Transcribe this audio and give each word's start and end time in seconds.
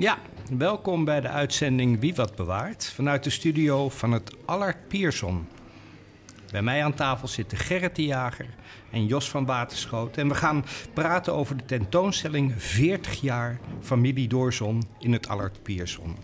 Ja, 0.00 0.18
welkom 0.52 1.04
bij 1.04 1.20
de 1.20 1.28
uitzending 1.28 2.00
Wie 2.00 2.14
wat 2.14 2.36
bewaart 2.36 2.92
vanuit 2.94 3.24
de 3.24 3.30
studio 3.30 3.88
van 3.88 4.12
het 4.12 4.36
Allard 4.44 4.88
Pierson. 4.88 5.48
Bij 6.50 6.62
mij 6.62 6.84
aan 6.84 6.94
tafel 6.94 7.28
zitten 7.28 7.58
Gerrit 7.58 7.96
de 7.96 8.04
Jager 8.04 8.46
en 8.90 9.06
Jos 9.06 9.30
van 9.30 9.46
Waterschoot. 9.46 10.16
En 10.16 10.28
we 10.28 10.34
gaan 10.34 10.64
praten 10.94 11.34
over 11.34 11.56
de 11.56 11.64
tentoonstelling 11.64 12.52
40 12.56 13.20
jaar 13.20 13.58
familie 13.80 14.28
Doorzon 14.28 14.82
in 14.98 15.12
het 15.12 15.28
Allard 15.28 15.62
Pierson. 15.62 16.16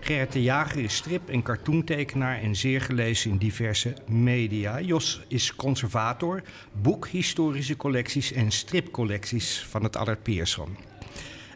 Gerrit 0.00 0.32
de 0.32 0.42
Jager 0.42 0.82
is 0.82 0.96
strip- 0.96 1.28
en 1.28 1.42
cartoontekenaar 1.42 2.40
en 2.40 2.56
zeer 2.56 2.80
gelezen 2.80 3.30
in 3.30 3.36
diverse 3.36 3.94
media. 4.06 4.80
Jos 4.80 5.20
is 5.28 5.54
conservator, 5.54 6.42
boekhistorische 6.72 7.76
collecties 7.76 8.32
en 8.32 8.50
stripcollecties 8.50 9.66
van 9.68 9.82
het 9.82 9.96
Allard 9.96 10.22
Pierson. 10.22 10.76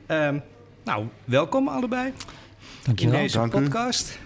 Ehm, 0.07 0.39
nou, 0.85 1.07
welkom 1.25 1.69
allebei 1.69 2.13
Dankjewel. 2.83 3.15
in 3.15 3.23
deze 3.23 3.37
Dank 3.37 3.53
podcast. 3.53 4.19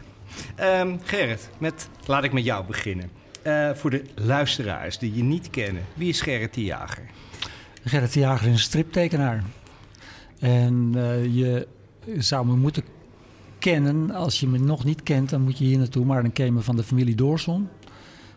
Ehm, 0.54 0.96
Gerrit, 1.02 1.50
met, 1.58 1.88
laat 2.06 2.24
ik 2.24 2.32
met 2.32 2.44
jou 2.44 2.66
beginnen. 2.66 3.10
Eh, 3.42 3.70
voor 3.74 3.90
de 3.90 4.04
luisteraars 4.14 4.98
die 4.98 5.14
je 5.14 5.22
niet 5.22 5.50
kennen, 5.50 5.84
wie 5.94 6.08
is 6.08 6.20
Gerrit 6.20 6.54
de 6.54 6.64
Jager? 6.64 7.04
Gerrit 7.84 8.12
de 8.12 8.20
Jager 8.20 8.46
is 8.46 8.52
een 8.52 8.58
striptekenaar. 8.58 9.44
En 10.38 10.92
eh, 10.94 11.34
je 11.34 11.68
zou 12.16 12.46
me 12.46 12.56
moeten 12.56 12.84
kennen. 13.58 14.10
Als 14.10 14.40
je 14.40 14.46
me 14.46 14.58
nog 14.58 14.84
niet 14.84 15.02
kent, 15.02 15.30
dan 15.30 15.42
moet 15.42 15.58
je 15.58 15.64
hier 15.64 15.78
naartoe. 15.78 16.04
Maar 16.04 16.22
dan 16.22 16.32
ken 16.32 16.44
je 16.44 16.52
me 16.52 16.60
van 16.60 16.76
de 16.76 16.82
familie 16.82 17.14
Doorson. 17.14 17.68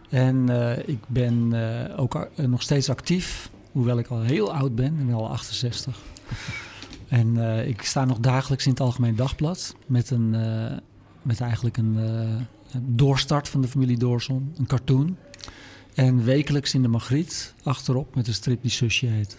En 0.10 0.50
eh, 0.50 0.88
ik 0.88 1.00
ben 1.08 1.50
eh, 1.54 2.00
ook 2.00 2.28
nog 2.36 2.62
steeds 2.62 2.90
actief. 2.90 3.50
Hoewel 3.72 4.00
ik 4.00 4.08
al 4.08 4.22
heel 4.22 4.54
oud 4.54 4.76
ben. 4.76 5.00
Ik 5.00 5.06
ben 5.06 5.16
al 5.16 5.30
68. 5.30 5.98
En 7.10 7.38
eh, 7.38 7.68
ik 7.68 7.82
sta 7.82 8.06
nog 8.06 8.20
dagelijks 8.20 8.66
in 8.66 8.72
het 8.72 8.80
Algemeen 8.80 9.16
Dagblad. 9.16 9.76
Met, 9.88 10.10
een, 10.10 10.36
eh, 10.36 10.78
met 11.22 11.42
eigenlijk 11.42 11.78
een, 11.78 11.96
eh, 11.98 12.46
een 12.72 12.96
doorstart 12.96 13.50
van 13.50 13.62
de 13.62 13.68
familie 13.68 13.98
Doorson. 13.98 14.54
Een 14.58 14.68
cartoon. 14.68 15.18
En 15.94 16.24
wekelijks 16.24 16.74
in 16.74 16.82
de 16.82 16.88
Magriet 16.88 17.54
achterop 17.64 18.16
met 18.16 18.28
een 18.28 18.34
strip 18.34 18.62
die 18.62 18.72
Susje 18.72 19.06
heet. 19.06 19.38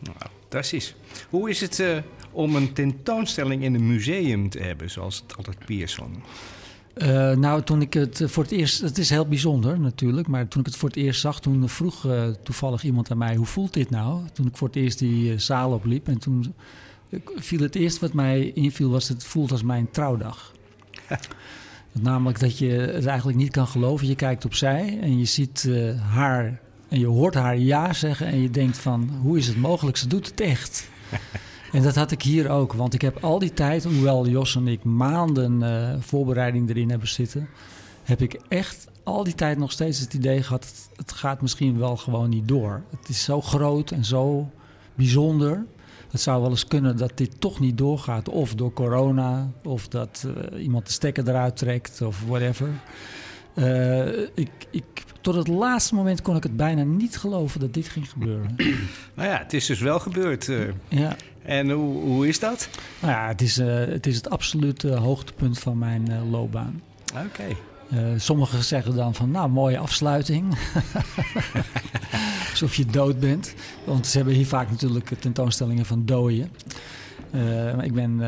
Nou, 0.00 0.16
fantastisch. 0.40 0.94
Hoe 1.30 1.50
is 1.50 1.60
het 1.60 1.84
om 2.30 2.56
een 2.56 2.72
tentoonstelling 2.72 3.62
in 3.62 3.74
een 3.74 3.86
museum 3.86 4.48
te 4.48 4.58
hebben, 4.58 4.90
zoals 4.90 5.22
het 5.22 5.36
Allard 5.36 5.64
Pierson? 5.64 6.22
Eh, 6.94 7.32
nou, 7.32 7.62
toen 7.62 7.80
ik 7.80 7.92
het 7.92 8.20
eh, 8.20 8.28
voor 8.28 8.42
het 8.42 8.52
eerst... 8.52 8.80
Het 8.80 8.98
is 8.98 9.10
heel 9.10 9.26
bijzonder 9.26 9.80
natuurlijk, 9.80 10.28
maar 10.28 10.48
toen 10.48 10.60
ik 10.60 10.66
het 10.66 10.76
voor 10.76 10.88
het 10.88 10.98
eerst 10.98 11.20
zag... 11.20 11.40
toen 11.40 11.68
vroeg 11.68 12.06
eh, 12.06 12.28
toevallig 12.42 12.82
iemand 12.82 13.10
aan 13.10 13.18
mij, 13.18 13.36
hoe 13.36 13.46
voelt 13.46 13.72
dit 13.72 13.90
nou? 13.90 14.22
Toen 14.32 14.46
ik 14.46 14.56
voor 14.56 14.68
het 14.68 14.76
eerst 14.76 14.98
die 14.98 15.38
zaal 15.38 15.72
opliep 15.72 16.08
en 16.08 16.18
toen 16.18 16.54
viel 17.36 17.60
het 17.60 17.74
eerst 17.74 17.98
wat 17.98 18.12
mij 18.12 18.50
inviel... 18.54 18.90
was 18.90 19.08
het 19.08 19.24
voelt 19.24 19.52
als 19.52 19.62
mijn 19.62 19.90
trouwdag. 19.90 20.52
Namelijk 21.92 22.40
dat 22.40 22.58
je 22.58 22.70
het 22.70 23.06
eigenlijk 23.06 23.38
niet 23.38 23.50
kan 23.50 23.66
geloven. 23.66 24.06
Je 24.06 24.14
kijkt 24.14 24.44
opzij 24.44 24.98
en 25.00 25.18
je 25.18 25.24
ziet 25.24 25.70
haar 26.10 26.60
en 26.88 26.98
je 26.98 27.06
hoort 27.06 27.34
haar 27.34 27.58
ja 27.58 27.92
zeggen... 27.92 28.26
en 28.26 28.42
je 28.42 28.50
denkt 28.50 28.78
van, 28.78 29.10
hoe 29.22 29.38
is 29.38 29.46
het 29.46 29.56
mogelijk? 29.56 29.96
Ze 29.96 30.06
doet 30.06 30.26
het 30.26 30.40
echt. 30.40 30.88
En 31.72 31.82
dat 31.82 31.94
had 31.94 32.10
ik 32.10 32.22
hier 32.22 32.48
ook, 32.48 32.72
want 32.72 32.94
ik 32.94 33.00
heb 33.00 33.24
al 33.24 33.38
die 33.38 33.52
tijd, 33.52 33.84
hoewel 33.84 34.26
Jos 34.26 34.56
en 34.56 34.68
ik 34.68 34.84
maanden 34.84 35.62
eh, 35.62 36.00
voorbereiding 36.00 36.68
erin 36.68 36.90
hebben 36.90 37.08
zitten, 37.08 37.48
heb 38.02 38.22
ik 38.22 38.40
echt 38.48 38.88
al 39.02 39.24
die 39.24 39.34
tijd 39.34 39.58
nog 39.58 39.72
steeds 39.72 40.00
het 40.00 40.14
idee 40.14 40.42
gehad, 40.42 40.90
het, 40.96 41.12
gaat 41.12 41.40
misschien 41.40 41.78
wel 41.78 41.96
gewoon 41.96 42.28
niet 42.28 42.48
door. 42.48 42.82
Het 42.98 43.08
is 43.08 43.24
zo 43.24 43.40
groot 43.40 43.90
en 43.90 44.04
zo 44.04 44.50
bijzonder. 44.94 45.64
Het 46.10 46.20
zou 46.20 46.40
wel 46.40 46.50
eens 46.50 46.66
kunnen 46.66 46.96
dat 46.96 47.12
dit 47.14 47.40
toch 47.40 47.60
niet 47.60 47.78
doorgaat, 47.78 48.28
of 48.28 48.54
door 48.54 48.72
corona, 48.72 49.50
of 49.64 49.88
dat 49.88 50.26
eh, 50.26 50.62
iemand 50.62 50.86
de 50.86 50.92
stekker 50.92 51.28
eruit 51.28 51.56
trekt, 51.56 52.02
of 52.02 52.24
whatever. 52.26 52.68
Eh, 53.60 54.20
ik, 54.34 54.50
ik, 54.70 54.84
tot 55.20 55.34
het 55.34 55.48
laatste 55.48 55.94
moment 55.94 56.22
kon 56.22 56.36
ik 56.36 56.42
het 56.42 56.56
bijna 56.56 56.82
niet 56.82 57.16
geloven 57.16 57.60
dat 57.60 57.74
dit 57.74 57.88
ging 57.88 58.10
gebeuren. 58.10 58.54
Nou 59.14 59.28
ja, 59.28 59.38
het 59.38 59.52
is 59.52 59.66
dus 59.66 59.80
wel 59.80 59.98
gebeurd. 59.98 60.48
eh. 60.48 60.58
ja. 60.88 61.16
en 61.42 61.70
hoe, 61.70 62.02
hoe 62.02 62.28
is 62.28 62.38
dat? 62.38 62.68
Nou 63.00 63.12
ja, 63.12 63.28
het 63.28 63.40
is, 63.42 63.58
eh, 63.58 63.66
het 63.76 64.06
is 64.06 64.16
het 64.16 64.30
absolute 64.30 64.88
hoogtepunt 64.94 65.58
van 65.58 65.78
mijn 65.78 66.30
loopbaan. 66.30 66.82
Oké. 67.26 67.56
Sommigen 68.16 68.64
zeggen 68.64 68.94
dan 68.94 69.14
van, 69.14 69.30
nou, 69.30 69.48
mooie 69.50 69.78
afsluiting. 69.78 70.58
Alsof 72.50 72.74
je 72.74 72.86
dood 72.86 73.20
bent. 73.20 73.54
Want 73.84 74.06
ze 74.06 74.16
hebben 74.16 74.34
hier 74.34 74.46
vaak 74.46 74.70
natuurlijk 74.70 75.10
tentoonstellingen 75.18 75.86
van 75.86 76.06
dooien. 76.06 76.50
Ik 77.82 77.92
ben 77.94 78.20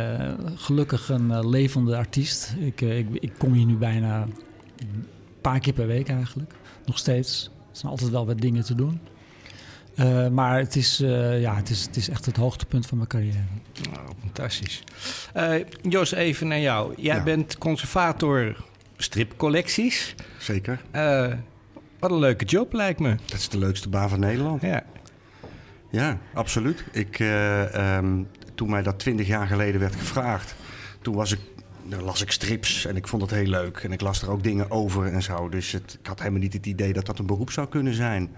gelukkig 0.57 1.09
een 1.09 1.49
levende 1.49 1.97
artiest. 1.97 2.55
Ik, 2.59 2.81
ik, 2.81 3.07
ik 3.13 3.33
kom 3.39 3.53
hier 3.53 3.67
nu 3.67 3.77
bijna 3.77 4.27
paar 5.43 5.61
keer 5.61 5.73
per 5.73 5.87
week 5.87 6.09
eigenlijk. 6.09 6.53
Nog 6.87 6.99
steeds. 6.99 7.45
Er 7.73 7.79
zijn 7.79 7.93
altijd 7.93 8.11
wel 8.11 8.27
wat 8.27 8.41
dingen 8.41 8.65
te 8.65 8.75
doen. 8.75 9.01
Eh, 9.95 10.29
maar 10.29 10.59
het 10.59 10.77
is, 10.77 11.01
eh, 11.01 11.41
ja, 11.41 11.55
het, 11.57 11.71
is, 11.71 11.83
het 11.83 11.97
is 11.97 12.09
echt 12.09 12.27
het 12.27 12.37
hoogtepunt 12.37 12.87
van 12.87 12.97
mijn 12.97 13.09
carrière. 13.09 13.39
Nou, 13.93 14.09
fantastisch. 14.21 14.85
Eh, 15.33 15.55
Jos, 15.83 16.13
even 16.13 16.49
naar 16.49 16.61
jou. 16.61 16.95
Jij 16.97 17.17
Ja. 17.17 17.23
bent 17.23 17.59
conservator 17.59 18.57
stripcollecties. 18.97 20.15
Zeker. 20.39 20.81
Eh, 20.91 21.33
wat 21.99 22.11
een 22.11 22.19
leuke 22.19 22.45
job 22.45 22.73
lijkt 22.73 23.01
me. 23.01 23.17
Dat 23.27 23.39
is 23.39 23.49
de 23.49 23.59
leukste 23.59 23.89
baan 23.89 24.09
van 24.09 24.21
Nederland. 24.21 24.63
Ja. 24.63 24.83
Ja, 25.91 26.19
absoluut. 26.35 26.85
Ik, 26.93 27.19
eh, 27.19 27.75
ehm, 27.97 28.23
toen 28.55 28.71
mij 28.71 28.83
dat 28.83 28.99
twintig 28.99 29.27
jaar 29.27 29.47
geleden 29.47 29.81
werd 29.81 29.97
gevraagd, 29.97 30.55
toen 31.03 31.15
was 31.15 31.33
ik, 31.33 31.39
dan 31.85 32.03
las 32.03 32.23
ik 32.23 32.31
strips 32.31 32.85
en 32.85 32.97
ik 32.97 33.09
vond 33.09 33.23
het 33.23 33.31
heel 33.31 33.47
leuk. 33.47 33.77
En 33.77 33.93
ik 33.93 34.01
las 34.01 34.23
er 34.23 34.31
ook 34.31 34.43
dingen 34.43 34.71
over 34.71 35.07
en 35.07 35.23
zo. 35.23 35.49
Dus 35.49 35.73
het, 35.73 35.99
ik 36.01 36.07
had 36.07 36.19
helemaal 36.19 36.41
niet 36.41 36.53
het 36.53 36.67
idee 36.67 36.93
dat 36.93 37.07
dat 37.07 37.19
een 37.19 37.27
beroep 37.27 37.51
zou 37.51 37.69
kunnen 37.69 37.95
zijn. 37.95 38.31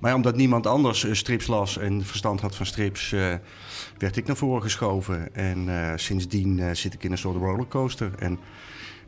Maar 0.00 0.14
omdat 0.14 0.36
niemand 0.36 0.66
anders 0.66 1.04
eh, 1.04 1.12
strips 1.12 1.46
las 1.46 1.78
en 1.78 2.04
verstand 2.04 2.40
had 2.40 2.56
van 2.56 2.66
strips, 2.66 3.12
eh, 3.12 3.34
werd 3.98 4.16
ik 4.16 4.26
naar 4.26 4.36
voren 4.36 4.62
geschoven. 4.62 5.34
En 5.34 5.68
eh, 5.68 5.92
sindsdien 5.96 6.76
zit 6.76 6.94
ik 6.94 7.04
in 7.04 7.12
een 7.12 7.18
soort 7.18 7.36
rollercoaster. 7.36 8.10
En 8.18 8.38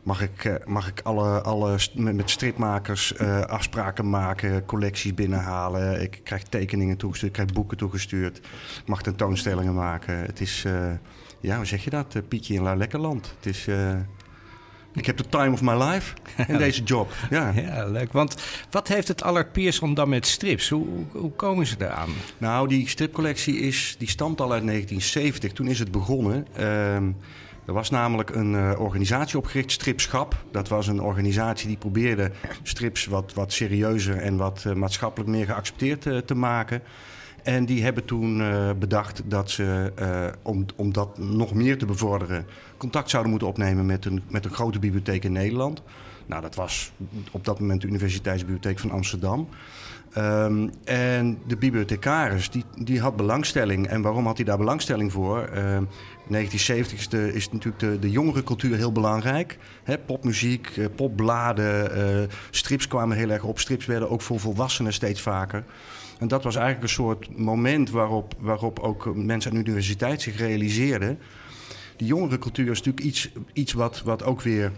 mag 0.03 0.21
ik, 0.21 0.59
mag 0.65 0.87
ik 0.87 1.01
alle, 1.03 1.41
alle 1.41 1.77
met, 1.93 2.29
stripmakers 2.29 3.17
afspraken 3.47 4.09
maken, 4.09 4.65
collecties 4.65 5.13
binnenhalen. 5.13 6.01
Ik 6.01 6.21
krijg 6.23 6.43
tekeningen 6.43 6.97
toegestuurd, 6.97 7.37
ik 7.37 7.37
krijg 7.37 7.53
boeken 7.53 7.77
toegestuurd. 7.77 8.37
Ik 8.37 8.85
mag 8.85 9.01
tentoonstellingen 9.01 9.73
maken. 9.73 10.17
Het 10.17 10.41
is, 10.41 10.65
ja, 11.43 11.55
hoe 11.55 11.65
zeg 11.65 11.83
je 11.83 11.89
dat? 11.89 12.15
Eh, 12.15 12.21
Pietje 12.27 12.53
in 12.53 12.61
La 12.61 12.75
Lekkerland. 12.75 13.33
Het 13.37 13.45
is... 13.45 13.67
eh, 13.67 13.95
ik 14.93 15.05
heb 15.05 15.17
de 15.17 15.29
time 15.29 15.51
of 15.51 15.61
my 15.61 15.73
life 15.83 16.13
in 16.47 16.57
deze 16.57 16.83
job. 16.83 17.13
Ja. 17.29 17.51
ja, 17.55 17.85
leuk. 17.85 18.11
Want 18.11 18.35
wat 18.69 18.87
heeft 18.87 19.07
het 19.07 19.23
Allard 19.23 19.51
Pierson 19.51 19.93
dan 19.93 20.09
met 20.09 20.27
strips? 20.27 20.69
Hoe, 20.69 20.87
hoe, 21.11 21.31
komen 21.31 21.65
ze 21.65 21.75
eraan? 21.79 22.09
Nou, 22.37 22.67
die 22.67 22.89
stripcollectie 22.89 23.59
is, 23.59 23.95
die 23.99 24.09
stamt 24.09 24.41
al 24.41 24.51
uit 24.51 24.65
1970. 24.65 25.51
Toen 25.51 25.67
is 25.67 25.79
het 25.79 25.91
begonnen. 25.91 26.47
Ehm, 26.55 27.11
er 27.65 27.73
was 27.73 27.89
namelijk 27.89 28.29
een 28.29 28.55
eh, 28.55 28.79
organisatie 28.79 29.37
opgericht, 29.37 29.71
Stripschap. 29.71 30.45
Dat 30.51 30.67
was 30.67 30.87
een 30.87 31.01
organisatie 31.01 31.67
die 31.67 31.77
probeerde 31.77 32.31
strips 32.63 33.05
wat, 33.05 33.33
wat 33.33 33.53
serieuzer 33.53 34.17
en 34.17 34.37
wat 34.37 34.65
maatschappelijk 34.75 35.29
meer 35.29 35.45
geaccepteerd 35.45 36.27
te 36.27 36.35
maken. 36.35 36.81
En 37.43 37.65
die 37.65 37.83
hebben 37.83 38.05
toen 38.05 38.41
eh, 38.41 38.69
bedacht 38.79 39.21
dat 39.25 39.51
ze, 39.51 39.91
eh, 39.95 40.25
om, 40.41 40.65
om 40.75 40.93
dat 40.93 41.17
nog 41.17 41.53
meer 41.53 41.77
te 41.77 41.85
bevorderen, 41.85 42.45
contact 42.77 43.09
zouden 43.09 43.31
moeten 43.31 43.49
opnemen 43.49 43.85
met 43.85 44.05
een, 44.05 44.23
met 44.27 44.45
een 44.45 44.53
grote 44.53 44.79
bibliotheek 44.79 45.23
in 45.23 45.31
Nederland. 45.31 45.81
Nou, 46.25 46.41
dat 46.41 46.55
was 46.55 46.91
op 47.31 47.45
dat 47.45 47.59
moment 47.59 47.81
de 47.81 47.87
Universiteitsbibliotheek 47.87 48.79
van 48.79 48.91
Amsterdam. 48.91 49.47
Ehm, 50.13 50.67
en 50.83 51.37
de 51.47 51.57
bibliothecaris, 51.57 52.49
die, 52.49 52.63
die 52.75 52.99
had 52.99 53.15
belangstelling. 53.15 53.87
En 53.87 54.01
waarom 54.01 54.25
had 54.25 54.37
hij 54.37 54.45
daar 54.45 54.57
belangstelling 54.57 55.11
voor? 55.11 55.49
In 56.27 56.31
1970 56.31 56.99
is, 56.99 57.09
de, 57.09 57.33
is 57.33 57.51
natuurlijk 57.51 57.79
de, 57.79 57.99
de 57.99 58.11
jongere 58.11 58.43
cultuur 58.43 58.77
heel 58.77 58.91
belangrijk. 58.91 59.57
Popmuziek, 60.05 60.67
eh, 60.67 60.85
popbladen, 60.95 61.97
uh, 61.97 62.27
strips 62.49 62.87
kwamen 62.87 63.17
heel 63.17 63.29
erg 63.29 63.43
op. 63.43 63.59
Strips 63.59 63.85
werden 63.85 64.09
ook 64.09 64.21
voor 64.21 64.39
volwassenen 64.39 64.93
steeds 64.93 65.21
vaker. 65.21 65.63
En 66.19 66.27
dat 66.27 66.43
was 66.43 66.55
eigenlijk 66.55 66.85
een 66.85 66.93
soort 66.93 67.37
moment 67.37 67.89
waarop, 67.89 68.35
waarop 68.39 68.79
ook 68.79 69.15
mensen 69.15 69.51
aan 69.51 69.57
de 69.57 69.63
universiteit 69.63 70.21
zich 70.21 70.37
realiseerden. 70.37 71.19
Die 71.97 72.07
jongere 72.07 72.37
cultuur 72.37 72.71
is 72.71 72.77
natuurlijk 72.77 73.05
iets, 73.05 73.29
iets 73.53 73.73
wat, 73.73 74.01
wat 74.01 74.23
ook 74.23 74.41
weer 74.41 74.71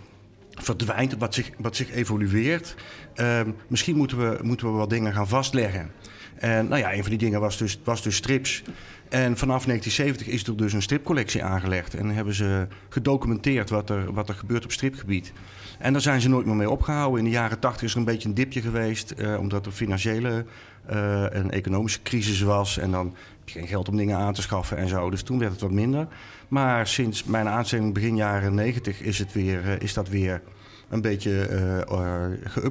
verdwijnt, 0.49 1.17
wat 1.17 1.33
zich, 1.33 1.49
wat 1.57 1.75
zich 1.75 1.91
evolueert. 1.91 2.75
Ehm, 3.13 3.51
misschien 3.67 3.95
moeten 3.95 4.17
we, 4.17 4.39
moeten 4.43 4.67
we 4.67 4.73
wat 4.73 4.89
dingen 4.89 5.13
gaan 5.13 5.27
vastleggen. 5.27 5.91
En 6.35 6.67
nou 6.67 6.81
ja, 6.81 6.93
een 6.93 7.01
van 7.01 7.09
die 7.09 7.19
dingen 7.19 7.39
was 7.39 7.57
dus, 7.57 7.79
was 7.83 8.01
dus 8.01 8.15
strips. 8.15 8.63
En 9.09 9.37
vanaf 9.37 9.65
1970 9.65 10.27
is 10.27 10.43
er 10.43 10.57
dus 10.57 10.73
een 10.73 10.81
stripcollectie 10.81 11.43
aangelegd. 11.43 11.93
En 11.93 12.09
hebben 12.09 12.33
ze 12.33 12.67
gedocumenteerd 12.89 13.69
wat 13.69 13.89
er, 13.89 14.13
wat 14.13 14.29
er 14.29 14.35
gebeurt 14.35 14.63
op 14.63 14.71
stripgebied. 14.71 15.33
En 15.79 15.93
daar 15.93 16.01
zijn 16.01 16.21
ze 16.21 16.29
nooit 16.29 16.45
meer 16.45 16.55
mee 16.55 16.69
opgehouden. 16.69 17.19
In 17.19 17.25
de 17.25 17.31
jaren 17.31 17.59
80 17.59 17.83
is 17.83 17.91
er 17.91 17.97
een 17.97 18.05
beetje 18.05 18.29
een 18.29 18.35
dipje 18.35 18.61
geweest. 18.61 19.11
Eh, 19.11 19.39
omdat 19.39 19.65
er 19.65 19.71
financiële 19.71 20.45
uh, 20.89 21.35
en 21.35 21.51
economische 21.51 22.01
crisis 22.01 22.41
was. 22.41 22.77
En 22.77 22.91
dan 22.91 23.05
heb 23.39 23.49
je 23.49 23.59
geen 23.59 23.67
geld 23.67 23.89
om 23.89 23.97
dingen 23.97 24.17
aan 24.17 24.33
te 24.33 24.41
schaffen 24.41 24.77
en 24.77 24.87
zo. 24.87 25.09
Dus 25.09 25.23
toen 25.23 25.39
werd 25.39 25.51
het 25.51 25.61
wat 25.61 25.71
minder. 25.71 26.07
Maar 26.47 26.87
sinds 26.87 27.23
mijn 27.23 27.47
aanstelling 27.47 27.93
begin 27.93 28.15
jaren 28.15 28.53
90 28.53 29.01
is, 29.01 29.19
het 29.19 29.33
weer, 29.33 29.65
uh, 29.65 29.79
is 29.79 29.93
dat 29.93 30.09
weer 30.09 30.41
een 30.89 31.01
beetje 31.01 31.47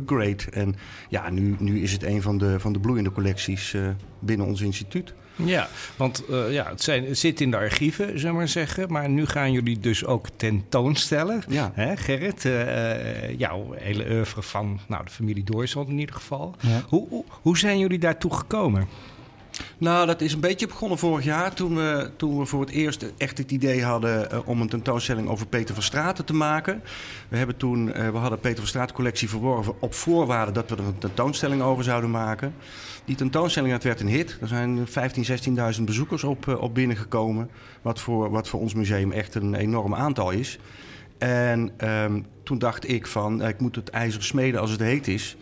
uh. 0.07 0.35
En 0.53 0.75
ja, 1.09 1.31
nu, 1.31 1.57
nu 1.59 1.83
is 1.83 1.93
het 1.93 2.03
een 2.03 2.23
van 2.23 2.39
de, 2.39 2.61
van 2.61 2.73
de 2.73 2.81
bloeiende 2.81 3.13
collecties 3.13 3.77
binnen 4.19 4.47
ons 4.47 4.61
instituut. 4.61 5.15
Ja, 5.37 5.69
want 5.97 6.23
uh, 6.31 6.53
ja, 6.53 6.69
het, 6.69 6.83
zijn, 6.83 7.05
het 7.07 7.19
zit 7.19 7.41
in 7.41 7.51
de 7.51 7.57
archieven, 7.57 8.07
zullen 8.07 8.33
we 8.33 8.39
maar 8.39 8.49
zeggen. 8.49 8.93
Maar 8.93 9.09
nu 9.09 9.27
gaan 9.27 9.53
jullie 9.53 9.79
dus 9.79 10.05
ook 10.05 10.27
tentoonstellen. 10.37 11.43
Ja. 11.49 11.73
Hè, 11.75 11.97
Gerrit, 11.97 12.43
jouw 13.39 13.75
hele 13.77 14.11
oeuvre 14.11 14.43
van 14.43 14.81
nou, 14.87 15.05
de 15.05 15.11
familie 15.11 15.45
Doorzon 15.45 15.89
in 15.89 15.99
ieder 15.99 16.15
geval. 16.15 16.55
Ja. 16.61 16.83
Hoe, 16.89 17.09
hoe, 17.09 17.25
hoe 17.29 17.59
zijn 17.59 17.79
jullie 17.79 17.99
daartoe 17.99 18.35
gekomen? 18.35 18.89
Nou, 19.79 20.07
dat 20.07 20.21
is 20.21 20.33
een 20.33 20.41
beetje 20.41 20.67
begonnen 20.67 20.99
vorig 20.99 21.25
jaar 21.25 21.55
toen 21.55 21.77
we, 21.77 22.11
toen 22.17 22.39
we 22.39 22.45
voor 22.45 22.61
het 22.61 22.71
eerst 22.71 23.07
echt 23.17 23.39
het 23.39 23.51
idee 23.51 23.85
hadden 23.85 24.29
uh, 24.33 24.49
om 24.49 24.61
een 24.61 24.69
tentoonstelling 24.69 25.29
over 25.29 25.47
Peter 25.47 25.75
van 25.75 25.83
Straten 25.83 26.25
te 26.25 26.35
maken. 26.35 26.83
We, 27.29 27.37
hebben 27.37 27.57
toen, 27.57 27.89
uh, 27.89 28.09
we 28.11 28.17
hadden 28.17 28.41
Peter 28.41 28.59
van 28.59 28.67
Straten 28.67 28.95
collectie 28.95 29.29
verworven 29.29 29.75
op 29.81 29.95
voorwaarde 29.95 30.53
dat 30.53 30.71
we 30.71 30.77
er 30.77 30.85
een 30.85 30.99
tentoonstelling 30.99 31.63
over 31.63 31.85
zouden 31.85 32.11
maken. 32.11 32.55
Die 33.05 33.17
tentoonstelling 33.17 33.83
werd 33.83 34.01
een 34.01 34.09
hit. 34.09 34.39
Er 34.41 34.49
zijn 34.49 34.79
15.000, 34.79 34.85
16.000 35.77 35.83
bezoekers 35.83 36.25
op, 36.25 36.47
uh, 36.47 36.63
op 36.63 36.75
binnengekomen. 36.75 37.51
Wat 37.83 38.01
voor, 38.01 38.31
wat 38.31 38.49
voor 38.49 38.61
ons 38.61 38.75
museum 38.75 39.13
echt 39.13 39.35
een 39.35 39.55
enorm 39.55 39.95
aantal 39.95 40.31
is. 40.31 40.59
En 41.19 41.89
um, 41.89 42.27
toen 42.43 42.59
dacht 42.59 42.89
ik 42.89 43.07
van, 43.07 43.43
ik 43.47 43.61
moet 43.61 43.77
het 43.77 43.91
ijzer 43.91 44.23
smeden 44.23 44.61
als 44.61 44.71
het 44.71 44.81
heet 44.81 45.09
is. 45.09 45.37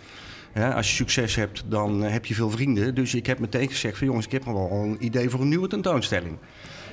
Ja, 0.54 0.70
als 0.70 0.88
je 0.88 0.94
succes 0.94 1.34
hebt, 1.34 1.64
dan 1.66 2.02
heb 2.02 2.26
je 2.26 2.34
veel 2.34 2.50
vrienden. 2.50 2.94
Dus 2.94 3.14
ik 3.14 3.26
heb 3.26 3.38
meteen 3.38 3.69
gezegd 3.69 3.99
van 3.99 4.06
jongens, 4.06 4.26
ik 4.26 4.32
heb 4.32 4.44
nog 4.44 4.54
wel 4.54 4.70
een 4.70 5.04
idee 5.04 5.31
voor 5.31 5.40
een 5.40 5.49
nieuwe 5.49 5.69
tentoonstelling. 5.69 6.38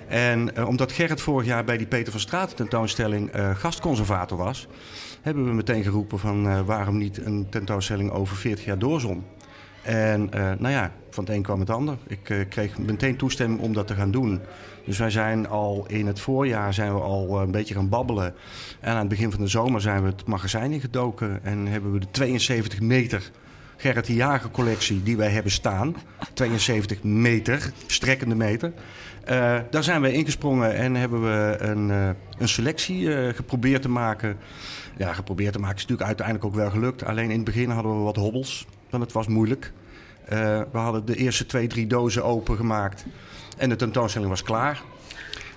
En 0.07 0.51
uh, 0.57 0.67
omdat 0.67 0.91
Gerrit 0.91 1.21
vorig 1.21 1.47
jaar 1.47 1.63
bij 1.63 1.77
die 1.77 1.87
Peter 1.87 2.11
van 2.11 2.21
Straten 2.21 2.55
tentoonstelling 2.55 3.35
uh, 3.35 3.55
gastconservator 3.55 4.37
was, 4.37 4.67
hebben 5.21 5.45
we 5.45 5.53
meteen 5.53 5.83
geroepen 5.83 6.19
van 6.19 6.65
waarom 6.65 6.97
niet 6.97 7.25
een 7.25 7.47
tentoonstelling 7.49 8.11
over 8.11 8.35
40 8.35 8.65
jaar 8.65 8.79
doorzon. 8.79 9.23
En 9.81 10.29
nou 10.31 10.69
ja, 10.69 10.91
van 11.09 11.23
het 11.23 11.33
een 11.33 11.41
kwam 11.41 11.59
het 11.59 11.69
ander. 11.69 11.97
Ik 12.07 12.45
kreeg 12.49 12.77
meteen 12.77 13.15
toestemming 13.15 13.61
om 13.61 13.73
dat 13.73 13.87
te 13.87 13.95
gaan 13.95 14.11
doen. 14.11 14.41
Dus 14.85 14.97
wij 14.97 15.09
zijn 15.09 15.47
al 15.47 15.85
in 15.87 16.07
het 16.07 16.19
voorjaar 16.19 16.73
zijn 16.73 16.93
we 16.93 16.99
al 16.99 17.41
een 17.41 17.51
beetje 17.51 17.73
gaan 17.73 17.89
babbelen. 17.89 18.33
En 18.79 18.91
aan 18.91 18.99
het 18.99 19.07
begin 19.07 19.31
van 19.31 19.41
de 19.41 19.47
zomer 19.47 19.81
zijn 19.81 20.01
we 20.01 20.09
het 20.09 20.25
magazijn 20.25 20.71
ingedoken 20.71 21.43
en 21.43 21.67
hebben 21.67 21.91
we 21.91 21.99
de 21.99 22.11
72 22.11 22.79
meter 22.79 23.31
Gerrit 23.81 24.05
de 24.05 24.13
Jager 24.13 24.51
collectie 24.51 25.03
die 25.03 25.17
wij 25.17 25.29
hebben 25.29 25.51
staan. 25.51 25.95
72 26.33 27.03
meter, 27.03 27.71
strekkende 27.87 28.35
meter. 28.35 28.73
Uh, 29.29 29.59
daar 29.69 29.83
zijn 29.83 30.01
we 30.01 30.11
ingesprongen 30.11 30.75
en 30.75 30.95
hebben 30.95 31.21
we 31.21 31.57
een, 31.59 31.89
uh, 31.89 32.09
een 32.37 32.47
selectie 32.47 33.01
uh, 33.01 33.33
geprobeerd 33.33 33.81
te 33.81 33.89
maken. 33.89 34.37
Ja, 34.97 35.13
geprobeerd 35.13 35.53
te 35.53 35.59
maken 35.59 35.75
is 35.75 35.81
natuurlijk 35.81 36.07
uiteindelijk 36.07 36.45
ook 36.45 36.55
wel 36.55 36.69
gelukt. 36.69 37.05
Alleen 37.05 37.29
in 37.29 37.35
het 37.35 37.43
begin 37.43 37.69
hadden 37.69 37.97
we 37.97 38.03
wat 38.03 38.15
hobbels, 38.15 38.67
want 38.89 39.03
het 39.03 39.11
was 39.11 39.27
moeilijk. 39.27 39.71
we 40.25 40.67
hadden 40.71 41.05
de 41.05 41.15
eerste 41.15 41.45
twee, 41.45 41.67
drie 41.67 41.87
dozen 41.87 42.23
opengemaakt 42.23 43.05
en 43.57 43.69
de 43.69 43.75
tentoonstelling 43.75 44.29
was 44.29 44.43
klaar. 44.43 44.81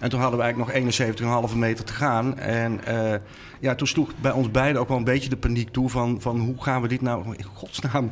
En 0.00 0.10
toen 0.10 0.20
hadden 0.20 0.38
we 0.38 0.44
eigenlijk 0.44 0.86
nog 1.18 1.50
71,5 1.50 1.56
meter 1.56 1.84
te 1.84 1.92
gaan. 1.92 2.38
En 2.38 2.80
uh, 2.88 3.14
ja, 3.60 3.74
toen 3.74 3.86
sloeg 3.86 4.10
bij 4.20 4.32
ons 4.32 4.50
beiden 4.50 4.80
ook 4.80 4.88
wel 4.88 4.96
een 4.96 5.04
beetje 5.04 5.28
de 5.28 5.36
paniek 5.36 5.68
toe 5.70 5.88
van, 5.90 6.20
van 6.20 6.40
hoe 6.40 6.62
gaan 6.62 6.82
we 6.82 6.88
dit 6.88 7.00
nou 7.00 7.34
in 7.36 7.44
godsnaam 7.44 8.10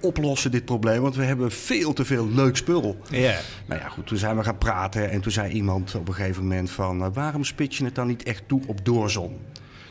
oplossen, 0.00 0.50
dit 0.50 0.64
probleem. 0.64 1.02
Want 1.02 1.16
we 1.16 1.24
hebben 1.24 1.52
veel 1.52 1.92
te 1.92 2.04
veel 2.04 2.28
leuk 2.28 2.56
spul. 2.56 2.96
Yeah. 3.10 3.36
Nou 3.66 3.80
ja, 3.80 3.88
goed, 3.88 4.06
toen 4.06 4.18
zijn 4.18 4.36
we 4.36 4.44
gaan 4.44 4.58
praten. 4.58 5.10
En 5.10 5.20
toen 5.20 5.32
zei 5.32 5.52
iemand 5.52 5.94
op 5.94 6.08
een 6.08 6.14
gegeven 6.14 6.42
moment 6.42 6.70
van... 6.70 7.02
Uh, 7.02 7.06
waarom 7.12 7.44
spits 7.44 7.78
je 7.78 7.84
het 7.84 7.94
dan 7.94 8.06
niet 8.06 8.22
echt 8.22 8.42
toe 8.46 8.62
op 8.66 8.84
doorzon? 8.84 9.38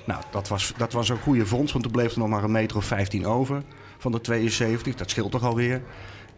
Nou, 0.05 0.21
dat 0.31 0.47
was, 0.47 0.73
dat 0.77 0.93
was 0.93 1.09
een 1.09 1.19
goede 1.19 1.45
vondst. 1.45 1.71
Want 1.71 1.83
toen 1.83 1.93
bleef 1.93 2.11
er 2.11 2.19
nog 2.19 2.29
maar 2.29 2.43
een 2.43 2.51
meter 2.51 2.77
of 2.77 2.85
15 2.85 3.25
over 3.25 3.63
van 3.97 4.11
de 4.11 4.21
72. 4.21 4.95
Dat 4.95 5.09
scheelt 5.09 5.31
toch 5.31 5.43
alweer. 5.43 5.81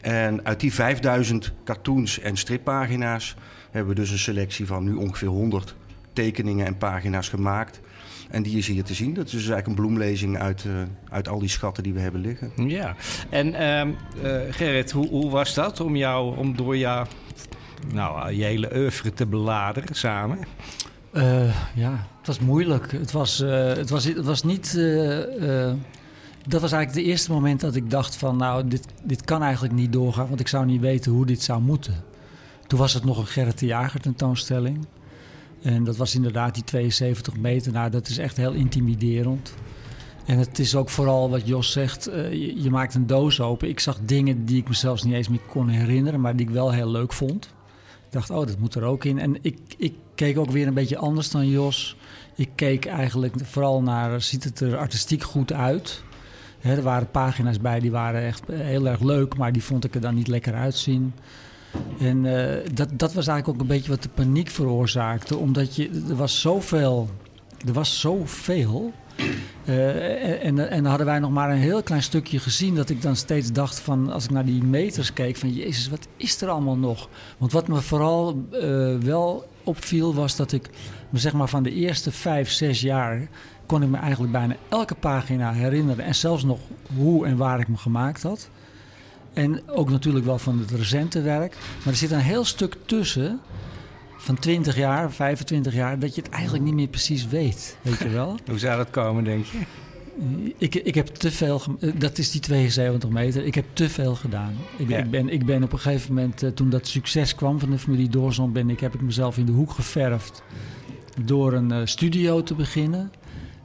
En 0.01 0.45
uit 0.45 0.59
die 0.59 0.73
5000 0.73 1.53
cartoons 1.65 2.19
en 2.19 2.37
strippagina's 2.37 3.35
hebben 3.73 3.95
we 3.95 4.01
dus 4.01 4.09
een 4.11 4.17
selectie 4.17 4.65
van 4.65 4.83
nu 4.83 4.93
ongeveer 4.93 5.27
100 5.27 5.75
tekeningen 6.13 6.65
en 6.65 6.77
pagina's 6.77 7.29
gemaakt. 7.29 7.79
En 8.29 8.43
die 8.43 8.57
is 8.57 8.67
hier 8.67 8.83
te 8.83 8.93
zien. 8.93 9.13
Dat 9.13 9.25
is 9.25 9.31
dus 9.31 9.47
eigenlijk 9.47 9.67
een 9.67 9.85
bloemlezing 9.85 10.39
uit, 10.39 10.63
uh, 10.63 10.73
uit 11.09 11.27
al 11.27 11.39
die 11.39 11.49
schatten 11.49 11.83
die 11.83 11.93
we 11.93 11.99
hebben 11.99 12.21
liggen. 12.21 12.51
Ja, 12.55 12.95
en 13.29 13.47
uh, 13.47 13.85
uh, 14.23 14.41
Gerrit, 14.49 14.91
hoe, 14.91 15.07
hoe, 15.07 15.29
was 15.29 15.53
dat 15.53 15.79
om, 15.79 15.95
jou, 15.95 16.37
om 16.37 16.55
door 16.55 16.77
jou, 16.77 17.07
nou, 17.93 18.31
je 18.31 18.43
hele 18.43 18.75
oeuvre 18.75 19.13
te 19.13 19.25
beladeren 19.25 19.95
samen? 19.95 20.37
Uh, 21.13 21.55
ja, 21.75 22.07
het 22.17 22.27
was 22.27 22.39
moeilijk. 22.39 22.91
Het 22.91 23.11
was, 23.11 23.37
het 23.37 23.89
was, 23.89 24.05
het 24.05 24.25
was 24.25 24.43
niet. 24.43 24.73
dat 26.47 26.61
was 26.61 26.71
eigenlijk 26.71 26.95
het 26.95 27.05
eerste 27.05 27.31
moment 27.31 27.59
dat 27.59 27.75
ik 27.75 27.89
dacht 27.89 28.15
van... 28.15 28.37
nou, 28.37 28.67
dit, 28.67 28.85
dit 29.03 29.23
kan 29.23 29.43
eigenlijk 29.43 29.73
niet 29.73 29.93
doorgaan... 29.93 30.27
want 30.27 30.39
ik 30.39 30.47
zou 30.47 30.65
niet 30.65 30.81
weten 30.81 31.11
hoe 31.11 31.25
dit 31.25 31.41
zou 31.41 31.61
moeten. 31.61 32.12
Toen 32.67 32.79
was 32.79 32.93
het 32.93 33.03
nog 33.03 33.17
een 33.17 33.25
Gerrit 33.25 33.59
de 33.59 33.65
Jager 33.65 33.99
tentoonstelling. 33.99 34.85
En 35.61 35.83
dat 35.83 35.97
was 35.97 36.15
inderdaad 36.15 36.53
die 36.53 36.63
72 36.63 37.37
meter. 37.37 37.71
Nou, 37.71 37.89
dat 37.89 38.07
is 38.07 38.17
echt 38.17 38.37
heel 38.37 38.51
intimiderend. 38.51 39.53
En 40.25 40.37
het 40.37 40.59
is 40.59 40.75
ook 40.75 40.89
vooral 40.89 41.29
wat 41.29 41.47
Jos 41.47 41.71
zegt, 41.71 42.09
uh, 42.09 42.31
je, 42.63 42.69
maakt 42.69 42.95
een 42.95 43.07
doos 43.07 43.41
open. 43.41 43.69
Ik 43.69 43.79
zag 43.79 43.99
dingen 44.05 44.45
die 44.45 44.57
ik 44.57 44.67
mezelf 44.67 45.03
niet 45.03 45.13
eens 45.13 45.27
meer 45.27 45.39
kon 45.49 45.67
herinneren, 45.67 46.21
maar 46.21 46.35
die 46.35 46.47
ik 46.47 46.53
wel 46.53 46.71
heel 46.71 46.89
leuk 46.89 47.13
vond. 47.13 47.45
Ik 48.05 48.11
dacht, 48.11 48.29
oh, 48.29 48.47
dat 48.47 48.59
moet 48.59 48.75
er 48.75 48.83
ook 48.83 49.05
in. 49.05 49.19
En 49.19 49.37
ik, 49.41 49.57
ik 49.77 49.93
keek 50.15 50.37
ook 50.37 50.51
weer 50.51 50.67
een 50.67 50.73
beetje 50.73 50.97
anders 50.97 51.29
dan 51.29 51.49
Jos. 51.49 51.97
Ik 52.35 52.49
keek 52.55 52.85
eigenlijk 52.85 53.35
vooral 53.43 53.81
naar, 53.81 54.21
ziet 54.21 54.43
het 54.43 54.59
er 54.59 54.77
artistiek 54.77 55.23
goed 55.23 55.53
uit? 55.53 56.03
Er 56.61 56.81
waren 56.81 57.11
pagina's 57.11 57.59
bij 57.59 57.79
die 57.79 57.91
waren 57.91 58.21
echt 58.21 58.43
heel 58.51 58.87
erg 58.87 58.99
leuk, 58.99 59.37
maar 59.37 59.51
die 59.51 59.63
vond 59.63 59.83
ik 59.83 59.95
er 59.95 60.01
dan 60.01 60.15
niet 60.15 60.27
lekker 60.27 60.53
uitzien. 60.53 61.13
En 61.99 62.23
uh, 62.23 62.49
dat, 62.73 62.89
dat 62.93 63.13
was 63.13 63.27
eigenlijk 63.27 63.47
ook 63.47 63.61
een 63.61 63.75
beetje 63.75 63.89
wat 63.89 64.03
de 64.03 64.09
paniek 64.09 64.49
veroorzaakte. 64.49 65.37
Omdat 65.37 65.75
je, 65.75 66.03
er 66.09 66.15
was 66.15 66.41
zoveel. 66.41 67.09
Er 67.67 67.73
was 67.73 67.99
zoveel. 67.99 68.93
Uh, 69.65 70.45
en, 70.45 70.69
en 70.69 70.85
hadden 70.85 71.05
wij 71.05 71.19
nog 71.19 71.31
maar 71.31 71.51
een 71.51 71.57
heel 71.57 71.83
klein 71.83 72.03
stukje 72.03 72.39
gezien. 72.39 72.75
Dat 72.75 72.89
ik 72.89 73.01
dan 73.01 73.15
steeds 73.15 73.51
dacht 73.51 73.79
van, 73.79 74.11
als 74.11 74.23
ik 74.23 74.29
naar 74.29 74.45
die 74.45 74.63
meters 74.63 75.13
keek, 75.13 75.35
van 75.35 75.53
Jezus, 75.53 75.89
wat 75.89 76.07
is 76.17 76.41
er 76.41 76.49
allemaal 76.49 76.77
nog? 76.77 77.09
Want 77.37 77.51
wat 77.51 77.67
me 77.67 77.81
vooral 77.81 78.45
uh, 78.51 78.97
wel 78.97 79.45
opviel, 79.63 80.13
was 80.13 80.35
dat 80.35 80.51
ik 80.51 80.69
me 81.09 81.19
zeg 81.19 81.33
maar 81.33 81.49
van 81.49 81.63
de 81.63 81.73
eerste 81.73 82.11
vijf, 82.11 82.51
zes 82.51 82.81
jaar 82.81 83.27
kon 83.65 83.83
ik 83.83 83.89
me 83.89 83.97
eigenlijk 83.97 84.31
bijna 84.31 84.55
elke 84.69 84.95
pagina 84.95 85.51
herinneren. 85.51 86.05
En 86.05 86.15
zelfs 86.15 86.43
nog 86.43 86.59
hoe 86.95 87.25
en 87.25 87.37
waar 87.37 87.59
ik 87.59 87.67
me 87.67 87.77
gemaakt 87.77 88.23
had. 88.23 88.49
En 89.33 89.61
ook 89.69 89.89
natuurlijk 89.89 90.25
wel 90.25 90.39
van 90.39 90.59
het 90.59 90.71
recente 90.71 91.21
werk. 91.21 91.57
Maar 91.83 91.93
er 91.93 91.99
zit 91.99 92.11
een 92.11 92.19
heel 92.19 92.45
stuk 92.45 92.77
tussen 92.85 93.39
van 94.17 94.39
20 94.39 94.75
jaar, 94.75 95.11
25 95.11 95.73
jaar, 95.73 95.99
dat 95.99 96.15
je 96.15 96.21
het 96.21 96.31
eigenlijk 96.31 96.63
niet 96.63 96.73
meer 96.73 96.87
precies 96.87 97.27
weet. 97.27 97.77
Weet 97.81 97.99
je 97.99 98.09
wel? 98.09 98.37
Hoe 98.49 98.59
zou 98.59 98.77
dat 98.77 98.89
komen, 98.89 99.23
denk 99.23 99.45
je? 99.45 99.57
Ik, 100.57 100.75
ik 100.75 100.95
heb 100.95 101.07
te 101.07 101.31
veel, 101.31 101.61
dat 101.95 102.17
is 102.17 102.31
die 102.31 102.41
72 102.41 103.09
meter, 103.09 103.45
ik 103.45 103.55
heb 103.55 103.65
te 103.73 103.89
veel 103.89 104.15
gedaan. 104.15 104.55
Ik, 104.77 104.89
ja. 104.89 104.97
ik, 104.97 105.09
ben, 105.09 105.29
ik 105.29 105.45
ben 105.45 105.63
op 105.63 105.73
een 105.73 105.79
gegeven 105.79 106.13
moment, 106.13 106.43
uh, 106.43 106.49
toen 106.49 106.69
dat 106.69 106.87
succes 106.87 107.35
kwam 107.35 107.59
van 107.59 107.69
de 107.69 107.77
familie 107.77 108.09
Doorzon, 108.09 108.51
ben 108.51 108.69
ik, 108.69 108.79
heb 108.79 108.93
ik 108.93 109.01
mezelf 109.01 109.37
in 109.37 109.45
de 109.45 109.51
hoek 109.51 109.71
geverfd 109.71 110.43
door 111.21 111.53
een 111.53 111.71
uh, 111.71 111.81
studio 111.83 112.43
te 112.43 112.55
beginnen 112.55 113.11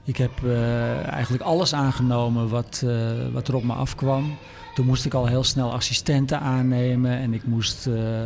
Ik 0.04 0.16
heb 0.16 0.30
eh, 0.44 1.06
eigenlijk 1.06 1.42
alles 1.42 1.74
aangenomen 1.74 2.48
wat, 2.48 2.84
wat 3.32 3.48
er 3.48 3.54
op 3.54 3.64
me 3.64 3.72
afkwam. 3.72 4.36
Toen 4.78 4.86
moest 4.86 5.04
ik 5.04 5.14
al 5.14 5.26
heel 5.26 5.44
snel 5.44 5.72
assistenten 5.72 6.40
aannemen 6.40 7.10
en 7.10 7.34
ik 7.34 7.44
moest. 7.44 7.86
Uh, 7.86 8.22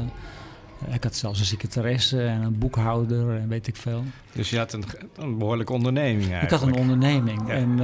ik 0.92 1.02
had 1.02 1.16
zelfs 1.16 1.38
een 1.38 1.44
secretaresse 1.44 2.23
en 2.23 2.42
een 2.42 2.59
boekhouder 2.59 3.37
en 3.37 3.49
weet 3.49 3.66
ik 3.66 3.76
veel. 3.76 4.04
Dus 4.32 4.50
je 4.50 4.59
had 4.59 4.73
een, 4.73 4.85
een 5.16 5.38
behoorlijke 5.38 5.73
onderneming 5.73 6.32
eigenlijk. 6.32 6.52
Ik 6.52 6.59
had 6.59 6.68
een 6.68 6.75
onderneming. 6.75 7.49
Ja. 7.49 7.54
En, 7.54 7.80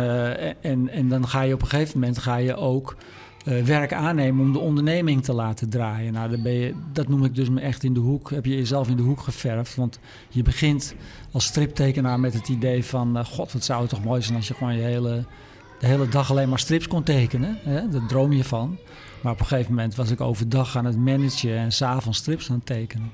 en, 0.61 0.89
en 0.89 1.09
dan 1.09 1.29
ga 1.29 1.43
je 1.43 1.55
op 1.55 1.63
een 1.63 1.69
gegeven 1.69 1.99
moment 1.99 2.19
ga 2.19 2.37
je 2.37 2.57
ook 2.57 2.97
uh, 3.45 3.63
werk 3.63 3.93
aannemen 3.93 4.45
om 4.45 4.53
de 4.53 4.59
onderneming 4.59 5.25
te 5.25 5.33
laten 5.33 5.69
draaien. 5.69 6.13
Nou, 6.13 6.31
dan 6.31 6.43
ben 6.43 6.53
je, 6.53 6.75
dat 6.93 7.09
noem 7.09 7.25
ik 7.25 7.35
dus 7.35 7.49
me 7.49 7.61
echt 7.61 7.85
in 7.85 7.95
de 7.95 8.01
hoek. 8.01 8.31
Heb 8.31 8.45
je 8.45 8.57
jezelf 8.57 8.89
in 8.89 8.97
de 8.97 9.03
hoek 9.03 9.21
geverfd. 9.21 9.75
Want 9.75 9.99
je 10.29 10.43
begint 10.43 10.95
als 11.33 11.45
striptekenaar 11.45 12.21
met 12.21 12.35
het 12.35 12.49
idee 12.49 12.85
van... 12.85 13.17
Uh, 13.17 13.25
god, 13.25 13.53
wat 13.53 13.65
zou 13.65 13.81
het 13.81 13.91
toch 13.91 14.05
mooi 14.05 14.23
zijn 14.23 14.37
als 14.37 14.49
je 14.49 14.55
gewoon 14.55 14.77
je 14.77 14.83
hele, 14.83 15.25
de 15.79 15.87
hele 15.87 16.09
dag 16.09 16.31
alleen 16.31 16.49
maar 16.49 16.59
strips 16.59 16.89
kon 16.89 17.03
tekenen. 17.03 17.59
Hè? 17.63 17.89
Daar 17.89 18.07
droom 18.07 18.33
je 18.33 18.45
van. 18.45 18.79
Maar 19.21 19.33
op 19.33 19.41
een 19.41 19.47
gegeven 19.47 19.75
moment 19.75 19.95
was 19.95 20.11
ik 20.11 20.21
overdag 20.21 20.77
aan 20.77 20.85
het 20.85 20.97
managen 20.97 21.57
en 21.57 21.73
s'avonds 21.73 22.19
strips 22.19 22.51
aan 22.51 22.57
het 22.57 22.67
tekenen. 22.67 23.13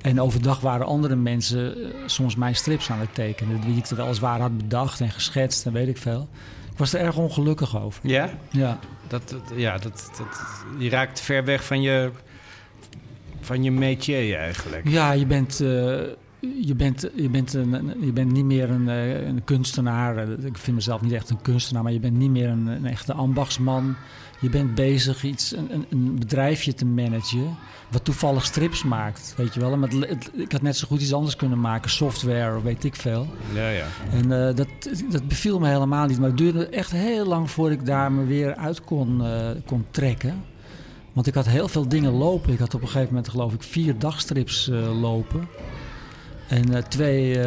En 0.00 0.20
overdag 0.20 0.60
waren 0.60 0.86
andere 0.86 1.16
mensen 1.16 1.78
uh, 1.78 1.86
soms 2.06 2.36
mijn 2.36 2.54
strips 2.54 2.90
aan 2.90 3.00
het 3.00 3.14
tekenen. 3.14 3.60
Die 3.60 3.76
ik 3.76 3.86
er 3.86 3.96
weliswaar 3.96 4.40
had 4.40 4.56
bedacht 4.56 5.00
en 5.00 5.10
geschetst 5.10 5.66
en 5.66 5.72
weet 5.72 5.88
ik 5.88 5.96
veel. 5.96 6.28
Ik 6.72 6.78
was 6.78 6.92
er 6.92 7.00
erg 7.00 7.16
ongelukkig 7.16 7.82
over. 7.82 8.00
Ja? 8.08 8.30
Ja. 8.50 8.78
Dat, 9.06 9.28
dat, 9.28 9.42
ja, 9.56 9.78
dat, 9.78 10.10
dat, 10.18 10.64
je 10.78 10.88
raakt 10.88 11.20
ver 11.20 11.44
weg 11.44 11.64
van 11.64 11.80
je, 11.80 12.10
van 13.40 13.62
je 13.62 13.70
métier 13.70 14.36
eigenlijk. 14.36 14.88
Ja, 14.88 15.12
je 15.12 15.26
bent, 15.26 15.60
uh, 15.60 16.00
je 16.40 16.74
bent, 16.74 17.08
je 17.14 17.28
bent, 17.28 17.52
een, 17.52 17.94
je 18.00 18.12
bent 18.12 18.32
niet 18.32 18.44
meer 18.44 18.70
een, 18.70 18.88
een 19.28 19.44
kunstenaar. 19.44 20.28
Ik 20.28 20.58
vind 20.58 20.76
mezelf 20.76 21.00
niet 21.00 21.12
echt 21.12 21.30
een 21.30 21.42
kunstenaar, 21.42 21.82
maar 21.82 21.92
je 21.92 22.00
bent 22.00 22.16
niet 22.16 22.30
meer 22.30 22.48
een, 22.48 22.66
een 22.66 22.86
echte 22.86 23.12
ambachtsman. 23.12 23.96
Je 24.40 24.48
bent 24.48 24.74
bezig 24.74 25.22
iets, 25.24 25.56
een, 25.56 25.86
een 25.90 26.18
bedrijfje 26.18 26.74
te 26.74 26.86
managen. 26.86 27.56
Wat 27.90 28.04
toevallig 28.04 28.44
strips 28.44 28.84
maakt, 28.84 29.34
weet 29.36 29.54
je 29.54 29.60
wel. 29.60 29.76
Maar 29.76 29.88
het, 29.88 30.08
het, 30.08 30.30
ik 30.34 30.52
had 30.52 30.62
net 30.62 30.76
zo 30.76 30.86
goed 30.86 31.00
iets 31.00 31.12
anders 31.12 31.36
kunnen 31.36 31.60
maken, 31.60 31.90
software, 31.90 32.62
weet 32.62 32.84
ik 32.84 32.96
veel. 32.96 33.26
Ja, 33.54 33.68
ja. 33.68 33.86
En 34.10 34.24
uh, 34.24 34.56
dat, 34.56 34.68
dat 35.10 35.28
beviel 35.28 35.58
me 35.58 35.68
helemaal 35.68 36.06
niet. 36.06 36.18
Maar 36.18 36.28
het 36.28 36.38
duurde 36.38 36.66
echt 36.66 36.90
heel 36.90 37.26
lang 37.26 37.50
voordat 37.50 37.78
ik 37.78 37.86
daar 37.86 38.12
me 38.12 38.24
weer 38.24 38.54
uit 38.54 38.84
kon, 38.84 39.20
uh, 39.20 39.50
kon 39.66 39.84
trekken. 39.90 40.44
Want 41.12 41.26
ik 41.26 41.34
had 41.34 41.46
heel 41.46 41.68
veel 41.68 41.88
dingen 41.88 42.12
lopen. 42.12 42.52
Ik 42.52 42.58
had 42.58 42.74
op 42.74 42.80
een 42.80 42.86
gegeven 42.86 43.08
moment, 43.14 43.28
geloof 43.28 43.52
ik, 43.52 43.62
vier 43.62 43.98
dagstrips 43.98 44.68
uh, 44.68 45.00
lopen. 45.00 45.48
En 46.48 46.88
twee, 46.88 47.38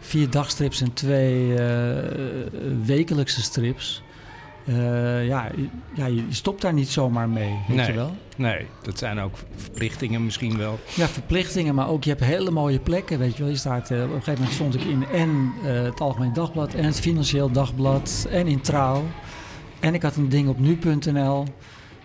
vier 0.00 0.30
dagstrips 0.30 0.80
en 0.80 0.92
twee 0.92 1.54
wekelijkse 2.84 3.42
strips. 3.42 4.02
Uh, 4.64 5.26
ja, 5.26 5.50
ja, 5.94 6.06
je 6.06 6.24
stopt 6.28 6.60
daar 6.60 6.72
niet 6.72 6.88
zomaar 6.88 7.28
mee, 7.28 7.58
weet 7.68 7.76
nee, 7.76 7.86
je 7.86 7.92
wel? 7.92 8.16
Nee, 8.36 8.66
dat 8.82 8.98
zijn 8.98 9.18
ook 9.20 9.34
verplichtingen 9.56 10.24
misschien 10.24 10.58
wel. 10.58 10.78
Ja, 10.94 11.06
verplichtingen, 11.06 11.74
maar 11.74 11.88
ook 11.88 12.04
je 12.04 12.10
hebt 12.10 12.24
hele 12.24 12.50
mooie 12.50 12.78
plekken, 12.78 13.18
weet 13.18 13.36
je 13.36 13.42
wel. 13.42 13.52
Je 13.52 13.58
staat, 13.58 13.90
uh, 13.90 13.98
op 13.98 14.04
een 14.04 14.10
gegeven 14.10 14.34
moment 14.34 14.52
stond 14.52 14.74
ik 14.74 14.82
in 14.82 15.06
en 15.06 15.52
uh, 15.64 15.82
het 15.82 16.00
Algemeen 16.00 16.32
Dagblad 16.32 16.74
en 16.74 16.84
het 16.84 17.00
Financieel 17.00 17.50
Dagblad 17.50 18.26
en 18.30 18.46
in 18.46 18.60
Trouw. 18.60 19.04
En 19.80 19.94
ik 19.94 20.02
had 20.02 20.16
een 20.16 20.28
ding 20.28 20.48
op 20.48 20.58
nu.nl. 20.58 21.44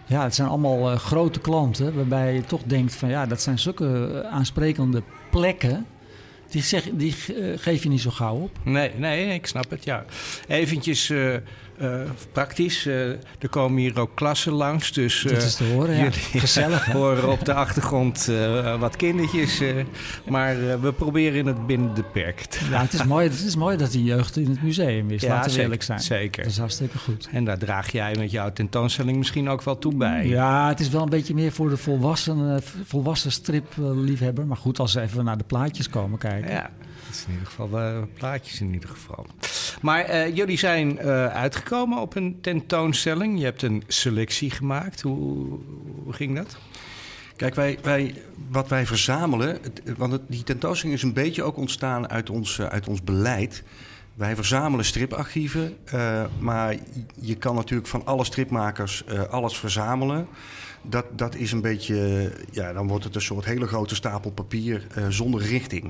Ja, 0.06 0.24
het 0.24 0.36
zijn 0.36 0.48
allemaal 0.48 0.98
grote 0.98 1.40
klanten, 1.40 1.96
waarbij 1.96 2.34
je 2.34 2.42
toch 2.42 2.62
denkt 2.64 2.96
van 2.96 3.10
ja, 3.10 3.26
dat 3.26 3.42
zijn 3.42 3.60
zulke 3.60 4.24
aansprekende 4.32 5.04
plekken. 5.30 5.86
Die, 6.50 6.62
zeg, 6.62 6.84
die 6.94 7.14
geef 7.56 7.84
je 7.84 7.90
niet 7.90 8.02
zo 8.02 8.10
gauw 8.10 8.36
op. 8.36 8.58
Nee, 8.64 8.92
nee, 8.96 9.34
ik 9.34 9.46
snap 9.48 9.70
het, 9.70 9.84
ja. 9.84 10.06
Eventjes... 10.48 11.10
Uh, 11.10 11.36
praktisch. 12.32 12.86
Uh, 12.86 13.10
er 13.10 13.50
komen 13.50 13.80
hier 13.80 14.00
ook 14.00 14.12
klassen 14.16 14.54
langs. 14.54 14.92
Dus, 14.92 15.22
dat 15.22 15.44
is 15.44 15.56
te 15.56 15.64
horen, 15.64 15.96
ja. 15.96 16.10
Gezellig. 16.40 16.86
Hè? 16.86 16.94
horen 16.98 17.30
op 17.30 17.46
de 17.46 17.54
achtergrond 17.54 18.32
wat 18.80 18.96
kindertjes. 18.96 19.62
maar 20.30 20.82
we 20.82 20.94
proberen 20.94 21.46
het 21.46 21.68
binnen 21.68 21.94
de 21.94 22.04
perk 22.04 22.40
te 22.40 22.60
Ja, 22.70 22.82
het 22.82 22.94
is, 22.94 23.04
mooi, 23.04 23.30
het 23.30 23.44
is 23.44 23.56
mooi 23.56 23.78
dat 23.78 23.92
die 23.92 24.04
jeugd 24.04 24.38
in 24.38 24.50
het 24.50 24.64
museum 24.64 25.12
is. 25.12 25.22
Ja, 25.22 25.30
laten 25.34 25.52
we 25.52 25.62
eerlijk 25.62 25.84
zijn. 25.84 26.00
Zeker. 26.00 26.44
Dat 26.44 26.52
is 26.52 26.58
hartstikke 26.58 26.98
goed. 26.98 27.30
En 27.32 27.46
daar 27.46 27.58
draag 27.58 27.92
jij 27.92 28.16
met 28.18 28.32
jouw 28.32 28.54
tentoonstelling 28.54 29.18
misschien 29.18 29.50
ook 29.50 29.64
wel 29.64 29.78
toe 29.78 29.96
bij. 29.96 30.28
Ja, 30.28 30.68
het 30.68 30.80
is 30.80 30.90
wel 30.90 31.02
een 31.02 31.10
beetje 31.10 31.34
meer 31.34 31.52
voor 31.52 31.70
de 31.70 31.78
volwassen, 31.78 32.62
volwassen 32.86 33.32
stripliefhebber. 33.32 34.46
Maar 34.46 34.58
goed, 34.58 34.80
als 34.80 34.92
ze 34.92 35.02
even 35.02 35.24
naar 35.24 35.38
de 35.38 35.44
plaatjes 35.44 35.90
komen 35.90 36.20
kijken. 36.20 36.52
Ja. 36.52 36.70
Dat 37.08 37.16
is 37.16 37.26
in 37.26 37.32
ieder 37.32 37.48
geval 37.48 37.70
uh, 37.72 38.02
plaatjes 38.14 38.62
in 38.62 38.74
ieder 38.74 38.90
geval. 38.90 39.26
Maar 39.82 40.10
uh, 40.10 40.36
jullie 40.36 40.58
zijn 40.58 40.98
uh, 41.02 41.26
uitgekomen 41.26 41.98
op 41.98 42.16
een 42.16 42.38
tentoonstelling. 42.42 43.40
Je 43.40 43.46
hebt 43.46 43.62
een 43.62 43.84
selectie 43.88 44.52
gemaakt. 44.52 45.02
Hoe, 45.02 45.60
ging 46.10 46.36
dat? 46.36 46.58
Kijk, 47.36 47.56
wij, 47.56 47.80
wij, 47.82 48.16
wat 48.50 48.68
wij 48.68 48.86
verzamelen... 48.86 49.58
Want 49.98 50.20
die 50.28 50.44
tentoonstelling 50.44 50.98
is 50.98 51.04
een 51.04 51.14
beetje 51.14 51.44
ook 51.44 51.58
ontstaan 51.58 52.10
uit 52.10 52.30
ons, 52.30 52.62
uit 52.62 52.88
ons 52.88 53.04
beleid... 53.04 53.64
Wij 54.14 54.36
verzamelen 54.36 54.86
striparchieven, 54.86 55.78
maar 56.40 56.76
je 57.22 57.36
kan 57.36 57.56
natuurlijk 57.56 57.88
van 57.88 58.06
alle 58.06 58.24
stripmakers 58.24 59.04
alles 59.30 59.58
verzamelen. 59.58 60.28
Dat, 60.90 61.06
dat 61.16 61.36
is 61.36 61.52
een 61.52 61.62
beetje, 61.62 62.32
ja, 62.52 62.74
dan 62.74 62.88
wordt 62.88 63.04
het 63.04 63.16
een 63.16 63.22
soort 63.22 63.46
hele 63.46 63.68
grote 63.68 63.96
stapel 63.96 64.32
papier 64.32 64.88
uh, 64.98 65.06
zonder 65.10 65.42
richting. 65.42 65.84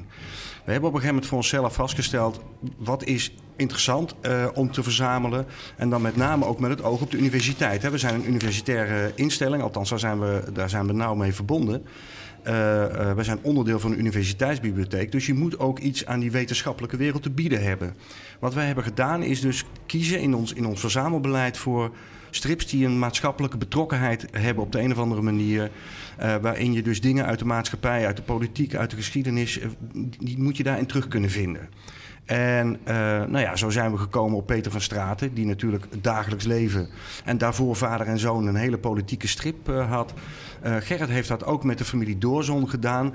We 0.66 0.72
hebben 0.72 0.90
op 0.90 0.96
een 0.96 1.02
gegeven 1.02 1.08
moment 1.08 1.26
voor 1.26 1.38
onszelf 1.38 1.74
vastgesteld, 1.74 2.40
wat 2.78 3.04
is 3.04 3.34
interessant 3.56 4.16
om 4.54 4.72
te 4.72 4.84
verzamelen. 4.84 5.46
En 5.76 5.90
dan 5.90 6.02
met 6.02 6.16
name 6.16 6.46
ook 6.46 6.60
met 6.60 6.70
het 6.70 6.84
oog 6.84 7.02
op 7.02 7.12
de 7.12 7.18
universiteit. 7.18 7.82
Hè. 7.82 7.90
We 7.90 7.98
zijn 7.98 8.16
een 8.16 8.28
universitaire 8.28 9.12
instelling, 9.16 9.64
althans 9.64 9.90
daar 9.90 10.00
zijn 10.00 10.20
we, 10.20 10.44
daar 10.54 10.70
zijn 10.70 10.88
we 10.88 10.94
nauw 10.94 11.16
mee 11.16 11.34
verbonden. 11.34 11.86
Uh, 12.48 12.54
uh, 12.54 13.14
wij 13.14 13.24
zijn 13.24 13.40
onderdeel 13.42 13.80
van 13.80 13.92
een 13.92 14.00
universiteitsbibliotheek. 14.00 15.12
Dus 15.12 15.26
je 15.26 15.34
moet 15.34 15.60
ook 15.60 15.80
iets 15.80 16.06
aan 16.06 16.20
die 16.20 16.32
wetenschappelijke 16.32 16.98
wereld 16.98 17.24
te 17.24 17.30
bieden 17.30 17.64
hebben. 17.64 17.96
Wat 18.40 18.54
wij 18.54 18.66
hebben 18.66 18.84
gedaan 18.84 19.24
is 19.24 19.42
dus 19.42 19.66
kiezen 19.86 20.20
in 20.20 20.36
ons, 20.36 20.54
in 20.54 20.66
ons 20.66 20.80
verzamelbeleid 20.80 21.58
voor 21.58 21.92
strips 22.30 22.68
die 22.68 22.86
een 22.86 23.00
maatschappelijke 23.00 23.58
betrokkenheid 23.58 24.26
hebben 24.32 24.64
op 24.64 24.72
de 24.72 24.80
een 24.80 24.92
of 24.92 24.98
andere 24.98 25.22
manier. 25.22 25.72
Uh, 26.22 26.36
waarin 26.36 26.74
je 26.74 26.82
dus 26.82 27.02
dingen 27.02 27.26
uit 27.26 27.40
de 27.40 27.46
maatschappij, 27.46 28.06
uit 28.06 28.18
de 28.18 28.24
politiek, 28.24 28.76
uit 28.76 28.90
de 28.90 28.96
geschiedenis, 28.96 29.60
die 30.20 30.40
moet 30.40 30.58
je 30.58 30.64
daarin 30.64 30.86
terug 30.86 31.08
kunnen 31.08 31.30
vinden. 31.30 31.70
En 32.26 32.80
nou 33.30 33.40
ja, 33.40 33.56
zo 33.56 33.70
zijn 33.70 33.92
we 33.92 33.98
gekomen 33.98 34.38
op 34.38 34.46
Peter 34.48 34.72
van 34.72 34.82
Straten, 34.82 35.34
die 35.34 35.46
natuurlijk 35.46 35.86
het 35.90 36.04
dagelijks 36.04 36.46
leven 36.46 36.90
en 37.26 37.38
daarvoor 37.38 37.76
vader 37.76 38.08
en 38.08 38.20
zoon 38.20 38.48
een 38.48 38.56
hele 38.56 38.78
politieke 38.78 39.28
strip 39.28 39.68
had. 39.68 40.14
Uh, 40.66 40.76
Gerrit 40.80 41.10
heeft 41.10 41.28
dat 41.28 41.46
ook 41.46 41.64
met 41.64 41.78
de 41.78 41.86
familie 41.86 42.18
Doorzon 42.18 42.70
gedaan. 42.70 43.14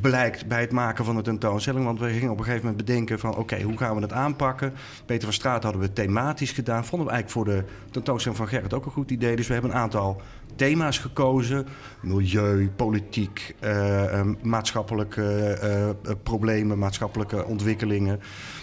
Blijkt 0.00 0.46
bij 0.46 0.60
het 0.60 0.72
maken 0.72 1.04
van 1.04 1.16
de 1.16 1.22
tentoonstelling. 1.22 1.84
Want 1.84 2.00
we 2.00 2.08
gingen 2.08 2.30
op 2.30 2.38
een 2.38 2.44
gegeven 2.44 2.66
moment 2.66 2.86
bedenken 2.86 3.18
van... 3.18 3.36
oké, 3.36 3.62
hoe 3.62 3.76
gaan 3.76 3.94
we 3.94 4.02
het 4.02 4.12
aanpakken? 4.12 4.72
Peter 5.06 5.24
van 5.24 5.32
Straat 5.32 5.62
hadden 5.62 5.82
we 5.82 5.92
thematisch 5.92 6.52
gedaan. 6.52 6.84
Vonden 6.84 7.06
we 7.06 7.12
eigenlijk 7.12 7.46
voor 7.46 7.54
de 7.54 7.64
tentoonstelling 7.90 8.40
van 8.40 8.48
Gerrit 8.48 8.74
ook 8.74 8.84
een 8.84 8.92
goed 8.92 9.10
idee. 9.10 9.36
Dus 9.36 9.46
we 9.46 9.52
hebben 9.52 9.70
een 9.70 9.76
aantal 9.76 10.22
thema's 10.56 10.98
gekozen. 10.98 11.66
Milieu, 12.02 12.70
politiek, 12.76 13.54
uh, 13.64 14.20
maatschappelijke 14.42 15.58
uh, 16.06 16.12
problemen, 16.22 16.78
maatschappelijke 16.78 17.44
ontwikkelingen, 17.44 18.20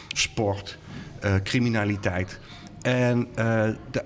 sport, 0.08 0.78
criminaliteit. 1.44 2.40
En 2.82 3.28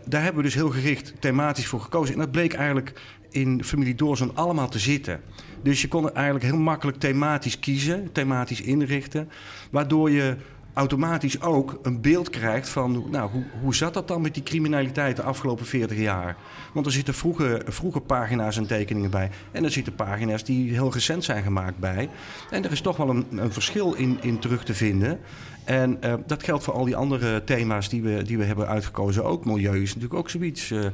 daar 0.05 0.21
hebben 0.23 0.35
we 0.35 0.41
dus 0.41 0.53
heel 0.53 0.69
gericht 0.69 1.13
thematisch 1.19 1.67
voor 1.67 1.79
gekozen. 1.81 2.13
En 2.13 2.19
dat 2.19 2.31
bleek 2.31 2.53
eigenlijk 2.53 3.01
in 3.29 3.63
familie 3.63 3.95
Doorzon 3.95 4.35
allemaal 4.35 4.69
te 4.69 4.79
zitten. 4.79 5.21
Dus 5.63 5.81
je 5.81 5.87
kon 5.87 6.13
eigenlijk 6.13 6.45
heel 6.45 6.57
makkelijk 6.57 6.99
thematisch 6.99 7.59
kiezen, 7.59 8.11
thematisch 8.11 8.61
inrichten. 8.61 9.29
Waardoor 9.71 10.11
je 10.11 10.35
automatisch 10.73 11.41
ook 11.41 11.79
een 11.81 12.01
beeld 12.01 12.29
krijgt 12.29 12.69
van... 12.69 13.05
nou, 13.11 13.31
hoe, 13.31 13.43
hoe 13.61 13.75
zat 13.75 13.93
dat 13.93 14.07
dan 14.07 14.21
met 14.21 14.33
die 14.33 14.43
criminaliteit 14.43 15.15
de 15.15 15.21
afgelopen 15.21 15.65
40 15.65 15.97
jaar? 15.97 16.35
Want 16.73 16.85
er 16.85 16.91
zitten 16.91 17.13
vroege, 17.13 17.61
vroege 17.65 17.99
pagina's 17.99 18.57
en 18.57 18.67
tekeningen 18.67 19.09
bij. 19.09 19.29
En 19.51 19.63
er 19.63 19.71
zitten 19.71 19.95
pagina's 19.95 20.43
die 20.43 20.71
heel 20.71 20.93
recent 20.93 21.23
zijn 21.23 21.43
gemaakt 21.43 21.77
bij. 21.77 22.09
En 22.49 22.63
er 22.63 22.71
is 22.71 22.81
toch 22.81 22.97
wel 22.97 23.09
een, 23.09 23.25
een 23.29 23.53
verschil 23.53 23.93
in, 23.93 24.17
in 24.21 24.39
terug 24.39 24.63
te 24.63 24.73
vinden. 24.73 25.19
En 25.63 25.97
uh, 26.03 26.13
dat 26.25 26.43
geldt 26.43 26.63
voor 26.63 26.73
al 26.73 26.85
die 26.85 26.95
andere 26.95 27.43
thema's 27.43 27.89
die 27.89 28.01
we, 28.01 28.23
die 28.23 28.37
we 28.37 28.43
hebben 28.43 28.67
uitgekozen. 28.67 29.23
Ook 29.23 29.45
milieu 29.45 29.81
is 29.81 29.93
natuurlijk 29.93 30.19
ook 30.19 30.29
zoiets. 30.29 30.69
Uh, 30.69 30.85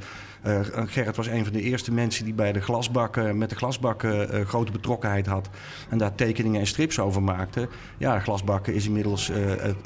uh, 0.47 0.59
Gerrit 0.85 1.15
was 1.15 1.27
een 1.27 1.43
van 1.43 1.53
de 1.53 1.61
eerste 1.61 1.91
mensen 1.93 2.25
die 2.25 2.33
bij 2.33 2.51
de 2.51 2.61
glasbakken, 2.61 3.37
met 3.37 3.49
de 3.49 3.55
glasbakken 3.55 4.35
uh, 4.35 4.45
grote 4.45 4.71
betrokkenheid 4.71 5.25
had. 5.25 5.49
En 5.89 5.97
daar 5.97 6.15
tekeningen 6.15 6.59
en 6.59 6.67
strips 6.67 6.99
over 6.99 7.23
maakte. 7.23 7.67
Ja, 7.97 8.19
glasbakken 8.19 8.73
is 8.73 8.85
inmiddels 8.85 9.31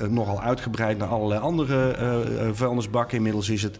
nogal 0.09 0.41
uitgebreid 0.41 0.97
naar 0.97 1.07
allerlei 1.07 1.41
andere 1.41 1.95
vuilnisbakken. 2.53 3.17
Inmiddels 3.17 3.49
is 3.49 3.63
het 3.63 3.79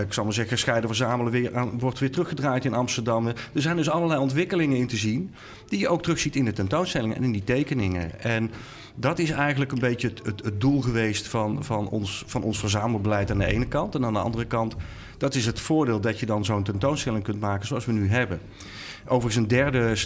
ik 0.00 0.12
zal 0.12 0.24
maar 0.24 0.32
zeggen, 0.32 0.58
scheiden 0.58 0.88
verzamelen 0.88 1.32
weer 1.32 1.66
wordt 1.78 1.98
weer 1.98 2.10
teruggedraaid 2.10 2.64
in 2.64 2.74
Amsterdam. 2.74 3.26
Er 3.26 3.34
zijn 3.52 3.76
dus 3.76 3.90
allerlei 3.90 4.20
ontwikkelingen 4.20 4.76
in 4.76 4.86
te 4.86 4.96
zien 4.96 5.34
die 5.68 5.78
je 5.78 5.88
ook 5.88 6.02
terugziet 6.02 6.36
in 6.36 6.44
de 6.44 6.52
tentoonstellingen 6.52 7.16
en 7.16 7.24
in 7.24 7.32
die 7.32 7.44
tekeningen. 7.44 8.20
En 8.20 8.50
dat 8.94 9.18
is 9.18 9.30
eigenlijk 9.30 9.72
een 9.72 9.78
beetje 9.78 10.08
het, 10.08 10.20
het, 10.24 10.44
het, 10.44 10.60
doel 10.60 10.80
geweest 10.80 11.28
van, 11.28 11.64
van, 11.64 11.88
ons, 11.88 12.24
van 12.26 12.42
ons 12.42 12.58
verzamelbeleid 12.58 13.30
aan 13.30 13.38
de 13.38 13.46
ene 13.46 13.66
kant. 13.68 13.94
En 13.94 14.04
aan 14.04 14.12
de 14.12 14.18
andere 14.18 14.44
kant, 14.44 14.76
dat 15.18 15.34
is 15.34 15.46
het 15.46 15.60
voordeel 15.60 16.00
dat 16.00 16.20
je 16.20 16.26
dan 16.26 16.44
zo'n 16.44 16.62
tentoonstelling 16.62 17.24
kunt 17.24 17.40
maken 17.40 17.66
zoals 17.66 17.84
we 17.84 17.92
nu 17.92 18.08
hebben. 18.08 18.40
Overigens 19.04 19.36
een 19.36 19.48
derde 19.48 19.96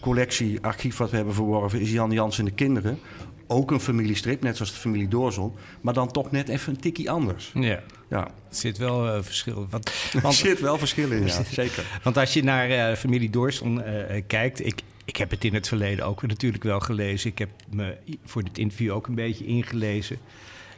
collectie 0.00 0.60
archief 0.60 0.96
wat 0.96 1.10
we 1.10 1.16
hebben 1.16 1.34
verworven 1.34 1.80
is 1.80 1.90
Jan 1.90 2.10
Jans 2.10 2.38
en 2.38 2.44
de 2.44 2.50
Kinderen. 2.50 2.98
Ook 3.46 3.70
een 3.70 3.80
familiestrip, 3.80 4.42
net 4.42 4.56
zoals 4.56 4.72
de 4.72 4.78
familie 4.78 5.08
Doorzon. 5.08 5.54
Maar 5.80 5.94
dan 5.94 6.12
toch 6.12 6.30
net 6.30 6.48
even 6.48 6.72
een 6.72 6.80
tikkie 6.80 7.10
anders. 7.10 7.50
Ja. 7.54 7.82
Ja. 8.10 8.24
Er 8.24 8.30
zit 8.48 8.78
wel 8.78 9.06
uh, 9.06 9.22
verschil. 9.22 9.66
Want, 9.70 9.92
er 10.24 10.32
zit 10.32 10.60
wel 10.60 10.78
verschil 10.78 11.10
in, 11.10 11.26
ja, 11.26 11.42
zeker. 11.62 12.00
Want 12.02 12.16
als 12.16 12.32
je 12.32 12.42
naar 12.42 12.70
uh, 12.70 12.96
familie 12.96 13.30
Doorzon 13.30 13.78
uh, 13.78 14.22
kijkt... 14.26 14.66
Ik, 14.66 14.82
ik 15.04 15.16
heb 15.16 15.30
het 15.30 15.44
in 15.44 15.54
het 15.54 15.68
verleden 15.68 16.04
ook 16.04 16.26
natuurlijk 16.26 16.64
wel 16.64 16.80
gelezen. 16.80 17.30
Ik 17.30 17.38
heb 17.38 17.50
me 17.70 17.96
voor 18.24 18.44
dit 18.44 18.58
interview 18.58 18.92
ook 18.92 19.06
een 19.06 19.14
beetje 19.14 19.46
ingelezen. 19.46 20.18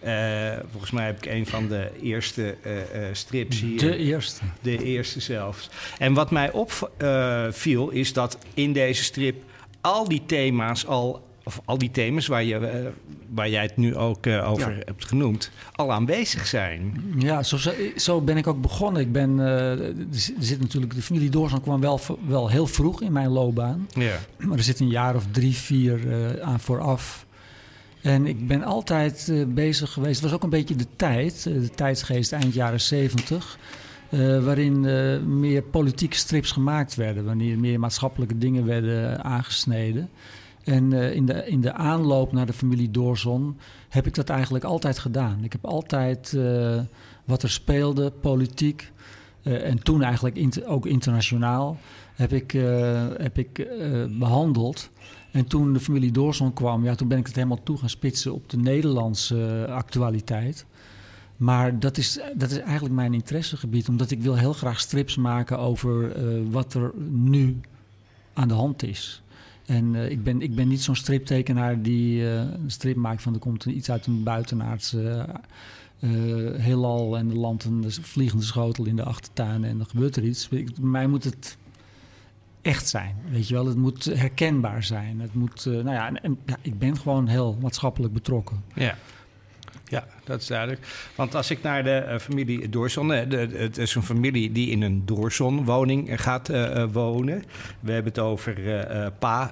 Uh, 0.04 0.52
volgens 0.70 0.90
mij 0.90 1.06
heb 1.06 1.16
ik 1.16 1.32
een 1.32 1.46
van 1.46 1.68
de 1.68 1.90
eerste 2.02 2.56
uh, 2.66 2.72
uh, 2.76 2.82
strips 3.12 3.60
hier. 3.60 3.78
De 3.78 3.96
eerste. 3.96 4.40
De 4.60 4.84
eerste 4.84 5.20
zelfs. 5.20 5.70
En 5.98 6.14
wat 6.14 6.30
mij 6.30 6.52
opviel 6.52 7.90
is 7.90 8.12
dat 8.12 8.38
in 8.54 8.72
deze 8.72 9.02
strip 9.02 9.42
al 9.80 10.08
die 10.08 10.22
thema's 10.26 10.86
al 10.86 11.26
of 11.48 11.60
al 11.64 11.78
die 11.78 11.90
thema's 11.90 12.26
waar, 12.26 12.44
je, 12.44 12.90
waar 13.28 13.48
jij 13.48 13.62
het 13.62 13.76
nu 13.76 13.96
ook 13.96 14.26
uh, 14.26 14.50
over 14.50 14.70
ja. 14.70 14.82
hebt 14.84 15.04
genoemd, 15.04 15.50
al 15.72 15.92
aanwezig 15.92 16.46
zijn. 16.46 17.02
Ja, 17.18 17.42
zo, 17.42 17.58
zo 17.96 18.20
ben 18.20 18.36
ik 18.36 18.46
ook 18.46 18.60
begonnen. 18.60 19.02
Ik 19.02 19.12
ben, 19.12 19.38
uh, 19.38 19.70
er 19.70 19.94
zit 20.38 20.60
natuurlijk, 20.60 20.94
de 20.94 21.02
familie 21.02 21.30
Doorzan 21.30 21.60
kwam 21.60 21.80
wel, 21.80 22.00
wel 22.26 22.48
heel 22.48 22.66
vroeg 22.66 23.02
in 23.02 23.12
mijn 23.12 23.28
loopbaan. 23.28 23.88
Ja. 23.94 24.18
Maar 24.38 24.56
er 24.56 24.64
zit 24.64 24.80
een 24.80 24.88
jaar 24.88 25.14
of 25.14 25.24
drie, 25.30 25.54
vier 25.54 26.00
aan 26.42 26.60
vooraf. 26.60 27.26
En 28.08 28.26
ik 28.26 28.46
ben 28.46 28.62
altijd 28.62 29.32
bezig 29.48 29.92
geweest. 29.92 30.14
Het 30.14 30.24
was 30.24 30.32
ook 30.32 30.42
een 30.42 30.50
beetje 30.50 30.76
de 30.76 30.86
tijd, 30.96 31.42
de 31.42 31.70
tijdsgeest 31.70 32.32
eind 32.32 32.54
jaren 32.54 32.80
zeventig. 32.80 33.58
waarin 34.40 34.80
meer 35.38 35.62
politieke 35.62 36.16
strips 36.16 36.52
gemaakt 36.52 36.94
werden, 36.94 37.24
wanneer 37.24 37.58
meer 37.58 37.80
maatschappelijke 37.80 38.38
dingen 38.38 38.64
werden 38.64 39.24
aangesneden. 39.24 40.10
En 40.68 40.92
uh, 40.92 41.14
in, 41.14 41.26
de, 41.26 41.46
in 41.46 41.60
de 41.60 41.72
aanloop 41.72 42.32
naar 42.32 42.46
de 42.46 42.52
familie 42.52 42.90
Doorzon 42.90 43.58
heb 43.88 44.06
ik 44.06 44.14
dat 44.14 44.28
eigenlijk 44.28 44.64
altijd 44.64 44.98
gedaan. 44.98 45.44
Ik 45.44 45.52
heb 45.52 45.64
altijd 45.64 46.32
uh, 46.36 46.80
wat 47.24 47.42
er 47.42 47.50
speelde, 47.50 48.10
politiek 48.10 48.92
uh, 49.42 49.64
en 49.64 49.82
toen 49.82 50.02
eigenlijk 50.02 50.62
ook 50.66 50.86
internationaal, 50.86 51.78
heb 52.14 52.32
ik, 52.32 52.50
heb 53.16 53.38
ik 53.38 53.68
behandeld. 54.18 54.90
En 55.30 55.46
toen 55.46 55.72
de 55.72 55.80
familie 55.80 56.12
Doorzon 56.12 56.52
kwam, 56.52 56.84
ja, 56.84 56.94
toen 56.94 57.08
ben 57.08 57.18
ik 57.18 57.26
het 57.26 57.34
helemaal 57.34 57.62
toe 57.62 57.78
gaan 57.78 57.88
spitsen 57.88 58.34
op 58.34 58.50
de 58.50 58.56
Nederlandse 58.56 59.66
actualiteit. 59.70 60.66
Maar 61.36 61.78
dat 61.78 61.96
is, 61.96 62.20
dat 62.36 62.50
is 62.50 62.58
eigenlijk 62.58 62.94
mijn 62.94 63.14
interessegebied, 63.14 63.88
omdat 63.88 64.10
ik 64.10 64.22
wil 64.22 64.36
heel 64.36 64.52
graag 64.52 64.80
strips 64.80 65.16
maken 65.16 65.58
over 65.58 66.12
wat 66.50 66.74
er 66.74 66.92
nu 67.10 67.60
aan 68.32 68.48
de 68.48 68.54
hand 68.54 68.82
is. 68.82 69.22
En 69.66 69.94
uh, 69.94 70.10
ik, 70.10 70.22
ben, 70.22 70.40
ik 70.40 70.54
ben 70.54 70.68
niet 70.68 70.82
zo'n 70.82 70.96
striptekenaar 70.96 71.82
die 71.82 72.24
een 72.24 72.70
strip 72.70 72.96
maakt 72.96 73.22
van 73.22 73.34
er 73.34 73.40
komt 73.40 73.64
iets 73.64 73.90
uit 73.90 74.06
een 74.06 74.22
buitenaardse 74.22 75.28
heelal 76.56 77.16
en 77.18 77.30
er 77.30 77.36
landt 77.36 77.64
een 77.64 77.84
vliegende 77.90 78.44
schotel 78.44 78.84
in 78.84 78.96
de 78.96 79.04
achtertuin 79.04 79.64
en 79.64 79.80
er 79.80 79.86
gebeurt 79.86 80.16
er 80.16 80.24
iets. 80.24 80.48
Mij 80.80 81.06
moet 81.06 81.24
het 81.24 81.56
echt 82.62 82.88
zijn, 82.88 83.16
weet 83.30 83.48
je 83.48 83.54
wel. 83.54 83.66
Het 83.66 83.76
moet 83.76 84.04
herkenbaar 84.04 84.82
zijn. 84.82 85.20
Het 85.20 85.34
moet, 85.34 85.64
nou 85.64 85.90
ja, 85.90 86.06
en, 86.06 86.22
en 86.22 86.38
ja, 86.46 86.56
ik 86.62 86.78
ben 86.78 86.96
gewoon 86.96 87.26
heel 87.26 87.58
maatschappelijk 87.60 88.12
betrokken. 88.12 88.62
Ja. 88.74 88.94
Ja, 89.84 90.06
dat 90.24 90.40
is 90.40 90.46
duidelijk. 90.46 91.10
Want 91.14 91.34
als 91.34 91.50
ik 91.50 91.62
naar 91.62 91.84
de 91.84 92.06
uh, 92.08 92.18
familie 92.18 92.68
Doorson... 92.68 93.10
Uh, 93.10 93.20
de, 93.28 93.48
het 93.52 93.78
is 93.78 93.94
een 93.94 94.02
familie 94.02 94.52
die 94.52 94.70
in 94.70 94.82
een 94.82 95.02
Doorzon-woning 95.06 96.22
gaat 96.22 96.50
uh, 96.50 96.84
wonen. 96.92 97.44
We 97.80 97.92
hebben 97.92 98.12
het 98.12 98.22
over 98.22 98.54
pa 99.18 99.50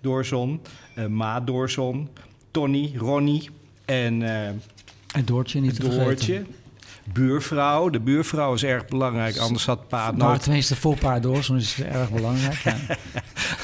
Doorzon, 0.00 0.60
ma 1.08 1.40
Doorzon, 1.40 2.08
Tony, 2.50 2.94
Ronnie 2.96 3.50
en... 3.84 4.22
en 4.22 5.24
Doortje 5.24 5.60
niet 5.60 5.74
te 5.74 5.88
Doortje. 5.88 6.34
Vergeten 6.34 6.63
buurvrouw. 7.12 7.90
De 7.90 8.00
buurvrouw 8.00 8.54
is 8.54 8.64
erg 8.64 8.86
belangrijk, 8.86 9.36
anders 9.36 9.66
had 9.66 9.88
pa 9.88 10.06
nooit... 10.06 10.18
Nou, 10.18 10.38
tenminste 10.38 10.76
voor 10.76 10.96
pa 10.96 11.20
Doorzon 11.20 11.56
is 11.56 11.74
het 11.74 11.86
erg 11.86 12.10
belangrijk. 12.10 12.54
Ja. 12.54 12.76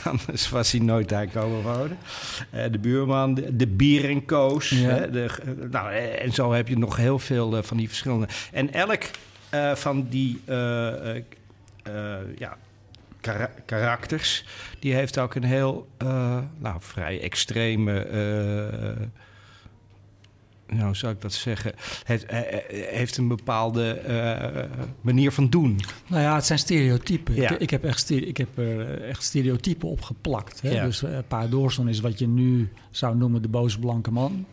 anders 0.10 0.48
was 0.48 0.72
hij 0.72 0.80
nooit 0.80 1.08
daar 1.08 1.26
komen 1.26 1.62
wonen. 1.62 1.98
Uh, 2.54 2.62
de 2.70 2.78
buurman, 2.78 3.34
de, 3.34 3.56
de 3.56 3.66
bier 3.66 4.10
en 4.10 4.24
koos. 4.24 4.68
Ja. 4.68 5.06
de, 5.06 5.30
nou, 5.70 5.92
en 5.94 6.32
zo 6.32 6.52
heb 6.52 6.68
je 6.68 6.78
nog 6.78 6.96
heel 6.96 7.18
veel 7.18 7.56
uh, 7.56 7.62
van 7.62 7.76
die 7.76 7.88
verschillende. 7.88 8.28
En 8.52 8.72
elk 8.72 9.02
uh, 9.54 9.74
van 9.74 10.06
die 10.08 10.40
ja, 12.36 12.56
kar 13.20 13.50
karakters, 13.66 14.44
die 14.78 14.94
heeft 14.94 15.18
ook 15.18 15.34
een 15.34 15.44
heel 15.44 15.88
nou, 16.58 16.76
vrij 16.78 17.20
extreme 17.20 18.06
nou 20.72 20.94
zou 20.94 21.12
ik 21.12 21.20
dat 21.20 21.32
zeggen, 21.32 21.72
heeft, 22.04 22.24
eh, 22.24 22.38
eh, 22.38 22.62
heeft 22.94 23.16
een 23.16 23.28
bepaalde 23.28 24.02
uh, 24.08 24.86
manier 25.00 25.32
van 25.32 25.48
doen. 25.48 25.80
Nou 26.06 26.22
ja, 26.22 26.34
het 26.34 26.46
zijn 26.46 26.58
stereotypen. 26.58 27.34
Ja. 27.34 27.50
Ik, 27.50 27.60
ik, 27.60 27.70
heb 27.70 27.84
echt, 27.84 28.10
ik 28.10 28.36
heb 28.36 28.58
er 28.58 29.02
echt 29.02 29.22
stereotypen 29.22 29.88
op 29.88 30.02
geplakt. 30.02 30.60
Hè? 30.60 30.70
Ja. 30.70 30.84
Dus 30.84 31.02
uh, 31.02 31.18
Pa 31.28 31.46
Doorson 31.46 31.88
is 31.88 32.00
wat 32.00 32.18
je 32.18 32.28
nu 32.28 32.72
zou 32.90 33.16
noemen 33.16 33.42
de 33.42 33.48
boze 33.48 33.78
blanke 33.78 34.10
man. 34.10 34.46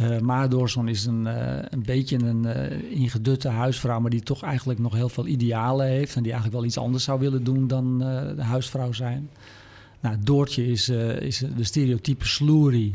Uh, 0.00 0.18
Ma 0.18 0.48
Doorson 0.48 0.88
is 0.88 1.06
een, 1.06 1.26
uh, 1.26 1.58
een 1.68 1.82
beetje 1.82 2.18
een 2.18 2.46
uh, 2.46 2.92
ingedutte 3.00 3.48
huisvrouw, 3.48 4.00
maar 4.00 4.10
die 4.10 4.22
toch 4.22 4.42
eigenlijk 4.42 4.78
nog 4.78 4.94
heel 4.94 5.08
veel 5.08 5.26
idealen 5.26 5.86
heeft. 5.86 6.16
En 6.16 6.22
die 6.22 6.32
eigenlijk 6.32 6.60
wel 6.60 6.68
iets 6.68 6.78
anders 6.78 7.04
zou 7.04 7.20
willen 7.20 7.44
doen 7.44 7.66
dan 7.66 7.98
de 8.36 8.42
huisvrouw 8.42 8.92
zijn. 8.92 9.30
Nou, 10.00 10.16
Doortje 10.20 10.66
is, 10.66 10.88
is 10.88 11.44
de 11.56 11.64
stereotype 11.64 12.26
sloerie 12.26 12.94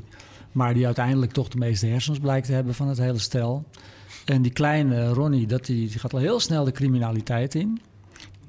maar 0.51 0.73
die 0.73 0.85
uiteindelijk 0.85 1.31
toch 1.31 1.47
de 1.47 1.57
meeste 1.57 1.87
hersens 1.87 2.19
blijkt 2.19 2.45
te 2.45 2.53
hebben 2.53 2.73
van 2.73 2.87
het 2.87 2.97
hele 2.97 3.19
stel. 3.19 3.65
En 4.25 4.41
die 4.41 4.51
kleine 4.51 5.07
Ronnie, 5.07 5.47
dat 5.47 5.65
die, 5.65 5.89
die 5.89 5.99
gaat 5.99 6.13
al 6.13 6.19
heel 6.19 6.39
snel 6.39 6.63
de 6.63 6.71
criminaliteit 6.71 7.55
in. 7.55 7.81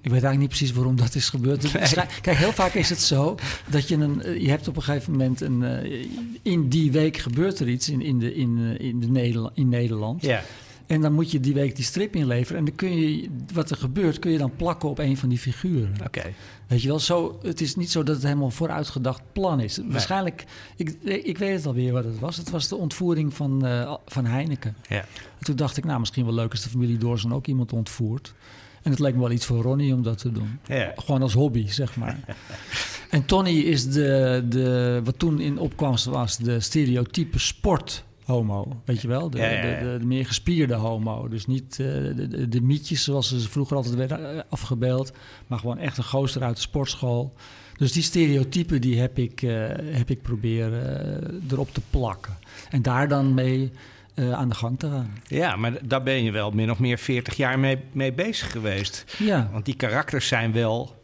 Ik 0.03 0.11
weet 0.11 0.23
eigenlijk 0.23 0.39
niet 0.39 0.49
precies 0.49 0.73
waarom 0.73 0.97
dat 0.97 1.15
is 1.15 1.29
gebeurd. 1.29 1.71
Kijk, 2.21 2.37
heel 2.37 2.53
vaak 2.53 2.75
is 2.75 2.89
het 2.89 3.01
zo 3.01 3.35
dat 3.71 3.89
je 3.89 3.97
een. 3.97 4.43
Je 4.43 4.49
hebt 4.49 4.69
op 4.69 4.77
een 4.77 4.83
gegeven 4.83 5.13
moment 5.13 5.41
een. 5.41 5.63
Eh, 5.63 6.07
in 6.43 6.69
die 6.69 6.93
week 6.93 7.17
gebeurt 7.17 7.59
er 7.59 7.69
iets 7.69 7.89
in, 7.89 8.01
in, 8.01 8.19
de, 8.19 8.35
in, 8.35 8.77
eh, 8.79 8.87
in, 8.87 9.01
de 9.01 9.07
Nederland, 9.07 9.57
in 9.57 9.69
Nederland. 9.69 10.23
Ja. 10.23 10.43
En 10.93 11.01
dan 11.01 11.13
moet 11.13 11.31
je 11.31 11.41
die 11.41 11.55
week 11.55 11.77
die 11.77 11.85
strip 11.85 12.17
inleveren. 12.17 12.59
En 12.59 12.65
dan 12.65 12.75
kun 12.75 12.97
je, 12.99 13.29
wat 13.53 13.71
er 13.71 13.77
gebeurt, 13.77 14.19
kun 14.19 14.31
je 14.31 14.39
dan 14.39 14.57
plakken 14.57 14.89
op 14.89 14.99
een 14.99 15.17
van 15.17 15.29
die 15.29 15.39
figuren. 15.39 15.95
Oké. 16.07 16.23
Weet 16.67 16.83
je 16.83 16.89
wel, 16.89 16.99
zo, 16.99 17.39
het 17.43 17.61
is 17.61 17.77
niet 17.77 17.91
zo 17.91 18.03
dat 18.03 18.15
het 18.15 18.25
helemaal 18.25 18.51
vooruitgedacht 18.51 19.23
plan 19.33 19.61
is. 19.61 19.81
Waarschijnlijk, 19.85 20.45
ik, 20.77 20.97
ik 21.03 21.39
weet 21.39 21.57
het 21.57 21.67
alweer 21.67 21.93
wat 21.93 22.05
het 22.05 22.19
was. 22.19 22.37
Het 22.37 22.51
was 22.51 22.69
de 22.69 22.77
ontvoering 22.77 23.35
van, 23.35 23.67
uh, 23.67 23.95
van 24.07 24.25
Heineken. 24.25 24.77
Ja. 24.89 24.99
En 25.39 25.45
toen 25.45 25.57
dacht 25.57 25.77
ik, 25.77 25.85
nou, 25.85 26.01
misschien 26.01 26.25
wel 26.25 26.35
leuk 26.35 26.51
als 26.51 26.63
de 26.63 26.69
familie 26.69 26.99
Doorzen 26.99 27.33
ook 27.33 27.47
iemand 27.47 27.73
ontvoert. 27.73 28.35
En 28.83 28.91
het 28.91 29.01
leek 29.01 29.15
me 29.15 29.21
wel 29.21 29.31
iets 29.31 29.47
voor 29.47 29.63
Ronnie 29.63 29.95
om 29.95 30.03
dat 30.03 30.19
te 30.19 30.33
doen. 30.33 30.59
Ja. 30.67 30.93
Gewoon 30.97 31.23
als 31.23 31.33
hobby, 31.33 31.69
zeg 31.69 31.97
maar. 31.97 32.19
en 33.11 33.25
Tony 33.25 33.59
is 33.59 33.91
de, 33.91 34.45
de, 34.49 35.01
wat 35.05 35.19
toen 35.19 35.41
in 35.41 35.59
opkwam 35.59 35.95
was, 36.11 36.37
de 36.37 36.61
stereotype 36.61 37.39
sport 37.39 38.05
homo, 38.33 38.81
weet 38.85 39.01
je 39.01 39.09
wel? 39.09 39.31
De, 39.31 39.39
ja, 39.39 39.49
ja, 39.49 39.67
ja. 39.67 39.81
de, 39.81 39.99
de 39.99 40.07
meer 40.07 40.27
gespierde 40.27 40.75
homo. 40.75 41.29
Dus 41.29 41.47
niet 41.47 41.79
uh, 41.81 41.87
de, 42.17 42.49
de, 42.49 42.61
mietjes 42.61 43.05
zoals 43.05 43.29
ze 43.29 43.49
vroeger 43.49 43.77
altijd 43.77 43.95
werden 43.95 44.37
eh, 44.37 44.43
afgebeeld, 44.49 45.13
maar 45.47 45.59
gewoon 45.59 45.79
echt 45.79 45.99
een 45.99 46.05
gozer 46.05 46.43
uit 46.43 46.57
de 46.57 46.63
sportschool. 46.63 47.35
Dus 47.77 47.93
die 47.93 48.03
stereotypen 48.03 48.81
die 48.81 49.01
heb 49.01 49.19
ik, 49.19 49.43
uh, 49.43 49.67
heb 49.77 50.11
ik 50.11 50.23
proberen 50.23 51.43
erop 51.51 51.75
te 51.75 51.81
plakken. 51.91 52.37
En 52.71 52.83
daar 52.83 53.09
dan 53.09 53.35
mee 53.35 53.71
aan 54.15 54.49
de 54.49 54.55
gang 54.55 54.79
te 54.79 54.89
gaan. 54.89 55.13
Ja, 55.27 55.57
maar 55.57 55.87
daar 55.87 56.03
ben 56.03 56.23
je 56.23 56.31
wel 56.31 56.51
min 56.51 56.71
of 56.71 56.79
meer 56.79 56.99
40 56.99 57.37
jaar 57.37 57.59
mee, 57.59 57.79
mee 57.93 58.13
bezig 58.13 58.51
geweest. 58.51 59.17
Ja. 59.19 59.49
Want 59.53 59.65
die 59.65 59.77
karakters 59.77 60.29
zijn 60.29 60.53
wel 60.53 61.02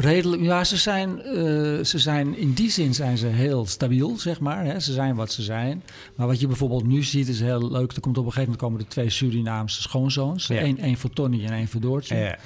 Redelijk, 0.00 0.42
ja, 0.42 0.64
ze 0.64 0.76
zijn, 0.76 1.10
uh, 1.10 1.84
ze 1.84 1.98
zijn 1.98 2.36
in 2.36 2.52
die 2.52 2.70
zin 2.70 2.94
zijn 2.94 3.18
ze 3.18 3.26
heel 3.26 3.66
stabiel, 3.66 4.18
zeg 4.18 4.40
maar. 4.40 4.64
Hè. 4.64 4.80
Ze 4.80 4.92
zijn 4.92 5.14
wat 5.14 5.32
ze 5.32 5.42
zijn. 5.42 5.82
Maar 6.14 6.26
wat 6.26 6.40
je 6.40 6.46
bijvoorbeeld 6.46 6.86
nu 6.86 7.02
ziet 7.02 7.28
is 7.28 7.40
heel 7.40 7.70
leuk. 7.70 7.92
Er 7.92 8.00
komt 8.00 8.18
op 8.18 8.24
een 8.26 8.32
gegeven 8.32 8.52
moment 8.52 8.58
komen 8.58 8.80
er 8.80 8.86
twee 8.86 9.10
Surinaamse 9.10 9.82
schoonzoons. 9.82 10.46
Ja. 10.46 10.62
Eén, 10.62 10.78
één 10.78 10.96
voor 10.96 11.10
Tony 11.10 11.44
en 11.44 11.52
één 11.52 11.68
voor 11.68 11.80
Doortje. 11.80 12.16
Ja. 12.16 12.38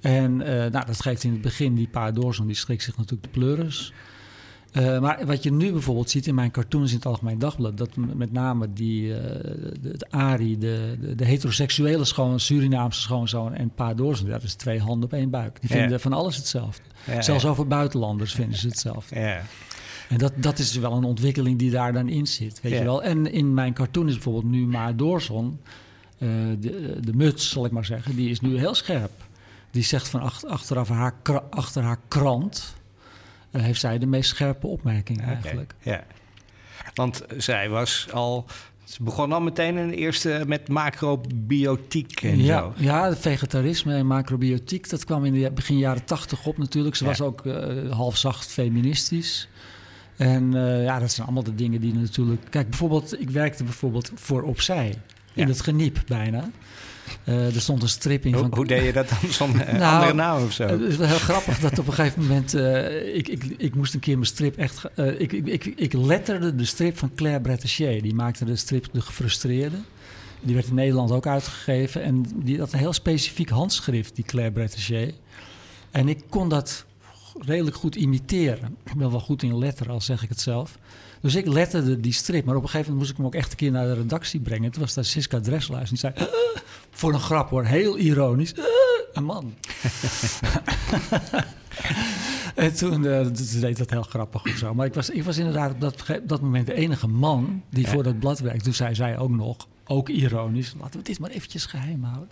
En 0.00 0.40
uh, 0.40 0.46
nou, 0.46 0.86
dat 0.86 1.02
geeft 1.02 1.24
in 1.24 1.32
het 1.32 1.40
begin 1.40 1.74
die 1.74 1.88
paar 1.88 2.14
Doorzoon, 2.14 2.46
die 2.46 2.56
schrikt 2.56 2.82
zich 2.82 2.96
natuurlijk 2.96 3.22
de 3.22 3.38
pleuris. 3.40 3.92
Uh, 4.72 5.00
maar 5.00 5.26
wat 5.26 5.42
je 5.42 5.52
nu 5.52 5.72
bijvoorbeeld 5.72 6.10
ziet 6.10 6.26
in 6.26 6.34
mijn 6.34 6.50
cartoons 6.50 6.90
in 6.90 6.96
het 6.96 7.06
Algemeen 7.06 7.38
Dagblad... 7.38 7.78
dat 7.78 7.96
met 7.96 8.32
name 8.32 8.72
die, 8.72 9.02
uh, 9.02 9.16
de, 9.16 9.78
de 9.80 10.06
Ari, 10.10 10.58
de, 10.58 10.96
de, 11.00 11.14
de, 11.14 11.24
heteroseksuele 11.24 12.04
schoon, 12.04 12.40
Surinaamse 12.40 13.00
schoonzoon 13.00 13.54
en 13.54 13.70
Pa 13.70 13.94
Doorzen... 13.94 14.28
dat 14.28 14.42
is 14.42 14.54
twee 14.54 14.80
handen 14.80 15.04
op 15.04 15.12
één 15.12 15.30
buik. 15.30 15.60
Die 15.60 15.70
vinden 15.70 16.00
van 16.00 16.12
alles 16.12 16.36
hetzelfde. 16.36 16.82
Ja, 17.06 17.22
Zelfs 17.22 17.44
over 17.44 17.66
buitenlanders 17.66 18.34
vinden 18.34 18.58
ze 18.58 18.66
hetzelfde. 18.66 19.16
En 20.08 20.18
dat, 20.18 20.32
dat 20.36 20.58
is 20.58 20.76
wel 20.76 20.92
een 20.92 21.04
ontwikkeling 21.04 21.58
die 21.58 21.70
daar 21.70 21.92
dan 21.92 22.08
in 22.08 22.26
zit, 22.26 22.60
weet 22.60 22.72
je 22.72 22.84
wel. 22.84 23.02
En 23.02 23.32
in 23.32 23.54
mijn 23.54 23.72
cartoon 23.72 24.08
is 24.08 24.14
bijvoorbeeld 24.14 24.52
nu 24.52 24.66
Ma 24.66 24.92
Doorzon... 24.92 25.60
Uh, 26.18 26.28
de, 26.60 26.96
de 27.00 27.14
muts, 27.14 27.50
zal 27.50 27.64
ik 27.64 27.70
maar 27.70 27.84
zeggen, 27.84 28.16
die 28.16 28.30
is 28.30 28.40
nu 28.40 28.58
heel 28.58 28.74
scherp. 28.74 29.10
Die 29.70 29.82
zegt 29.82 30.08
van 30.08 30.20
achter, 30.20 30.48
achteraf 30.48 30.88
haar, 30.88 31.14
achter 31.50 31.82
haar 31.82 31.98
krant 32.08 32.74
heeft 33.60 33.80
zij 33.80 33.98
de 33.98 34.06
meest 34.06 34.28
scherpe 34.28 34.66
opmerking 34.66 35.22
eigenlijk. 35.22 35.74
Ja, 35.80 36.04
want 36.94 37.22
zij 37.36 37.68
was 37.68 38.08
al. 38.12 38.46
Ze 38.84 39.02
begon 39.02 39.32
al 39.32 39.40
meteen 39.40 39.76
in 39.76 39.88
de 39.88 39.96
eerste 39.96 40.42
met 40.46 40.68
macrobiotiek 40.68 42.22
en 42.22 42.42
ja, 42.42 42.58
zo. 42.58 42.72
Ja, 42.76 43.16
vegetarisme 43.16 43.94
en 43.94 44.06
macrobiotiek, 44.06 44.90
dat 44.90 45.04
kwam 45.04 45.24
in 45.24 45.32
de 45.32 45.50
begin 45.50 45.78
jaren 45.78 46.04
tachtig 46.04 46.46
op 46.46 46.58
natuurlijk. 46.58 46.96
Ze 46.96 47.04
was 47.04 47.20
ook 47.20 47.44
uh, 47.44 47.90
half 47.90 48.16
zacht 48.16 48.52
feministisch. 48.52 49.48
En 50.16 50.54
uh, 50.54 50.84
ja, 50.84 50.98
dat 50.98 51.10
zijn 51.10 51.26
allemaal 51.26 51.44
de 51.44 51.54
dingen 51.54 51.80
die 51.80 51.94
natuurlijk... 51.94 52.42
Kijk, 52.50 52.68
bijvoorbeeld, 52.68 53.20
ik 53.20 53.30
werkte 53.30 53.64
bijvoorbeeld 53.64 54.10
voor 54.14 54.42
Opzij. 54.42 54.94
In 55.34 55.48
het 55.48 55.60
geniep 55.60 56.02
bijna. 56.06 56.50
Uh, 57.24 57.54
er 57.54 57.60
stond 57.60 57.82
een 57.82 57.88
strip 57.88 58.24
in. 58.24 58.32
Hoe, 58.32 58.42
van... 58.42 58.54
hoe 58.54 58.66
deed 58.66 58.84
je 58.84 58.92
dat 58.92 59.08
dan 59.08 59.30
zonder 59.30 59.68
uh, 59.68 59.74
nou, 59.74 59.94
andere 59.94 60.14
naam 60.14 60.42
of 60.44 60.52
zo? 60.52 60.66
Het 60.66 60.80
is 60.80 60.96
wel 60.96 61.08
heel 61.08 61.18
grappig 61.18 61.58
dat 61.58 61.78
op 61.78 61.86
een 61.86 61.92
gegeven 61.92 62.22
moment... 62.22 62.54
Uh, 62.54 63.16
ik, 63.16 63.28
ik, 63.28 63.44
ik 63.56 63.74
moest 63.74 63.94
een 63.94 64.00
keer 64.00 64.14
mijn 64.14 64.26
strip 64.26 64.56
echt... 64.56 64.84
ik, 65.18 65.32
ik, 65.32 65.46
ik, 65.46 65.64
ik 65.64 65.92
letterde 65.92 66.54
de 66.54 66.64
strip 66.64 66.98
van 66.98 67.14
Claire 67.14 67.40
Bretéché. 67.40 68.00
Die 68.00 68.14
maakte 68.14 68.44
de 68.44 68.56
strip 68.56 68.88
De 68.92 69.00
Gefrustreerde. 69.00 69.76
Die 70.40 70.54
werd 70.54 70.66
in 70.66 70.74
Nederland 70.74 71.10
ook 71.10 71.26
uitgegeven. 71.26 72.02
En 72.02 72.24
die 72.34 72.58
had 72.58 72.72
een 72.72 72.78
heel 72.78 72.92
specifiek 72.92 73.48
handschrift, 73.48 74.14
die 74.14 74.24
Claire 74.24 74.52
Bretéché. 74.52 75.12
En 75.90 76.08
ik 76.08 76.22
kon 76.28 76.48
dat 76.48 76.84
redelijk 77.38 77.76
goed 77.76 77.96
imiteren. 77.96 78.76
Ik 78.84 78.94
ben 78.94 79.10
wel 79.10 79.20
goed 79.20 79.42
in 79.42 79.58
letteren, 79.58 79.92
al 79.92 80.00
zeg 80.00 80.22
ik 80.22 80.28
het 80.28 80.40
zelf. 80.40 80.78
Dus 81.22 81.34
ik 81.34 81.46
letterde 81.46 82.00
die 82.00 82.12
strip. 82.12 82.44
Maar 82.44 82.56
op 82.56 82.62
een 82.62 82.68
gegeven 82.68 82.92
moment 82.92 82.98
moest 82.98 83.10
ik 83.10 83.16
hem 83.16 83.26
ook 83.26 83.34
echt 83.34 83.50
een 83.50 83.56
keer 83.56 83.70
naar 83.70 83.86
de 83.86 83.94
redactie 83.94 84.40
brengen. 84.40 84.70
Toen 84.70 84.82
was 84.82 84.94
daar 84.94 85.04
Siska 85.04 85.40
Dresselaar. 85.40 85.88
Die 85.88 85.98
zei, 85.98 86.12
voor 86.90 87.12
een 87.12 87.20
grap 87.20 87.50
hoor, 87.50 87.64
heel 87.64 87.98
ironisch. 87.98 88.54
een 89.12 89.24
man. 89.24 89.54
en 92.54 92.74
toen 92.74 93.04
uh, 93.04 93.26
deed 93.60 93.78
dat 93.78 93.90
heel 93.90 94.02
grappig 94.02 94.44
of 94.44 94.56
zo. 94.56 94.74
Maar 94.74 94.86
ik 94.86 94.94
was, 94.94 95.10
ik 95.10 95.22
was 95.22 95.38
inderdaad 95.38 95.72
op 95.72 95.80
dat, 95.80 96.04
dat 96.24 96.40
moment 96.40 96.66
de 96.66 96.74
enige 96.74 97.08
man 97.08 97.62
die 97.70 97.88
voor 97.88 98.02
dat 98.02 98.18
blad 98.18 98.38
werkte. 98.38 98.64
Toen 98.64 98.74
zei 98.74 98.94
zij 98.94 99.18
ook 99.18 99.30
nog, 99.30 99.56
ook 99.86 100.08
ironisch, 100.08 100.74
laten 100.80 101.00
we 101.00 101.06
dit 101.06 101.18
maar 101.18 101.30
eventjes 101.30 101.66
geheim 101.66 102.04
houden. 102.04 102.28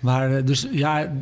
Maar 0.00 0.44
dus 0.44 0.68
ja, 0.70 1.12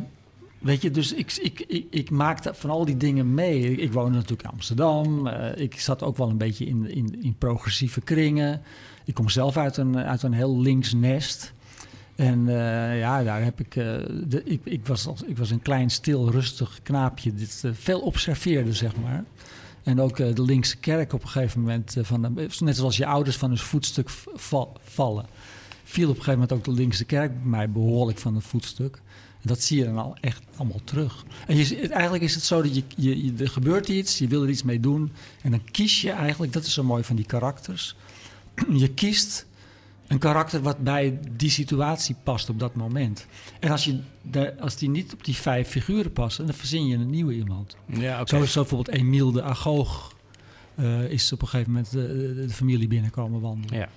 Weet 0.63 0.81
je, 0.81 0.91
dus 0.91 1.13
ik, 1.13 1.31
ik, 1.41 1.59
ik, 1.67 1.85
ik 1.89 2.09
maakte 2.09 2.53
van 2.53 2.69
al 2.69 2.85
die 2.85 2.97
dingen 2.97 3.33
mee. 3.33 3.75
Ik 3.75 3.93
woonde 3.93 4.13
natuurlijk 4.13 4.43
in 4.43 4.49
Amsterdam. 4.49 5.27
Uh, 5.27 5.55
ik 5.55 5.79
zat 5.79 6.03
ook 6.03 6.17
wel 6.17 6.29
een 6.29 6.37
beetje 6.37 6.65
in, 6.65 6.89
in, 6.89 7.21
in 7.21 7.35
progressieve 7.37 8.01
kringen. 8.01 8.61
Ik 9.05 9.13
kom 9.13 9.29
zelf 9.29 9.57
uit 9.57 9.77
een, 9.77 9.97
uit 9.97 10.23
een 10.23 10.33
heel 10.33 10.59
links 10.59 10.93
nest. 10.93 11.53
En 12.15 12.39
uh, 12.39 12.99
ja, 12.99 13.23
daar 13.23 13.43
heb 13.43 13.59
ik, 13.59 13.75
uh, 13.75 13.85
de, 14.27 14.41
ik, 14.43 14.61
ik, 14.63 14.87
was 14.87 15.07
ik 15.25 15.37
was 15.37 15.51
een 15.51 15.61
klein, 15.61 15.89
stil, 15.89 16.31
rustig 16.31 16.79
knaapje. 16.83 17.33
Dit 17.33 17.63
veel 17.71 17.99
observeerde, 17.99 18.73
zeg 18.73 18.95
maar. 18.95 19.23
En 19.83 20.01
ook 20.01 20.17
de 20.17 20.41
linkse 20.41 20.77
kerk 20.77 21.13
op 21.13 21.21
een 21.21 21.29
gegeven 21.29 21.59
moment, 21.59 21.95
van 22.01 22.21
de, 22.21 22.47
net 22.59 22.75
zoals 22.75 22.97
je 22.97 23.05
ouders 23.05 23.37
van 23.37 23.49
hun 23.49 23.57
voetstuk 23.57 24.09
vallen, 24.83 25.25
viel 25.83 26.09
op 26.09 26.17
een 26.17 26.23
gegeven 26.23 26.39
moment 26.39 26.51
ook 26.51 26.63
de 26.63 26.81
linkse 26.81 27.05
kerk 27.05 27.31
bij 27.33 27.49
mij 27.49 27.69
behoorlijk 27.69 28.17
van 28.17 28.35
het 28.35 28.43
voetstuk 28.43 29.01
dat 29.43 29.61
zie 29.61 29.77
je 29.77 29.83
dan 29.83 29.97
al 29.97 30.17
echt 30.21 30.43
allemaal 30.55 30.81
terug. 30.83 31.25
En 31.47 31.55
je, 31.57 31.87
eigenlijk 31.87 32.23
is 32.23 32.35
het 32.35 32.43
zo 32.43 32.61
dat 32.61 32.75
je, 32.75 32.83
je, 32.95 33.33
er 33.37 33.49
gebeurt 33.49 33.87
iets, 33.87 34.17
je 34.17 34.27
wil 34.27 34.43
er 34.43 34.49
iets 34.49 34.63
mee 34.63 34.79
doen. 34.79 35.11
En 35.41 35.51
dan 35.51 35.63
kies 35.71 36.01
je 36.01 36.11
eigenlijk, 36.11 36.53
dat 36.53 36.65
is 36.65 36.73
zo 36.73 36.83
mooi 36.83 37.03
van 37.03 37.15
die 37.15 37.25
karakters. 37.25 37.95
Je 38.83 38.89
kiest 38.89 39.45
een 40.07 40.17
karakter 40.17 40.61
wat 40.61 40.77
bij 40.77 41.19
die 41.31 41.49
situatie 41.49 42.15
past 42.23 42.49
op 42.49 42.59
dat 42.59 42.75
moment. 42.75 43.27
En 43.59 43.71
als, 43.71 43.83
je 43.83 43.99
de, 44.21 44.59
als 44.59 44.75
die 44.75 44.89
niet 44.89 45.13
op 45.13 45.25
die 45.25 45.35
vijf 45.35 45.67
figuren 45.67 46.11
passen, 46.11 46.45
dan 46.45 46.55
verzin 46.55 46.87
je 46.87 46.95
een 46.95 47.09
nieuwe 47.09 47.33
iemand. 47.33 47.75
Ja, 47.85 48.13
okay. 48.13 48.25
Zo 48.25 48.41
is 48.41 48.51
zo 48.51 48.61
bijvoorbeeld 48.61 48.97
Emiel 48.97 49.31
de 49.31 49.43
Agoog... 49.43 50.11
Uh, 50.79 51.09
is 51.09 51.31
op 51.31 51.41
een 51.41 51.47
gegeven 51.47 51.71
moment 51.71 51.91
de, 51.91 52.33
de, 52.35 52.49
familie 52.49 52.87
binnenkomen 52.87 53.41
wandelen. 53.41 53.77
Ja. 53.77 53.89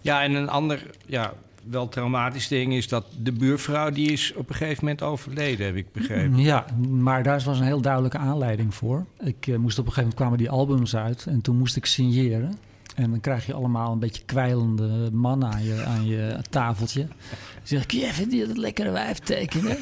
Ja, 0.00 0.22
en 0.22 0.34
een 0.34 0.48
ander 0.48 0.90
ja, 1.06 1.34
wel 1.70 1.88
traumatisch 1.88 2.48
ding 2.48 2.72
is 2.72 2.88
dat 2.88 3.04
de 3.22 3.32
buurvrouw 3.32 3.90
die 3.90 4.12
is 4.12 4.32
op 4.34 4.48
een 4.48 4.54
gegeven 4.54 4.84
moment 4.84 5.02
overleden, 5.02 5.66
heb 5.66 5.76
ik 5.76 5.92
begrepen. 5.92 6.38
Ja, 6.38 6.64
maar 6.88 7.22
daar 7.22 7.42
was 7.44 7.58
een 7.58 7.64
heel 7.64 7.80
duidelijke 7.80 8.18
aanleiding 8.18 8.74
voor. 8.74 9.06
Ik 9.20 9.46
uh, 9.46 9.56
moest 9.56 9.78
op 9.78 9.86
een 9.86 9.92
gegeven 9.92 9.94
moment 9.94 10.14
kwamen 10.14 10.38
die 10.38 10.50
albums 10.50 10.96
uit 10.96 11.26
en 11.26 11.40
toen 11.40 11.56
moest 11.56 11.76
ik 11.76 11.86
signeren. 11.86 12.58
En 12.94 13.10
dan 13.10 13.20
krijg 13.20 13.46
je 13.46 13.54
allemaal 13.54 13.92
een 13.92 13.98
beetje 13.98 14.22
kwijlende 14.24 15.10
mannen 15.12 15.52
aan 15.52 15.64
je, 15.64 15.84
aan 15.84 16.06
je 16.06 16.38
tafeltje. 16.50 17.06
Dan 17.06 17.16
zeg 17.62 17.82
ik, 17.82 17.90
je 17.90 18.06
even 18.06 18.28
die, 18.28 18.46
dat 18.46 18.56
lekkere 18.56 18.90
wijf 18.90 19.18
tekenen? 19.18 19.76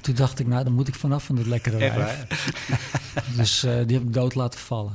Toen 0.00 0.14
dacht 0.14 0.38
ik, 0.38 0.46
nou, 0.46 0.64
dan 0.64 0.72
moet 0.72 0.88
ik 0.88 0.94
vanaf 0.94 1.24
van 1.24 1.36
dat 1.36 1.46
lekkere 1.46 1.78
wijf. 1.78 2.26
dus 3.36 3.64
uh, 3.64 3.72
die 3.86 3.96
heb 3.96 4.06
ik 4.06 4.12
dood 4.12 4.34
laten 4.34 4.60
vallen. 4.60 4.92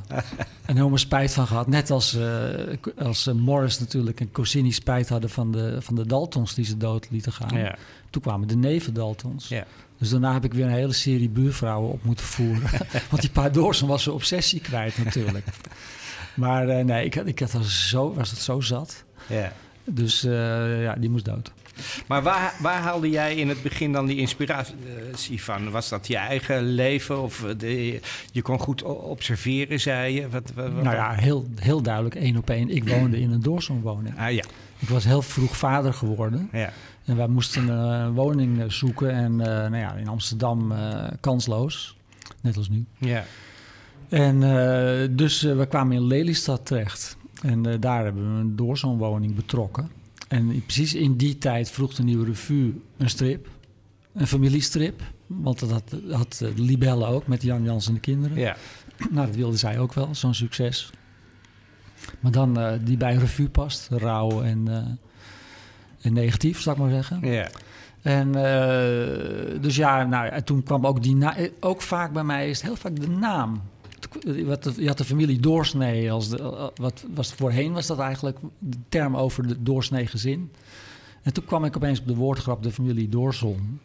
en 0.66 0.76
helemaal 0.76 0.98
spijt 0.98 1.34
van 1.34 1.48
gehad. 1.48 1.68
Net 1.68 1.92
als, 1.92 2.14
uh, 2.14 2.50
als 2.98 3.28
uh, 3.28 3.34
Morris 3.34 3.80
natuurlijk 3.80 4.20
en 4.20 4.32
Cossini 4.32 4.72
spijt 4.72 5.10
hadden 5.10 5.30
van 5.30 5.52
de, 5.52 5.82
van 5.82 5.96
de 5.96 6.06
Daltons 6.06 6.54
die 6.54 6.66
ze 6.66 6.78
dood 6.78 7.08
lieten 7.10 7.32
gaan. 7.32 7.58
Ja. 7.58 7.76
Toen 8.10 8.22
kwamen 8.22 8.48
de 8.48 8.56
neven 8.56 8.94
Daltons. 8.94 9.48
Ja. 9.48 9.66
Dus 9.98 10.10
daarna 10.10 10.34
heb 10.34 10.44
ik 10.44 10.54
weer 10.54 10.66
een 10.66 10.72
hele 10.72 10.94
serie 10.94 11.30
buurvrouwen 11.30 11.92
op 11.92 12.04
moeten 12.04 12.26
voeren. 12.26 12.70
Want 13.10 13.22
die 13.22 13.32
paar 13.32 13.52
Doorsen 13.52 13.88
was 13.88 14.04
zijn 14.04 14.16
obsessie 14.16 14.62
kwijt 14.62 15.04
natuurlijk. 15.04 15.46
maar 16.36 16.86
nee, 16.86 17.06
ik, 17.06 17.16
ik 17.16 17.40
had 17.40 17.66
zo, 17.66 18.14
was 18.14 18.30
het 18.30 18.40
zo 18.40 18.62
zat. 18.62 19.04
Ja. 19.28 19.54
Dus 19.84 20.22
ja, 20.22 20.96
die 20.96 21.10
moest 21.10 21.26
dood. 21.26 21.52
Maar 22.08 22.24
waar, 22.24 22.56
waar 22.62 22.82
haalde 22.82 23.10
jij 23.10 23.36
in 23.36 23.50
het 23.50 23.62
begin 23.62 23.92
dan 23.92 24.06
die 24.06 24.18
inspiratie 24.18 25.44
van? 25.44 25.72
Was 25.72 25.90
dat 25.90 26.08
je 26.08 26.18
eigen 26.18 26.64
leven 26.64 27.22
of 27.22 27.46
de, 27.58 28.00
je 28.32 28.42
kon 28.42 28.60
goed 28.60 28.84
observeren, 28.84 29.80
zei 29.80 30.14
je? 30.14 30.30
Wat, 30.30 30.52
wat, 30.56 30.72
nou 30.72 30.96
ja, 30.96 31.14
heel, 31.14 31.48
heel 31.56 31.82
duidelijk 31.82 32.16
één 32.16 32.38
op 32.38 32.50
één. 32.50 32.70
Ik 32.70 32.90
woonde 32.90 33.20
in 33.20 33.32
een 33.32 33.42
doorzonwoning. 33.42 34.20
Ah 34.20 34.32
ja. 34.32 34.44
Ik 34.80 34.90
was 34.90 35.04
heel 35.04 35.22
vroeg 35.22 35.58
vader 35.58 35.94
geworden. 35.94 36.50
Ja. 36.52 36.72
En 37.06 37.16
wij 37.16 37.28
moesten 37.28 37.68
een 37.68 38.14
woning 38.14 38.64
zoeken. 38.68 39.12
En 39.12 39.32
uh, 39.32 39.46
nou 39.46 39.78
ja, 39.78 39.94
in 39.94 40.08
Amsterdam 40.08 40.72
uh, 40.72 41.04
kansloos. 41.20 41.98
Net 42.42 42.58
als 42.58 42.70
nu. 42.70 42.86
Ja. 42.98 43.24
En 44.10 44.40
dus 45.16 45.42
we 45.42 45.66
kwamen 45.70 45.96
in 45.96 46.08
Lelystad 46.08 46.66
terecht. 46.66 47.18
En 47.42 47.80
daar 47.80 48.04
hebben 48.04 48.34
we 48.34 48.40
een 48.40 48.56
doorzonwoning 48.56 49.36
betrokken. 49.36 49.90
En 50.28 50.64
precies 50.64 50.94
in 50.94 51.18
die 51.18 51.38
tijd 51.38 51.70
vroeg 51.70 51.94
de 51.94 52.04
Nieuwe 52.04 52.26
Revue 52.26 52.74
een 52.98 53.10
strip. 53.10 53.48
Een 54.14 54.28
familiestrip. 54.28 55.02
Want 55.28 55.60
dat 55.60 55.72
had, 55.72 55.96
had 56.10 56.36
de 56.40 56.54
Libelle 56.56 57.06
ook 57.06 57.28
met 57.28 57.42
Jan 57.42 57.64
Jans 57.64 57.88
en 57.88 57.94
de 57.94 58.00
kinderen. 58.00 58.38
Ja. 58.38 58.56
Nou, 59.12 59.26
dat 59.26 59.36
wilde 59.36 59.58
zij 59.58 59.80
ook 59.80 59.94
wel, 59.94 60.16
zo'n 60.16 60.34
succes. 60.34 60.92
Maar 62.20 62.32
dan 62.32 62.60
uh, 62.60 62.72
die 62.82 62.98
bij 62.98 63.16
revue 63.16 63.50
past. 63.50 63.88
Rauw 63.92 64.42
en, 64.42 64.66
uh, 64.70 64.78
en 66.02 66.14
negatief, 66.14 66.62
zou 66.62 66.76
ik 66.76 66.82
maar 66.82 66.92
zeggen. 66.92 67.32
Ja. 67.32 67.50
En 68.02 68.28
uh, 68.28 69.62
dus 69.62 69.76
ja, 69.76 70.04
nou, 70.04 70.28
en 70.28 70.44
toen 70.44 70.64
kwam 70.64 70.86
ook 70.86 71.04
die 71.04 71.16
naam. 71.16 71.36
Ook 71.60 71.82
vaak 71.82 72.14
bij 72.14 72.24
mij 72.24 72.50
is 72.50 72.58
het 72.58 72.66
heel 72.66 72.76
vaak 72.76 73.00
de 73.00 73.10
naam 73.10 73.62
je 74.78 74.88
had 74.88 74.98
de 74.98 75.06
familie 75.06 75.40
doorsnee. 75.40 76.12
Als 76.12 76.30
wat 76.76 77.06
was 77.14 77.34
voorheen 77.34 77.74
was 77.74 77.88
dat 77.88 78.00
eigenlijk 78.00 78.38
de 78.60 78.78
term 78.90 79.18
over 79.18 79.48
de 79.48 79.64
doorsnee 79.64 80.08
gezin. 80.08 80.52
En 81.26 81.34
toen 81.34 81.46
kwam 81.46 81.66
ik 81.66 81.76
opeens 81.76 82.00
op 82.00 82.08
de 82.08 82.16
woordgrap 82.16 82.64
de 82.64 82.72
familie 82.72 83.10
Doorzon. 83.10 83.80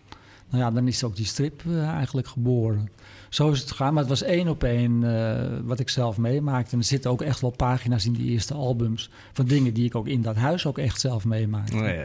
Nou 0.50 0.62
ja, 0.62 0.70
dan 0.70 0.88
is 0.88 1.04
ook 1.04 1.16
die 1.16 1.26
strip 1.26 1.62
uh, 1.66 1.88
eigenlijk 1.88 2.26
geboren. 2.26 2.88
Zo 3.28 3.50
is 3.50 3.60
het 3.60 3.70
gegaan, 3.70 3.92
maar 3.92 4.02
het 4.02 4.10
was 4.10 4.22
één 4.22 4.48
op 4.48 4.64
één 4.64 5.02
uh, 5.02 5.34
wat 5.64 5.80
ik 5.80 5.88
zelf 5.88 6.18
meemaakte. 6.18 6.72
En 6.72 6.78
er 6.78 6.84
zitten 6.84 7.10
ook 7.10 7.22
echt 7.22 7.40
wel 7.40 7.50
pagina's 7.50 8.06
in 8.06 8.12
die 8.12 8.30
eerste 8.30 8.54
albums... 8.54 9.10
van 9.32 9.46
dingen 9.46 9.74
die 9.74 9.84
ik 9.84 9.94
ook 9.94 10.06
in 10.06 10.22
dat 10.22 10.36
huis 10.36 10.66
ook 10.66 10.78
echt 10.78 11.00
zelf 11.00 11.24
meemaakte. 11.24 11.76
Ja. 11.76 12.04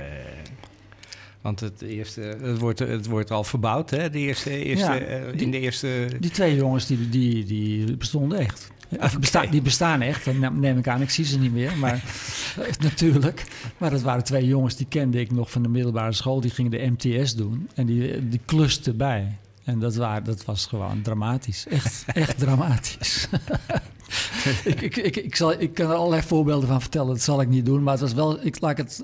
Want 1.46 1.60
het, 1.60 1.82
eerste, 1.82 2.22
het, 2.22 2.60
wordt, 2.60 2.80
het 2.80 3.06
wordt 3.06 3.32
al 3.32 3.44
verbouwd, 3.44 3.90
hè? 3.90 4.10
De 4.10 4.20
eerste, 4.20 4.64
eerste, 4.64 4.92
ja, 4.92 5.00
eh, 5.00 5.32
die, 5.32 5.42
in 5.42 5.52
de 5.52 5.60
eerste... 5.60 6.08
Die 6.20 6.32
twee 6.32 6.56
jongens, 6.56 6.86
die, 6.86 7.10
die, 7.10 7.46
die 7.46 7.98
bestonden 7.98 8.40
echt. 8.40 8.72
Okay. 8.90 9.10
Besta 9.20 9.46
die 9.46 9.62
bestaan 9.62 10.02
echt, 10.02 10.40
neem 10.54 10.78
ik 10.78 10.88
aan. 10.88 11.02
Ik 11.02 11.10
zie 11.10 11.26
ze 11.26 11.40
niet 11.40 11.54
meer, 11.54 11.78
maar 11.78 12.04
natuurlijk. 12.80 13.44
Maar 13.78 13.90
dat 13.90 14.02
waren 14.02 14.24
twee 14.24 14.46
jongens, 14.46 14.76
die 14.76 14.88
kende 14.90 15.20
ik 15.20 15.32
nog 15.32 15.52
van 15.52 15.62
de 15.62 15.70
middelbare 15.70 16.14
school. 16.14 16.42
Die 16.42 16.52
gingen 16.52 16.72
de 16.72 16.92
MTS 16.98 17.36
doen 17.36 17.70
en 17.74 17.86
die, 17.86 18.28
die 18.30 18.42
klusten 18.46 18.98
bij. 18.98 19.38
En 19.64 19.80
dat, 19.80 19.96
waar, 19.96 20.24
dat 20.24 20.46
was 20.46 20.66
gewoon 20.66 21.02
dramatisch. 21.02 21.68
Echt, 21.68 22.06
echt 22.06 22.40
dramatisch. 22.40 23.28
ik, 24.64 24.82
ik, 24.82 24.96
ik, 24.96 25.16
ik, 25.16 25.36
zal, 25.36 25.52
ik 25.52 25.74
kan 25.74 25.90
er 25.90 25.96
allerlei 25.96 26.22
voorbeelden 26.22 26.68
van 26.68 26.82
vertellen. 26.82 27.08
Dat 27.08 27.22
zal 27.22 27.42
ik 27.42 27.48
niet 27.48 27.66
doen. 27.66 27.84
Maar 27.84 27.94
het 27.94 28.02
was 28.02 28.14
wel, 28.14 28.46
ik 28.46 28.62
laat 28.62 28.72
ik 28.72 28.78
het 28.78 29.04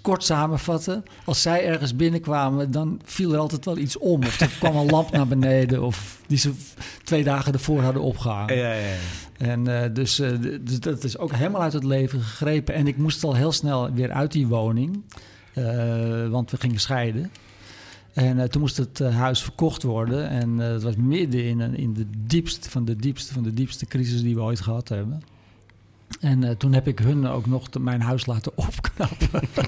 kort 0.00 0.24
samenvatten. 0.24 1.04
Als 1.24 1.42
zij 1.42 1.66
ergens 1.66 1.96
binnenkwamen, 1.96 2.70
dan 2.70 3.00
viel 3.04 3.32
er 3.32 3.38
altijd 3.38 3.64
wel 3.64 3.78
iets 3.78 3.98
om. 3.98 4.22
Of 4.22 4.40
er 4.40 4.50
kwam 4.58 4.76
een 4.76 4.90
lamp 4.90 5.10
naar 5.10 5.26
beneden. 5.26 5.82
Of 5.82 6.20
die 6.26 6.38
ze 6.38 6.52
twee 7.04 7.24
dagen 7.24 7.52
ervoor 7.52 7.80
hadden 7.80 8.02
opgehangen. 8.02 8.56
Ja, 8.56 8.72
ja, 8.72 8.86
ja. 8.86 8.94
En 9.38 9.68
uh, 9.68 9.82
dus, 9.92 10.20
uh, 10.20 10.28
dus 10.60 10.80
dat 10.80 11.04
is 11.04 11.18
ook 11.18 11.32
helemaal 11.32 11.62
uit 11.62 11.72
het 11.72 11.84
leven 11.84 12.20
gegrepen. 12.20 12.74
En 12.74 12.86
ik 12.86 12.96
moest 12.96 13.24
al 13.24 13.34
heel 13.34 13.52
snel 13.52 13.92
weer 13.92 14.12
uit 14.12 14.32
die 14.32 14.46
woning. 14.46 15.02
Uh, 15.54 16.28
want 16.28 16.50
we 16.50 16.56
gingen 16.56 16.80
scheiden. 16.80 17.30
En 18.16 18.36
uh, 18.36 18.44
toen 18.44 18.60
moest 18.60 18.76
het 18.76 19.00
uh, 19.00 19.16
huis 19.16 19.42
verkocht 19.42 19.82
worden. 19.82 20.28
En 20.28 20.58
het 20.58 20.82
was 20.82 20.96
midden 20.96 21.44
in, 21.44 21.60
in 21.60 21.94
de 21.94 22.06
diepste 22.26 22.70
van 22.70 22.84
de 22.84 22.96
diepste 22.96 23.32
van 23.32 23.42
de 23.42 23.54
diepste 23.54 23.86
crisis 23.86 24.22
die 24.22 24.34
we 24.34 24.40
ooit 24.40 24.60
gehad 24.60 24.88
hebben. 24.88 25.22
En 26.20 26.58
toen 26.58 26.72
heb 26.72 26.88
ik 26.88 26.98
hun 26.98 27.26
ook 27.26 27.46
nog 27.46 27.68
mijn 27.78 28.00
huis 28.00 28.26
laten 28.26 28.52
opknappen. 28.68 29.40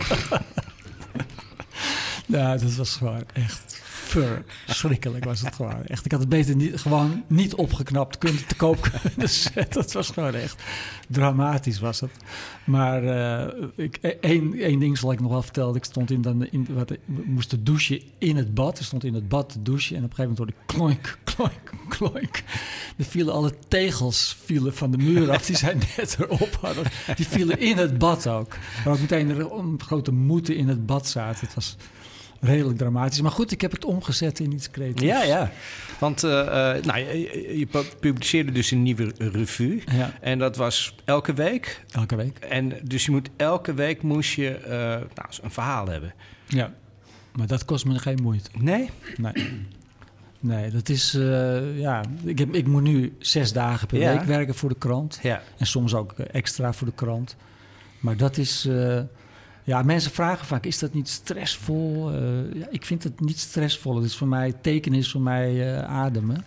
nou, 2.26 2.58
dat 2.58 2.74
was 2.74 2.96
gewoon 2.96 3.24
echt 3.32 3.82
verschrikkelijk 4.08 5.24
was 5.24 5.40
het 5.40 5.54
gewoon. 5.54 5.84
Echt, 5.86 6.04
ik 6.04 6.10
had 6.10 6.20
het 6.20 6.28
beter 6.28 6.56
niet, 6.56 6.80
gewoon 6.80 7.24
niet 7.26 7.54
opgeknapt 7.54 8.18
kunnen 8.18 8.46
te 8.46 8.56
koop 8.56 8.80
kunnen 8.80 9.30
zetten. 9.52 9.82
Dat 9.82 9.92
was 9.92 10.10
gewoon 10.10 10.34
echt 10.34 10.62
dramatisch 11.08 11.78
was 11.78 12.00
het. 12.00 12.10
Maar 12.64 13.04
uh, 13.04 13.64
ik, 13.74 13.96
één, 14.20 14.54
één 14.54 14.78
ding 14.78 14.98
zal 14.98 15.12
ik 15.12 15.20
nog 15.20 15.30
wel 15.30 15.42
vertellen. 15.42 15.74
Ik 15.74 15.84
stond 15.84 16.10
in, 16.10 16.22
dan, 16.22 16.46
in 16.46 16.66
wat, 16.70 16.88
we 16.88 17.22
moesten 17.26 17.64
douchen 17.64 18.00
in 18.18 18.36
het 18.36 18.54
bad. 18.54 18.78
Ik 18.78 18.84
stond 18.84 19.04
in 19.04 19.14
het 19.14 19.28
bad 19.28 19.48
te 19.48 19.62
douchen 19.62 19.96
en 19.96 20.04
op 20.04 20.10
een 20.10 20.16
gegeven 20.16 20.36
moment 20.36 20.38
hoorde 20.38 20.52
ik 20.52 20.76
klonk, 20.76 21.18
klonk, 21.24 21.88
klonk. 21.88 22.42
Er 22.96 23.04
vielen 23.04 23.34
alle 23.34 23.52
tegels 23.68 24.36
vielen 24.44 24.74
van 24.74 24.90
de 24.90 24.98
muur 24.98 25.30
af 25.30 25.46
die 25.46 25.56
zij 25.56 25.74
net 25.96 26.16
erop 26.18 26.58
hadden. 26.60 26.84
Die 27.16 27.28
vielen 27.28 27.58
in 27.58 27.76
het 27.76 27.98
bad 27.98 28.26
ook. 28.26 28.56
Maar 28.84 28.94
ook 28.94 29.00
meteen 29.00 29.30
een 29.30 29.80
grote 29.84 30.12
moeten 30.12 30.56
in 30.56 30.68
het 30.68 30.86
bad 30.86 31.08
zaten. 31.08 31.46
Het 31.46 31.54
was 31.54 31.76
redelijk 32.40 32.78
dramatisch. 32.78 33.20
Maar 33.20 33.30
goed, 33.30 33.52
ik 33.52 33.60
heb 33.60 33.72
het 33.72 33.84
omgezet 33.84 34.40
in 34.40 34.52
iets 34.52 34.70
creatiefs. 34.70 35.02
Ja, 35.02 35.22
ja. 35.22 35.50
Want 35.98 36.24
uh, 36.24 36.30
uh, 36.30 36.44
nou, 36.84 36.98
je, 36.98 37.58
je, 37.58 37.68
publiceerde 38.00 38.52
dus 38.52 38.70
een 38.70 38.82
nieuwe 38.82 39.12
revue. 39.18 39.82
Ja. 39.92 40.12
En 40.20 40.38
dat 40.38 40.56
was 40.56 40.94
elke 41.04 41.32
week. 41.32 41.84
Elke 41.90 42.16
week. 42.16 42.38
En 42.38 42.72
dus 42.82 43.04
je 43.04 43.10
moet 43.10 43.28
elke 43.36 43.74
week 43.74 44.02
moest 44.02 44.34
je 44.34 44.58
uh, 44.62 44.68
nou, 44.70 45.28
een 45.42 45.50
verhaal 45.50 45.88
hebben. 45.88 46.14
Ja, 46.46 46.72
maar 47.32 47.46
dat 47.46 47.64
kost 47.64 47.84
me 47.84 47.98
geen 47.98 48.18
moeite. 48.22 48.50
Nee? 48.58 48.90
Nee. 49.16 49.66
Nee, 50.40 50.70
dat 50.70 50.88
is... 50.88 51.12
ja, 51.74 52.04
ik, 52.24 52.38
heb, 52.38 52.54
ik 52.54 52.66
moet 52.66 52.82
nu 52.82 53.16
zes 53.18 53.52
dagen 53.52 53.86
per 53.86 53.98
Ja. 53.98 54.12
week 54.12 54.22
werken 54.22 54.54
voor 54.54 54.68
de 54.68 54.78
krant. 54.78 55.18
Ja. 55.22 55.42
En 55.56 55.66
soms 55.66 55.94
ook 55.94 56.12
extra 56.12 56.72
voor 56.72 56.86
de 56.86 56.94
krant. 56.94 57.36
Maar 58.00 58.16
dat 58.16 58.36
is... 58.36 58.68
Ja, 59.68 59.82
mensen 59.82 60.10
vragen 60.10 60.46
vaak, 60.46 60.66
is 60.66 60.78
dat 60.78 60.94
niet 60.94 61.08
stressvol? 61.08 62.12
Uh, 62.12 62.54
ja, 62.54 62.66
ik 62.70 62.84
vind 62.84 63.04
het 63.04 63.20
niet 63.20 63.38
stressvol. 63.38 63.96
Het 63.96 64.04
is 64.04 64.16
voor 64.16 64.28
mij, 64.28 64.52
tekenen 64.60 64.98
is 64.98 65.10
voor 65.10 65.20
mij 65.20 65.52
uh, 65.54 65.82
ademen. 65.82 66.44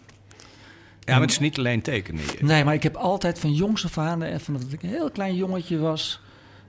Ja, 0.99 1.13
maar 1.13 1.21
het 1.21 1.31
is 1.31 1.39
niet 1.39 1.57
alleen 1.57 1.81
tekenen. 1.81 2.23
Nee, 2.39 2.63
maar 2.63 2.73
ik 2.73 2.83
heb 2.83 2.95
altijd 2.95 3.39
van 3.39 3.53
jongs 3.53 3.85
af 3.85 3.97
aan, 3.97 4.39
van 4.39 4.53
dat 4.53 4.71
ik 4.71 4.83
een 4.83 4.89
heel 4.89 5.11
klein 5.11 5.35
jongetje 5.35 5.77
was... 5.77 6.21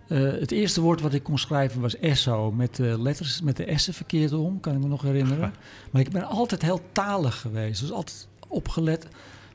Uh, 0.09 0.19
het 0.19 0.51
eerste 0.51 0.81
woord 0.81 1.01
wat 1.01 1.15
ik 1.15 1.23
kon 1.23 1.39
schrijven 1.39 1.81
was 1.81 1.99
esso, 1.99 2.53
met 2.53 2.77
de 2.77 3.03
letters, 3.03 3.41
met 3.41 3.57
de 3.57 3.79
s'en 3.79 3.95
verkeerd 3.95 4.33
om, 4.33 4.61
kan 4.61 4.75
ik 4.75 4.81
me 4.81 4.89
nog 4.89 5.03
herinneren. 5.03 5.55
Maar 5.91 6.01
ik 6.01 6.11
ben 6.11 6.25
altijd 6.25 6.63
heel 6.63 6.81
talig 6.93 7.41
geweest, 7.41 7.81
dus 7.81 7.93
altijd 7.93 8.29
opgelet 8.49 9.07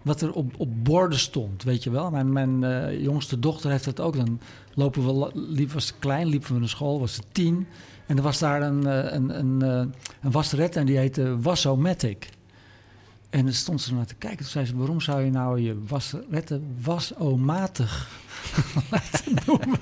wat 0.02 0.22
er 0.22 0.34
op, 0.34 0.54
op 0.58 0.84
borden 0.84 1.20
stond, 1.20 1.64
weet 1.64 1.84
je 1.84 1.90
wel. 1.90 2.12
Mijn, 2.12 2.32
mijn 2.32 2.62
uh, 2.64 3.02
jongste 3.04 3.40
dochter 3.40 3.72
heeft 3.72 3.86
dat 3.86 4.00
ook. 4.00 4.16
Dan 4.16 4.40
lopen 4.78 5.06
we, 5.06 5.32
liep, 5.34 5.72
was 5.72 5.94
klein, 6.00 6.28
liepen 6.28 6.54
we 6.54 6.60
naar 6.60 6.70
school, 6.70 7.00
was 7.00 7.14
ze 7.14 7.22
tien. 7.32 7.68
En 8.06 8.18
er 8.18 8.24
was 8.24 8.40
daar 8.40 8.62
een, 8.62 8.86
een, 9.16 9.40
een, 9.40 9.62
een 10.22 10.32
wasseret 10.32 10.76
en 10.76 10.86
die 10.86 10.98
heette 10.98 11.42
Wassomatic. 11.42 12.30
En 13.30 13.44
dan 13.44 13.54
stond 13.54 13.82
ze 13.82 13.94
naar 13.94 14.06
te 14.06 14.16
kijken. 14.16 14.38
Toen 14.38 14.48
zei 14.48 14.66
ze, 14.66 14.78
waarom 14.78 15.02
zou 15.02 15.22
je 15.22 15.32
nou 15.32 15.62
je 15.62 15.84
wasseretten 15.88 16.76
wasomatig 16.82 18.10
laten 18.92 19.36
noemen? 19.46 19.80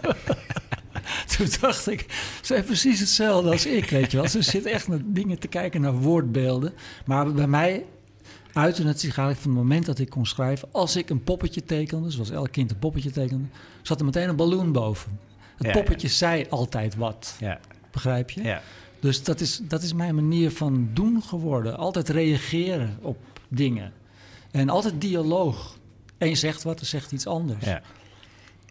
Toen 1.38 1.48
dacht 1.62 1.88
ik, 1.88 2.06
ze 2.42 2.54
heeft 2.54 2.66
precies 2.66 3.00
hetzelfde 3.00 3.52
als 3.52 3.66
ik, 3.66 3.90
weet 3.90 4.12
je 4.12 4.18
wel. 4.18 4.28
Ze 4.28 4.42
zit 4.42 4.66
echt 4.66 4.88
naar 4.88 5.02
dingen 5.06 5.40
te 5.40 5.48
kijken, 5.48 5.82
naar 5.82 5.94
woordbeelden. 5.94 6.74
Maar 7.06 7.32
bij 7.32 7.48
mij 7.48 7.86
uitte 8.56 8.88
het 8.88 9.00
zich 9.00 9.18
eigenlijk 9.18 9.40
van 9.40 9.52
het 9.52 9.60
moment 9.62 9.86
dat 9.86 10.00
ik 10.00 10.10
kon 10.10 10.26
schrijven. 10.26 10.68
Als 10.72 10.96
ik 10.96 11.10
een 11.10 11.24
poppetje 11.24 11.64
tekende, 11.64 12.12
zoals 12.12 12.30
elk 12.30 12.52
kind 12.52 12.72
een 12.72 12.80
poppetje 12.80 13.12
tekende, 13.12 13.46
zat 13.82 14.00
er 14.00 14.06
meteen 14.06 14.30
een 14.30 14.36
balloon 14.36 14.72
boven. 14.72 15.20
Het 15.58 15.66
Ja, 15.68 15.72
poppetje 15.74 16.08
zei 16.08 16.46
altijd 16.50 16.96
wat, 16.96 17.36
Ja. 17.40 17.60
begrijp 17.92 18.30
je? 18.30 18.44
Ja. 18.44 18.62
Dus 19.00 19.24
dat 19.24 19.40
is, 19.42 19.62
dat 19.64 19.82
is 19.84 19.94
mijn 19.94 20.16
manier 20.16 20.52
van 20.52 20.90
doen 20.94 21.24
geworden. 21.24 21.78
Altijd 21.78 22.10
reageren 22.10 22.98
op 23.02 23.18
dingen. 23.48 23.94
En 24.52 24.70
altijd 24.70 25.02
dialoog. 25.02 25.78
Eén 26.18 26.38
zegt 26.38 26.64
wat, 26.64 26.80
er 26.80 26.86
zegt 26.86 27.12
iets 27.12 27.28
anders. 27.28 27.66
Ja. 27.66 27.82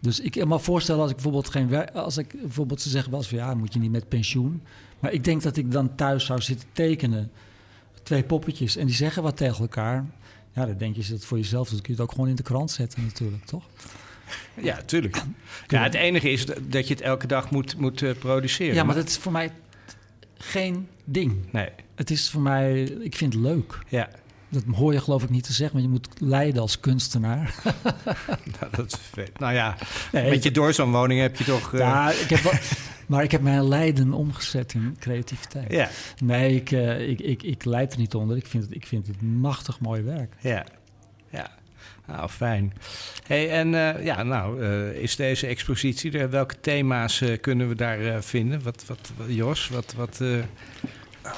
Dus 0.01 0.21
ik 0.21 0.31
kan 0.31 0.49
me 0.49 0.59
voorstellen 0.59 1.01
als 1.01 1.11
ik 1.11 1.17
bijvoorbeeld 1.17 1.49
geen 1.49 1.69
werk, 1.69 1.91
als 1.95 2.17
ik 2.17 2.35
bijvoorbeeld 2.41 2.81
ze 2.81 2.89
zeggen 2.89 3.15
eens 3.15 3.29
van 3.29 3.39
ja, 3.39 3.55
moet 3.55 3.73
je 3.73 3.79
niet 3.79 3.91
met 3.91 4.09
pensioen. 4.09 4.63
Maar 4.99 5.13
ik 5.13 5.25
denk 5.25 5.43
dat 5.43 5.57
ik 5.57 5.73
dan 5.73 5.95
thuis 5.95 6.25
zou 6.25 6.41
zitten 6.41 6.69
tekenen. 6.73 7.31
Twee 8.05 8.23
poppetjes 8.23 8.77
en 8.77 8.87
die 8.87 8.95
zeggen 8.95 9.23
wat 9.23 9.37
tegen 9.37 9.61
elkaar. 9.61 10.05
Ja, 10.53 10.67
dan 10.67 10.77
denk 10.79 10.93
je, 10.93 10.99
als 10.99 11.07
je 11.07 11.13
dat 11.13 11.25
voor 11.25 11.39
jezelf 11.39 11.69
doet, 11.69 11.81
kun 11.81 11.95
je 11.95 12.01
het 12.01 12.09
ook 12.09 12.15
gewoon 12.15 12.29
in 12.29 12.35
de 12.37 12.43
krant 12.43 12.71
zetten 12.71 13.03
natuurlijk, 13.05 13.45
toch? 13.45 13.65
Ja, 14.61 14.81
tuurlijk. 14.87 15.23
Ja, 15.67 15.83
het 15.83 15.95
enige 15.95 16.31
is 16.31 16.47
dat- 16.47 16.59
dat 16.63 16.89
je 16.89 16.95
het 16.95 17.03
elke 17.03 17.27
dag 17.27 17.51
moet, 17.51 17.77
moet 17.79 18.03
eh, 18.03 18.11
produceren. 18.19 18.75
Ja, 18.75 18.85
maar 18.85 18.95
dat 18.95 19.09
is 19.09 19.17
voor 19.17 19.33
mij 19.33 19.53
geen 20.39 20.89
ding. 21.05 21.37
Nee, 21.53 21.69
Het 21.95 22.11
is 22.11 22.31
voor 22.31 22.41
mij, 22.41 22.83
ik 22.83 23.17
vind 23.17 23.33
het 23.33 23.43
leuk. 23.43 23.79
ja. 23.89 24.09
Dat 24.49 24.63
hoor 24.75 24.93
je 24.93 25.01
geloof 25.01 25.23
ik 25.23 25.31
niet 25.31 25.45
te 25.45 25.53
zeggen, 25.53 25.77
maar 25.77 25.85
je 25.85 25.91
moet 25.93 26.09
lijden 26.19 26.61
als 26.63 26.81
kunstenaar. 26.81 27.55
Nou, 28.61 28.73
dat 28.77 28.87
is 28.93 28.99
vet. 29.13 29.39
Nou 29.39 29.53
ja, 29.55 29.77
Nee, 30.13 30.31
met 30.31 30.43
je 30.43 30.51
doorzoomwoning 30.51 31.21
heb 31.21 31.37
je 31.37 31.45
toch... 31.45 31.73
eh, 31.75 31.79
Ja, 31.81 32.11
ik 32.11 32.29
heb 32.31 32.41
wel- 32.41 32.53
maar 33.07 33.23
ik 33.23 33.31
heb 33.31 33.41
mijn 33.41 33.69
lijden 33.69 34.13
omgezet 34.13 34.75
in 34.75 34.97
creativiteit. 35.01 35.73
ja, 35.73 35.89
Nee, 36.25 36.55
ik, 36.55 36.71
eh, 36.73 37.09
ik, 37.09 37.21
ik, 37.21 37.43
ik 37.43 37.65
leid 37.65 37.93
er 37.93 37.99
niet 37.99 38.15
onder. 38.15 38.37
Ik 38.37 38.47
vind 38.47 38.63
het, 38.65 38.75
ik 38.75 38.87
vind 38.87 39.07
het 39.07 39.23
machtig 39.23 39.81
mooi 39.81 40.03
werk. 40.03 40.33
ja, 40.41 40.65
ja. 41.31 41.51
Nou, 42.07 42.29
fijn. 42.29 42.73
Hey, 43.27 43.51
en 43.51 43.75
eh, 43.97 44.05
ja, 44.05 44.23
nou, 44.23 44.63
eh, 44.63 44.91
is 45.03 45.17
deze 45.17 45.47
expositie 45.47 46.19
er? 46.19 46.31
Welke 46.31 46.55
thema's 46.61 47.21
eh, 47.21 47.41
kunnen 47.41 47.69
we 47.69 47.75
daar 47.75 48.01
eh, 48.01 48.21
vinden? 48.21 48.63
Wat, 48.63 48.85
wat, 48.87 49.11
wat- 49.17 49.27
Jos, 49.29 49.69
wat... 49.69 49.95
wat 49.97 50.19
eh, 50.21 50.29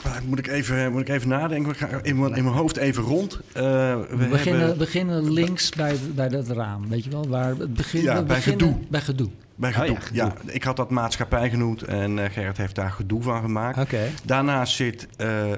Maar 0.05 0.23
Moet 0.27 0.39
ik 0.39 0.47
even, 0.47 0.93
moet 0.93 1.01
ik 1.01 1.09
even 1.09 1.29
nadenken? 1.29 1.71
Ik 1.73 1.77
ga 1.79 1.89
in 2.03 2.19
mijn, 2.19 2.35
in 2.35 2.45
mijn 2.45 2.57
hoofd 2.57 2.77
even 2.77 3.03
rond. 3.03 3.41
Eh, 3.53 3.63
we 3.63 4.07
We 4.17 4.27
beginnen, 4.27 4.61
hebben 4.61 4.79
beginnen 4.79 5.33
links 5.33 5.69
bij, 5.71 5.97
bij 6.15 6.29
dat 6.29 6.49
raam, 6.49 6.89
weet 6.89 7.05
je 7.05 7.11
wel? 7.11 7.29
Waar 7.29 7.57
het 7.57 7.75
begin, 7.75 8.03
Ja, 8.03 8.15
we 8.17 8.23
bij 8.25 8.37
beginnen 8.37 8.67
gedoe. 8.69 8.87
Bij 8.89 9.01
gedoe. 9.01 9.31
Bij 9.57 9.71
Oh 9.71 9.87
ja, 9.87 10.01
gedoe. 10.01 10.17
ja, 10.17 10.33
ik 10.47 10.65
had 10.65 10.77
dat 10.77 10.91
maatschappij 10.91 11.51
genoemd 11.51 11.83
en 11.83 12.19
eh, 12.19 12.31
Gerrit 12.31 12.57
heeft 12.57 12.75
daar 12.75 12.91
gedoe 12.91 13.23
van 13.23 13.41
gemaakt. 13.41 13.79
Oké. 13.79 14.09
Daarnaast 14.25 14.75
zit 14.75 15.09
eh, 15.17 15.53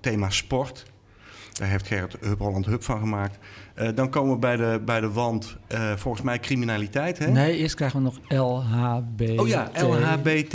thema 0.00 0.30
sport. 0.30 0.84
Daar 1.52 1.68
heeft 1.68 1.86
Gerrit 1.86 2.16
Hub 2.20 2.38
Holland 2.38 2.66
Hub 2.66 2.82
van 2.82 2.98
gemaakt. 2.98 3.38
Eh, 3.76 3.88
dan 3.94 4.10
komen 4.10 4.32
we 4.32 4.38
bij 4.38 4.56
de, 4.56 4.80
bij 4.84 5.00
de 5.00 5.10
wand, 5.12 5.56
eh, 5.66 5.92
volgens 5.96 6.22
mij 6.24 6.40
criminaliteit. 6.40 7.18
Hè? 7.18 7.30
Nee, 7.30 7.56
eerst 7.56 7.74
krijgen 7.74 7.98
we 7.98 8.04
nog 8.04 8.18
LHB. 8.28 9.38
Oh 9.40 9.48
ja, 9.48 9.70
LHBT. 9.74 10.52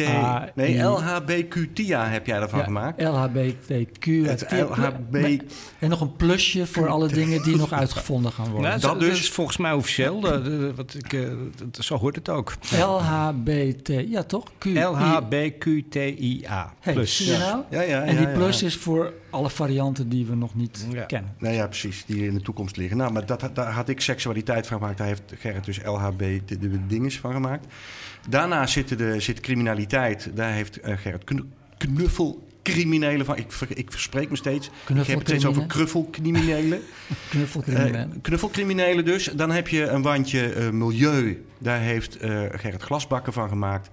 Nee, 0.56 0.82
LHBQTIA 0.84 2.08
heb 2.08 2.26
jij 2.26 2.40
daarvan 2.40 2.60
Ja, 2.60 2.66
gemaakt. 2.66 3.02
LHBTQ. 3.02 4.06
Het 4.26 4.46
LHB. 4.52 5.42
En 5.80 5.90
nog 5.90 6.02
een 6.02 6.16
plusje 6.16 6.68
voor 6.68 6.88
alle 6.90 7.08
dingen 7.08 7.44
die 7.44 7.56
nog 7.56 7.72
uitgevonden 7.72 8.32
gaan 8.32 8.46
worden. 8.52 8.70
Nou, 8.70 8.82
dat 8.82 8.92
dat, 8.92 9.00
dus. 9.00 9.20
is 9.20 9.30
volgens 9.30 9.58
mij 9.58 9.72
officieel. 9.74 10.32
eh, 10.34 10.44
de- 10.44 10.74
wat 10.76 10.94
ik, 10.94 11.14
eh, 11.14 11.22
dat- 11.72 11.86
zo 11.86 11.98
hoort 11.98 12.16
het 12.16 12.30
ook. 12.30 12.54
LHBT, 12.80 13.88
ja 14.10 14.24
toch? 14.24 14.44
Q, 14.58 14.66
LHBQTIA. 14.66 16.74
Hey, 16.80 16.94
Plus. 16.94 17.16
zie 17.18 17.32
je 17.32 17.38
nou? 17.38 17.62
Ja, 17.70 17.82
ja, 17.82 18.02
En 18.04 18.18
die 18.18 18.28
ja, 18.28 18.34
plus 18.34 18.60
ja. 18.60 18.66
is 18.68 18.76
voor 18.76 19.14
alle 19.30 19.50
varianten 19.50 20.10
die 20.10 20.26
we 20.26 20.36
nog 20.36 20.56
niet 20.56 20.88
Ja. 20.92 21.04
kennen. 21.04 21.34
Nou 21.40 21.54
ja, 21.56 21.68
precies, 21.68 22.06
die 22.06 22.26
in 22.28 22.34
de 22.34 22.42
toekomst 22.42 22.78
liggen. 22.78 22.98
Nou, 22.98 23.11
maar 23.12 23.26
dat, 23.26 23.50
daar 23.54 23.72
had 23.72 23.90
ik 23.90 24.02
seksualiteit 24.02 24.68
van 24.68 24.78
gemaakt. 24.78 24.98
Daar 24.98 25.08
heeft 25.08 25.34
Gerrit 25.40 25.66
dus 25.66 25.84
LHB 25.84 26.20
de, 26.20 26.58
de 26.58 26.88
dinges 26.88 27.20
van 27.20 27.34
gemaakt. 27.34 27.66
Daarna 28.30 28.68
zit, 28.68 28.98
de, 28.98 29.20
zit 29.20 29.40
criminaliteit. 29.40 30.32
Daar 30.34 30.52
heeft 30.52 30.80
eh, 30.80 30.98
Gerrit 30.98 31.24
knu- 31.24 31.50
knuffelcriminelen 31.78 33.26
van. 33.26 33.38
Ik, 33.38 33.54
ik 33.68 33.92
verspreek 33.92 34.30
me 34.30 34.36
steeds. 34.36 34.68
Ik 34.68 35.06
heb 35.06 35.08
het 35.08 35.28
steeds 35.28 35.46
over 35.46 35.66
knuffelcriminelen. 35.66 36.82
Knuffelcriminelen. 37.30 38.12
Eh, 38.12 38.22
knuffelcriminelen 38.22 39.06
dus. 39.06 39.26
Dan 39.26 39.52
heb 39.52 39.68
je 39.68 39.88
een 39.88 40.02
wandje 40.02 40.54
eh, 40.54 40.70
milieu. 40.70 41.46
Daar 41.58 41.80
heeft 41.80 42.18
Gerrit 42.52 42.82
Glasbakken 42.82 43.34
van 43.34 43.50
gemaakt. 43.50 43.90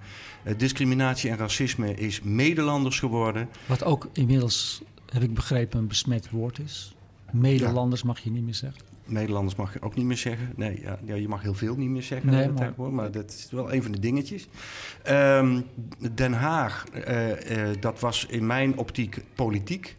Discriminatie 0.57 1.31
en 1.31 1.37
racisme 1.37 1.95
is 1.95 2.21
Nederlanders 2.23 2.99
geworden. 2.99 3.49
Wat 3.67 3.85
ook 3.85 4.09
inmiddels, 4.13 4.83
heb 5.13 5.23
ik 5.23 5.35
begrepen, 5.35 5.79
een 5.79 5.87
besmet 5.87 6.31
woord 6.31 6.59
is. 6.59 6.95
Nederlanders 7.33 8.03
mag 8.03 8.19
je 8.19 8.31
niet 8.31 8.45
meer 8.45 8.55
zeggen. 8.55 8.88
Nederlanders 9.11 9.57
mag 9.57 9.73
je 9.73 9.83
ook 9.83 9.95
niet 9.95 10.05
meer 10.07 10.17
zeggen. 10.17 10.53
Nee, 10.57 10.83
ja, 11.05 11.15
je 11.15 11.29
mag 11.29 11.43
heel 11.43 11.55
veel 11.55 11.77
niet 11.77 11.89
meer 11.89 12.03
zeggen 12.03 12.31
Nee, 12.31 12.47
maar- 12.49 12.57
tegenwoordig, 12.57 12.95
maar 12.97 13.11
dat 13.11 13.31
is 13.31 13.49
wel 13.51 13.73
een 13.73 13.83
van 13.83 13.93
de 13.93 13.99
dingetjes. 13.99 14.49
Ehm, 15.03 15.61
Den 16.15 16.33
Haag, 16.33 16.85
eh, 16.93 17.71
eh, 17.71 17.77
dat 17.81 18.01
was 18.01 18.27
in 18.27 18.47
mijn 18.47 18.77
optiek 18.79 19.19
politiek. 19.35 19.97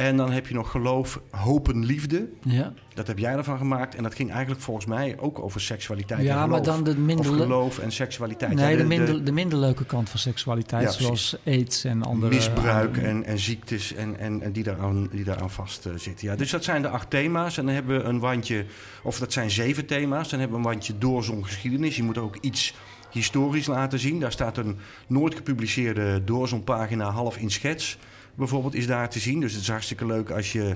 En 0.00 0.16
dan 0.16 0.32
heb 0.32 0.46
je 0.46 0.54
nog 0.54 0.70
geloof, 0.70 1.20
hopen, 1.30 1.84
liefde. 1.84 2.28
Ja, 2.42 2.72
Dat 2.94 3.06
heb 3.06 3.18
jij 3.18 3.32
ervan 3.32 3.58
gemaakt. 3.58 3.94
En 3.94 4.02
dat 4.02 4.14
ging 4.14 4.30
eigenlijk 4.30 4.60
volgens 4.60 4.86
mij 4.86 5.18
ook 5.18 5.38
over 5.38 5.60
seksualiteit 5.60 6.22
ja 6.22 6.42
en 6.42 6.48
maar 6.48 6.58
geloof. 6.58 6.76
dan 6.76 6.84
de 6.84 7.00
minder, 7.00 7.30
Of 7.30 7.36
geloof 7.36 7.78
en 7.78 7.92
seksualiteit. 7.92 8.54
nee, 8.54 8.70
Ja, 8.70 8.76
de, 8.76 8.84
minder, 8.84 9.24
de 9.24 9.32
minder 9.32 9.58
leuke 9.58 9.84
kant 9.84 10.08
van 10.10 10.18
seksualiteit, 10.18 10.82
Ja, 10.82 10.90
zoals 10.90 11.36
aids 11.46 11.84
en 11.84 12.02
andere... 12.02 12.34
misbruik 12.34 12.96
en, 12.96 13.24
en 13.24 13.38
ziektes 13.38 13.94
en, 13.94 14.18
en, 14.18 14.42
en 14.42 14.52
die, 14.52 14.62
daaraan, 14.62 15.08
die 15.12 15.24
daaraan 15.24 15.50
vast 15.50 15.86
eh, 15.86 15.92
zitten. 15.96 16.28
Ja, 16.28 16.36
dus 16.36 16.50
dat 16.50 16.64
zijn 16.64 16.82
de 16.82 16.88
acht 16.88 17.10
thema's. 17.10 17.58
En 17.58 17.64
dan 17.64 17.74
hebben 17.74 17.98
we 17.98 18.04
een 18.04 18.18
wandje, 18.18 18.64
of 19.02 19.18
dat 19.18 19.32
zijn 19.32 19.50
zeven 19.50 19.86
thema's. 19.86 20.28
Dan 20.28 20.38
hebben 20.40 20.60
we 20.60 20.64
een 20.66 20.70
wandje 20.72 20.98
doorzon 20.98 21.44
geschiedenis. 21.44 21.96
Je 21.96 22.02
moet 22.02 22.18
ook 22.18 22.36
iets 22.40 22.74
historisch 23.10 23.66
laten 23.66 23.98
zien. 23.98 24.20
Daar 24.20 24.32
staat 24.32 24.56
een 24.56 24.78
nooit 25.06 25.34
gepubliceerde 25.34 26.24
doorzonpagina 26.24 27.10
half 27.10 27.36
in 27.36 27.50
schets. 27.50 27.98
Bijvoorbeeld 28.40 28.74
is 28.74 28.86
daar 28.86 29.10
te 29.10 29.18
zien. 29.18 29.40
Dus 29.40 29.52
het 29.52 29.62
is 29.62 29.68
hartstikke 29.68 30.06
leuk 30.06 30.30
als 30.30 30.52
je, 30.52 30.74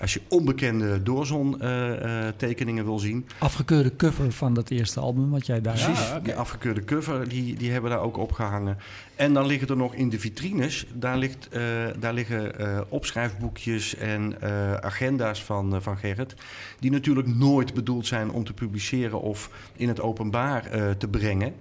als 0.00 0.12
je 0.14 0.20
onbekende 0.28 1.02
doorzon 1.02 1.60
eh, 1.60 2.26
eh, 2.26 2.34
tekeningen 2.36 2.84
wil 2.84 2.98
zien. 2.98 3.26
Afgekeurde 3.38 3.96
cover 3.96 4.32
van 4.32 4.54
dat 4.54 4.70
eerste 4.70 5.00
album 5.00 5.30
wat 5.30 5.46
jij 5.46 5.60
daar 5.60 5.72
Precies, 5.74 6.08
Ah, 6.10 6.14
oké. 6.14 6.24
die 6.24 6.34
afgekeurde 6.34 6.84
cover, 6.84 7.28
die, 7.28 7.54
die 7.56 7.70
hebben 7.70 7.90
daar 7.90 8.00
ook 8.00 8.16
opgehangen. 8.16 8.78
En 9.16 9.32
dan 9.34 9.46
liggen 9.46 9.68
er 9.68 9.76
nog 9.76 9.94
in 9.94 10.08
de 10.08 10.18
vitrines, 10.18 10.86
daar, 10.94 11.18
ligt, 11.18 11.48
eh, 11.48 11.62
daar 11.98 12.14
liggen 12.14 12.58
eh, 12.58 12.80
opschrijfboekjes 12.88 13.96
en 13.96 14.40
eh, 14.40 14.74
agenda's 14.74 15.42
van, 15.44 15.82
van 15.82 15.96
Gerrit. 15.96 16.34
Die 16.78 16.90
natuurlijk 16.90 17.26
nooit 17.28 17.74
bedoeld 17.74 18.06
zijn 18.06 18.30
om 18.30 18.44
te 18.44 18.52
publiceren 18.52 19.20
of 19.20 19.50
in 19.76 19.88
het 19.88 20.00
openbaar 20.00 20.66
eh, 20.66 20.90
te 20.90 21.08
brengen. 21.08 21.54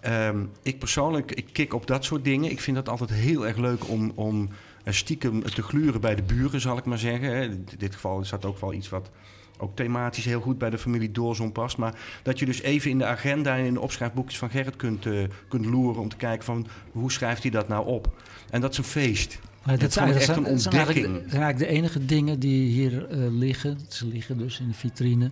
Ehm, 0.00 0.38
ik 0.62 0.78
persoonlijk, 0.78 1.32
ik 1.32 1.46
kik 1.52 1.74
op 1.74 1.86
dat 1.86 2.04
soort 2.04 2.24
dingen. 2.24 2.50
Ik 2.50 2.60
vind 2.60 2.76
dat 2.76 2.88
altijd 2.88 3.10
heel 3.10 3.46
erg 3.46 3.56
leuk 3.56 3.88
om, 3.88 4.12
om 4.14 4.48
stiekem 4.92 5.42
te 5.42 5.62
gluren 5.62 6.00
bij 6.00 6.14
de 6.14 6.22
buren, 6.22 6.60
zal 6.60 6.78
ik 6.78 6.84
maar 6.84 6.98
zeggen. 6.98 7.42
In 7.42 7.66
dit 7.78 7.94
geval 7.94 8.20
is 8.20 8.28
dat 8.28 8.44
ook 8.44 8.60
wel 8.60 8.72
iets 8.72 8.88
wat 8.88 9.10
ook 9.58 9.76
thematisch 9.76 10.24
heel 10.24 10.40
goed 10.40 10.58
bij 10.58 10.70
de 10.70 10.78
familie 10.78 11.10
Doorzon 11.10 11.52
past. 11.52 11.76
Maar 11.76 11.94
dat 12.22 12.38
je 12.38 12.46
dus 12.46 12.62
even 12.62 12.90
in 12.90 12.98
de 12.98 13.04
agenda 13.04 13.56
en 13.56 13.64
in 13.64 13.74
de 13.74 13.80
opschrijfboekjes 13.80 14.38
van 14.38 14.50
Gerrit 14.50 14.76
kunt, 14.76 15.06
eh, 15.06 15.12
kunt 15.48 15.64
loeren 15.66 16.02
om 16.02 16.08
te 16.08 16.16
kijken 16.16 16.44
van 16.44 16.66
hoe 16.92 17.12
schrijft 17.12 17.42
hij 17.42 17.50
dat 17.50 17.68
nou 17.68 17.86
op. 17.86 18.22
En 18.50 18.60
dat 18.60 18.72
is 18.72 18.78
een 18.78 18.84
feest. 18.84 19.38
Maar 19.62 19.74
Het 19.74 19.82
is 19.88 19.94
dat 19.94 20.08
echt 20.08 20.28
een 20.36 20.42
dat 20.42 20.60
zijn 20.62 20.74
eigenlijk, 20.74 21.06
ontdekking. 21.06 21.22
dat 21.22 21.30
zijn 21.30 21.42
eigenlijk 21.42 21.70
de 21.72 21.76
enige 21.78 22.04
dingen 22.04 22.38
die 22.38 22.68
hier 22.70 23.08
eh, 23.08 23.18
liggen. 23.30 23.78
Ze 23.88 24.06
liggen 24.06 24.38
dus 24.38 24.60
in 24.60 24.68
de 24.68 24.74
vitrine. 24.74 25.30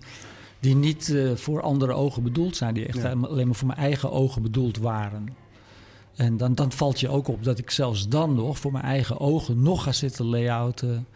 Die 0.60 0.74
niet 0.76 1.14
eh, 1.14 1.34
voor 1.34 1.62
andere 1.62 1.92
ogen 1.92 2.22
bedoeld 2.22 2.56
zijn. 2.56 2.74
Die 2.74 2.86
echt 2.86 3.02
Ja. 3.02 3.10
alleen 3.10 3.46
maar 3.46 3.56
voor 3.56 3.66
mijn 3.66 3.78
eigen 3.78 4.12
ogen 4.12 4.42
bedoeld 4.42 4.78
waren. 4.78 5.28
En 6.16 6.36
dan, 6.36 6.54
dan 6.54 6.72
valt 6.72 7.00
je 7.00 7.08
ook 7.08 7.28
op 7.28 7.44
dat 7.44 7.58
ik 7.58 7.70
zelfs 7.70 8.08
dan 8.08 8.34
nog 8.34 8.58
voor 8.58 8.72
mijn 8.72 8.84
eigen 8.84 9.20
ogen 9.20 9.62
nog 9.62 9.82
ga 9.82 9.92
zitten 9.92 10.24
layouten. 10.24 11.06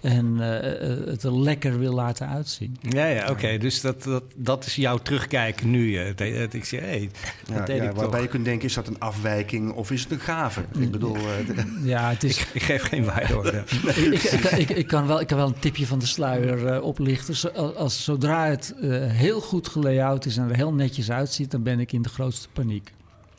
En 0.00 0.36
eh, 0.40 0.90
eh, 0.90 1.06
het 1.06 1.22
er 1.22 1.38
lekker 1.38 1.78
wil 1.78 1.92
laten 1.92 2.28
uitzien. 2.28 2.76
Ja, 2.80 3.06
ja, 3.06 3.30
oké. 3.30 3.58
Dus 3.58 3.80
dat, 3.80 4.02
dat, 4.02 4.22
dat 4.36 4.66
is 4.66 4.74
jouw 4.74 4.96
terugkijken 4.98 5.70
nu. 5.70 5.96
eh, 5.96 6.42
ik 6.50 6.64
zeg, 6.64 6.80
hey, 6.80 7.10
Ja, 7.46 7.54
dat 7.56 7.66
deed 7.66 7.76
ja, 7.76 7.82
ik 7.82 7.90
waarbij 7.90 8.10
toch. 8.10 8.20
je 8.22 8.28
kunt 8.28 8.44
denken, 8.44 8.68
is 8.68 8.74
dat 8.74 8.86
een 8.86 8.98
afwijking 9.00 9.72
of 9.72 9.90
is 9.90 10.02
het 10.02 10.12
een 10.12 10.20
gave? 10.20 10.64
Ik 10.78 10.90
bedoel, 10.90 11.16
eh, 11.16 11.64
Ja, 11.92 12.08
het 12.10 12.24
is, 12.24 12.38
Ik, 12.40 12.48
ik 12.52 12.62
geef 12.62 12.82
geen 12.82 13.04
waarde. 13.04 13.62
ik, 13.86 13.96
ik, 13.96 14.22
ik, 14.22 14.50
ik, 14.50 14.70
ik 14.70 14.86
kan 14.86 15.06
wel, 15.06 15.20
ik 15.20 15.26
kan 15.26 15.36
wel 15.38 15.46
een 15.46 15.58
tipje 15.58 15.86
van 15.86 15.98
de 15.98 16.06
sluier 16.06 16.66
eh, 16.66 16.82
oplichten. 16.82 17.36
Zo- 17.36 17.48
als, 17.76 18.04
zodra 18.04 18.46
het 18.46 18.74
eh, 18.80 18.88
heel 19.10 19.40
goed 19.40 19.68
gelayout 19.68 20.24
is 20.26 20.36
en 20.36 20.48
er 20.48 20.56
heel 20.56 20.72
netjes 20.72 21.10
uitziet, 21.10 21.50
dan 21.50 21.62
ben 21.62 21.80
ik 21.80 21.92
in 21.92 22.02
de 22.02 22.08
grootste 22.08 22.48
paniek. 22.52 22.92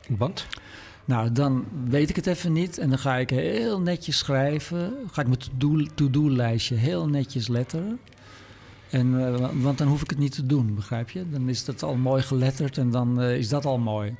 Want? 0.08 0.46
Nou, 1.04 1.32
dan 1.32 1.64
weet 1.88 2.10
ik 2.10 2.16
het 2.16 2.26
even 2.26 2.52
niet 2.52 2.78
en 2.78 2.88
dan 2.88 2.98
ga 2.98 3.16
ik 3.16 3.30
heel 3.30 3.80
netjes 3.80 4.18
schrijven. 4.18 4.94
Ga 5.10 5.20
ik 5.20 5.26
mijn 5.26 5.38
to-do- 5.38 5.86
to-do-lijstje 5.94 6.74
heel 6.74 7.08
netjes 7.08 7.48
letteren. 7.48 7.98
En, 8.90 9.26
eh, 9.26 9.36
wa- 9.40 9.50
want 9.54 9.78
dan 9.78 9.88
hoef 9.88 10.02
ik 10.02 10.10
het 10.10 10.18
niet 10.18 10.34
te 10.34 10.46
doen, 10.46 10.74
begrijp 10.74 11.10
je? 11.10 11.30
Dan 11.30 11.48
is 11.48 11.64
dat 11.64 11.82
al 11.82 11.94
mooi 11.96 12.22
geletterd 12.22 12.78
en 12.78 12.90
dan 12.90 13.20
eh, 13.20 13.36
is 13.36 13.48
dat 13.48 13.64
al 13.64 13.78
mooi. 13.78 14.16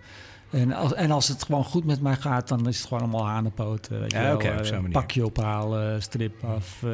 En 0.50 0.72
als, 0.72 0.94
en 0.94 1.10
als 1.10 1.28
het 1.28 1.42
gewoon 1.42 1.64
goed 1.64 1.84
met 1.84 2.00
mij 2.00 2.16
gaat, 2.16 2.48
dan 2.48 2.68
is 2.68 2.78
het 2.78 2.86
gewoon 2.86 3.02
allemaal 3.02 3.26
hanenpoten. 3.26 4.00
Weet 4.00 4.10
je 4.12 4.16
Ja, 4.18 4.24
wel. 4.24 4.34
oké, 4.34 4.48
op 4.48 4.54
Eh, 4.64 4.70
manier. 4.72 4.90
pakje 4.90 5.24
ophalen, 5.26 6.02
strip 6.02 6.44
af, 6.44 6.82
eh, 6.82 6.90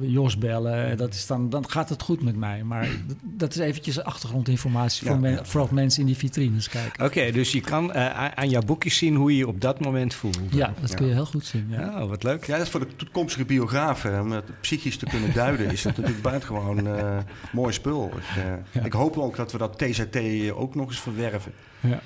Jos 0.00 0.38
bellen. 0.38 0.96
Dat 0.96 1.14
is 1.14 1.26
dan, 1.26 1.50
dan 1.50 1.70
gaat 1.70 1.88
het 1.88 2.02
goed 2.02 2.22
met 2.22 2.36
mij. 2.36 2.62
Maar 2.64 2.88
dat, 3.22 3.54
is 3.54 3.60
eventjes 3.60 4.02
achtergrondinformatie 4.02 5.06
voor, 5.06 5.14
Ja, 5.14 5.20
men- 5.20 5.32
ja. 5.32 5.44
voor 5.44 5.68
mensen 5.70 6.00
in 6.00 6.06
die 6.06 6.16
vitrines 6.16 6.68
kijken. 6.68 7.04
Oké, 7.04 7.30
dus 7.30 7.52
je 7.52 7.60
kan 7.60 7.92
eh, 7.92 8.24
aan 8.34 8.48
jouw 8.48 8.62
boekjes 8.62 8.96
zien 8.96 9.14
hoe 9.14 9.30
je 9.30 9.36
je 9.36 9.48
op 9.48 9.60
dat 9.60 9.80
moment 9.80 10.14
voelt. 10.14 10.38
Ja, 10.50 10.74
dat 10.80 10.90
Ja. 10.90 10.96
kun 10.96 11.06
je 11.06 11.12
heel 11.12 11.26
goed 11.26 11.46
zien. 11.46 11.66
Ja. 11.70 12.02
Oh, 12.02 12.08
wat 12.08 12.22
leuk. 12.22 12.44
ja, 12.44 12.56
dat 12.56 12.66
is 12.66 12.70
voor 12.72 12.80
de 12.80 12.96
toekomstige 12.96 13.44
biografen, 13.44 14.20
om 14.20 14.30
het 14.32 14.60
psychisch 14.60 14.96
te 14.96 15.06
kunnen 15.06 15.32
duiden, 15.34 15.70
is 15.70 15.82
dat 15.82 15.96
natuurlijk 15.96 16.22
buitengewoon 16.22 16.86
eh 16.86 17.18
mooi 17.52 17.72
spul. 17.72 18.10
Ik, 18.16 18.42
eh, 18.42 18.44
Ja. 18.72 18.84
ik 18.84 18.92
hoop 18.92 19.18
ook 19.18 19.36
dat 19.36 19.52
we 19.52 19.58
dat 19.58 19.78
TZT 19.78 20.16
ook 20.52 20.74
nog 20.74 20.86
eens 20.88 21.00
verwerven. 21.00 21.52
Ja. 21.80 22.00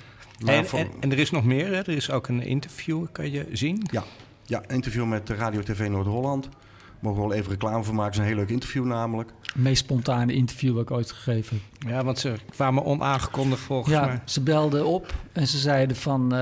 En, 0.45 0.65
voor- 0.65 0.79
en, 0.79 0.87
en 0.99 1.11
er 1.11 1.19
is 1.19 1.31
nog 1.31 1.43
meer, 1.43 1.65
hè? 1.67 1.73
Er 1.75 1.89
is 1.89 2.11
ook 2.11 2.27
een 2.27 2.41
interview, 2.41 3.05
kan 3.11 3.31
je 3.31 3.45
zien. 3.51 3.83
Ja, 3.91 4.03
een 4.67 4.75
interview 4.75 5.05
met 5.05 5.29
Radio 5.29 5.61
TV 5.61 5.87
Noord-Holland. 5.89 6.49
Mogen 6.99 7.21
we 7.21 7.27
wel 7.27 7.37
even 7.37 7.51
reclame 7.51 7.83
voor 7.83 7.95
maken. 7.95 8.11
Het 8.11 8.13
is 8.13 8.19
een 8.19 8.27
heel 8.35 8.35
leuk 8.45 8.49
interview 8.49 8.85
namelijk. 8.85 9.29
Het 9.41 9.55
meest 9.55 9.83
spontane 9.83 10.33
interview 10.33 10.73
dat 10.73 10.81
ik 10.83 10.91
ooit 10.91 11.11
gegeven 11.11 11.61
heb. 11.79 11.89
Ja, 11.89 12.03
want 12.03 12.19
ze 12.19 12.33
kwamen 12.49 12.85
onaangekondigd 12.85 13.61
volgens 13.61 13.93
Ja, 13.95 14.05
mij. 14.05 14.21
ze 14.25 14.41
belden 14.41 14.85
op 14.85 15.13
en 15.31 15.47
ze 15.47 15.57
zeiden 15.57 15.95
van... 15.95 16.23
eh, 16.23 16.39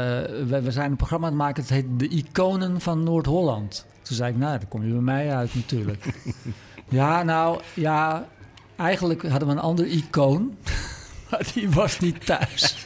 we, 0.48 0.62
we 0.64 0.72
zijn 0.72 0.92
een 0.92 0.98
programma 0.98 1.26
aan 1.28 1.32
het 1.34 1.42
maken, 1.42 1.62
het 1.62 1.72
heet 1.72 1.86
De 2.00 2.08
Iconen 2.08 2.82
van 2.82 3.04
Noord-Holland. 3.04 3.86
Toen 4.02 4.16
zei 4.16 4.32
ik, 4.32 4.38
nou, 4.38 4.58
dan 4.58 4.68
kom 4.68 4.84
je 4.86 4.92
bij 4.92 5.02
mij 5.02 5.36
uit 5.36 5.56
natuurlijk. 5.56 6.06
ja, 6.90 7.24
nou, 7.24 7.62
ja, 7.74 8.28
eigenlijk 8.76 9.28
hadden 9.30 9.48
we 9.48 9.54
een 9.54 9.60
ander 9.62 9.86
icoon... 9.88 10.56
maar 11.32 11.48
die 11.54 11.70
was 11.70 12.00
niet 12.00 12.26
thuis. 12.26 12.86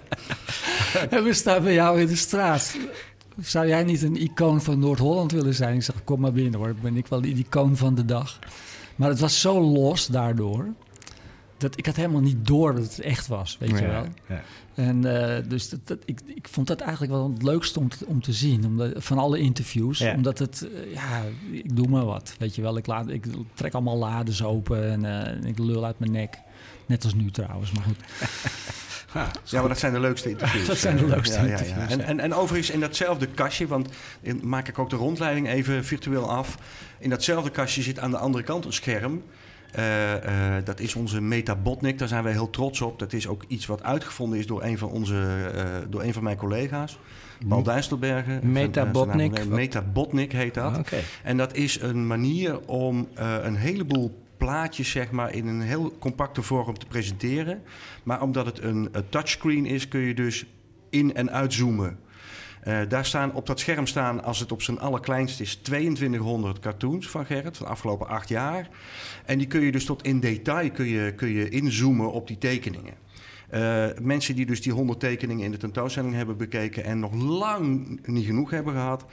en 1.10 1.24
we 1.24 1.32
staan 1.32 1.62
bij 1.62 1.72
jou 1.74 2.00
in 2.00 2.06
de 2.06 2.16
straat. 2.16 2.76
Zou 3.40 3.66
jij 3.66 3.84
niet 3.84 4.02
een 4.02 4.16
icoon 4.22 4.60
van 4.60 4.78
Noord-Holland 4.78 5.32
willen 5.32 5.54
zijn? 5.54 5.74
Ik 5.74 5.82
zeg, 5.82 6.04
kom 6.04 6.20
maar 6.20 6.32
binnen 6.32 6.60
hoor, 6.60 6.74
ben 6.82 6.96
ik 6.96 7.06
wel 7.06 7.20
de 7.20 7.28
icoon 7.28 7.76
van 7.76 7.94
de 7.94 8.04
dag. 8.04 8.38
Maar 8.96 9.08
het 9.08 9.20
was 9.20 9.40
zo 9.40 9.60
los 9.60 10.06
daardoor... 10.06 10.66
dat 11.58 11.78
ik 11.78 11.86
had 11.86 11.96
helemaal 11.96 12.20
niet 12.20 12.46
door 12.46 12.74
dat 12.74 12.82
het 12.82 13.00
echt 13.00 13.26
was, 13.26 13.56
weet 13.60 13.68
je 13.78 13.86
wel. 13.86 14.04
ja. 14.28 14.42
En 14.74 15.04
eh, 15.38 15.48
dus 15.48 15.68
dat, 15.68 15.80
dat- 15.84 15.98
ik, 16.04 16.20
ik 16.34 16.48
vond 16.48 16.66
dat 16.66 16.80
eigenlijk 16.80 17.12
wel 17.12 17.30
het 17.32 17.42
leukste 17.42 17.78
om 17.80 17.88
te, 17.88 18.06
om 18.06 18.20
te 18.22 18.32
zien. 18.32 18.64
Omdat, 18.66 18.92
van 18.96 19.18
alle 19.18 19.38
interviews. 19.38 19.98
Ja. 19.98 20.14
Omdat 20.14 20.38
het, 20.38 20.68
eh, 20.74 20.92
ja, 20.94 21.22
ik 21.50 21.76
doe 21.76 21.88
maar 21.88 22.04
wat. 22.04 22.34
Weet 22.38 22.54
je 22.54 22.62
wel, 22.62 22.76
ik, 22.76 22.86
laat, 22.86 23.08
ik 23.08 23.26
trek 23.54 23.72
allemaal 23.74 23.96
lades 23.96 24.42
open 24.44 24.90
en 24.90 25.26
eh, 25.42 25.48
ik 25.48 25.58
lul 25.58 25.84
uit 25.84 25.98
mijn 25.98 26.12
nek. 26.12 26.38
Net 26.86 27.04
als 27.04 27.14
nu 27.14 27.30
trouwens, 27.30 27.72
maar 27.72 27.82
goed. 27.82 27.98
Ja, 29.44 29.60
maar 29.60 29.68
dat 29.68 29.78
zijn 29.78 29.92
de 29.92 30.00
leukste 30.00 30.30
interviews. 30.30 30.66
Dat 30.66 30.76
zijn 30.76 30.96
de 30.96 31.06
leukste 31.06 31.34
Ja, 31.34 31.42
ja, 31.42 31.48
ja. 31.48 31.58
interviews, 31.58 31.90
En, 31.92 32.00
en, 32.00 32.20
en 32.20 32.34
overigens 32.34 32.70
in 32.70 32.80
datzelfde 32.80 33.26
kastje, 33.26 33.66
want 33.66 33.88
maak 34.42 34.68
ik 34.68 34.78
ook 34.78 34.90
de 34.90 34.96
rondleiding 34.96 35.48
even 35.48 35.84
virtueel 35.84 36.30
af. 36.30 36.58
In 36.98 37.10
datzelfde 37.10 37.50
kastje 37.50 37.82
zit 37.82 37.98
aan 37.98 38.10
de 38.10 38.18
andere 38.18 38.44
kant 38.44 38.64
een 38.64 38.72
scherm. 38.72 39.22
Eh, 39.72 40.56
eh, 40.56 40.64
dat 40.64 40.80
is 40.80 40.94
onze 40.94 41.20
Metabotnik, 41.20 41.98
daar 41.98 42.08
zijn 42.08 42.22
wij 42.22 42.32
heel 42.32 42.50
trots 42.50 42.80
op. 42.80 42.98
Dat 42.98 43.12
is 43.12 43.28
ook 43.28 43.44
iets 43.48 43.66
wat 43.66 43.82
uitgevonden 43.82 44.38
is 44.38 44.46
door 44.46 44.62
een 44.62 44.78
van, 44.78 44.88
onze, 44.88 45.50
eh, 45.54 45.64
door 45.88 46.02
een 46.02 46.12
van 46.12 46.22
mijn 46.22 46.36
collega's. 46.36 46.98
Paul 47.48 47.62
Dijsselbergen. 47.62 48.52
Metabotnik? 48.52 49.46
Metabotnik 49.46 50.32
heet 50.32 50.54
dat. 50.54 50.78
Oké. 50.78 50.96
En 51.22 51.36
dat 51.36 51.54
is 51.54 51.80
een 51.80 52.06
manier 52.06 52.60
om 52.60 53.08
een 53.14 53.56
heleboel 53.56 54.25
plaatjes 54.36 54.90
zeg 54.90 55.10
maar, 55.10 55.34
in 55.34 55.46
een 55.46 55.60
heel 55.60 55.96
compacte 55.98 56.42
vorm 56.42 56.78
te 56.78 56.86
presenteren. 56.86 57.62
Maar 58.02 58.22
omdat 58.22 58.46
het 58.46 58.62
een, 58.62 58.88
eh, 58.92 59.02
touchscreen 59.08 59.66
is, 59.66 59.88
kun 59.88 60.00
je 60.00 60.14
dus 60.14 60.46
in- 60.90 61.14
en 61.14 61.30
uitzoomen. 61.30 61.98
Eh, 62.60 62.78
daar 62.88 63.04
staan, 63.04 63.34
op 63.34 63.46
dat 63.46 63.60
scherm 63.60 63.86
staan, 63.86 64.24
als 64.24 64.38
het 64.40 64.52
op 64.52 64.62
zijn 64.62 64.78
allerkleinst 64.78 65.40
is, 65.40 65.54
2200 65.54 66.58
cartoons 66.58 67.08
van 67.08 67.26
Gerrit 67.26 67.56
van 67.56 67.66
de 67.66 67.72
afgelopen 67.72 68.08
acht 68.08 68.28
jaar. 68.28 68.68
En 69.24 69.38
die 69.38 69.46
kun 69.46 69.60
je 69.60 69.72
dus 69.72 69.84
tot 69.84 70.02
in 70.02 70.20
detail 70.20 70.70
kun 70.70 70.86
je, 70.86 71.14
kun 71.14 71.28
je 71.28 71.48
inzoomen 71.48 72.12
op 72.12 72.26
die 72.26 72.38
tekeningen. 72.38 72.94
Eh, 73.48 73.86
mensen 74.00 74.36
die 74.36 74.46
dus 74.46 74.62
die 74.62 74.72
100 74.72 75.00
tekeningen 75.00 75.44
in 75.44 75.50
de 75.50 75.56
tentoonstelling 75.56 76.14
hebben 76.14 76.36
bekeken 76.36 76.84
en 76.84 76.98
nog 76.98 77.14
lang 77.14 77.98
niet 78.06 78.26
genoeg 78.26 78.50
hebben 78.50 78.72
gehad, 78.72 79.04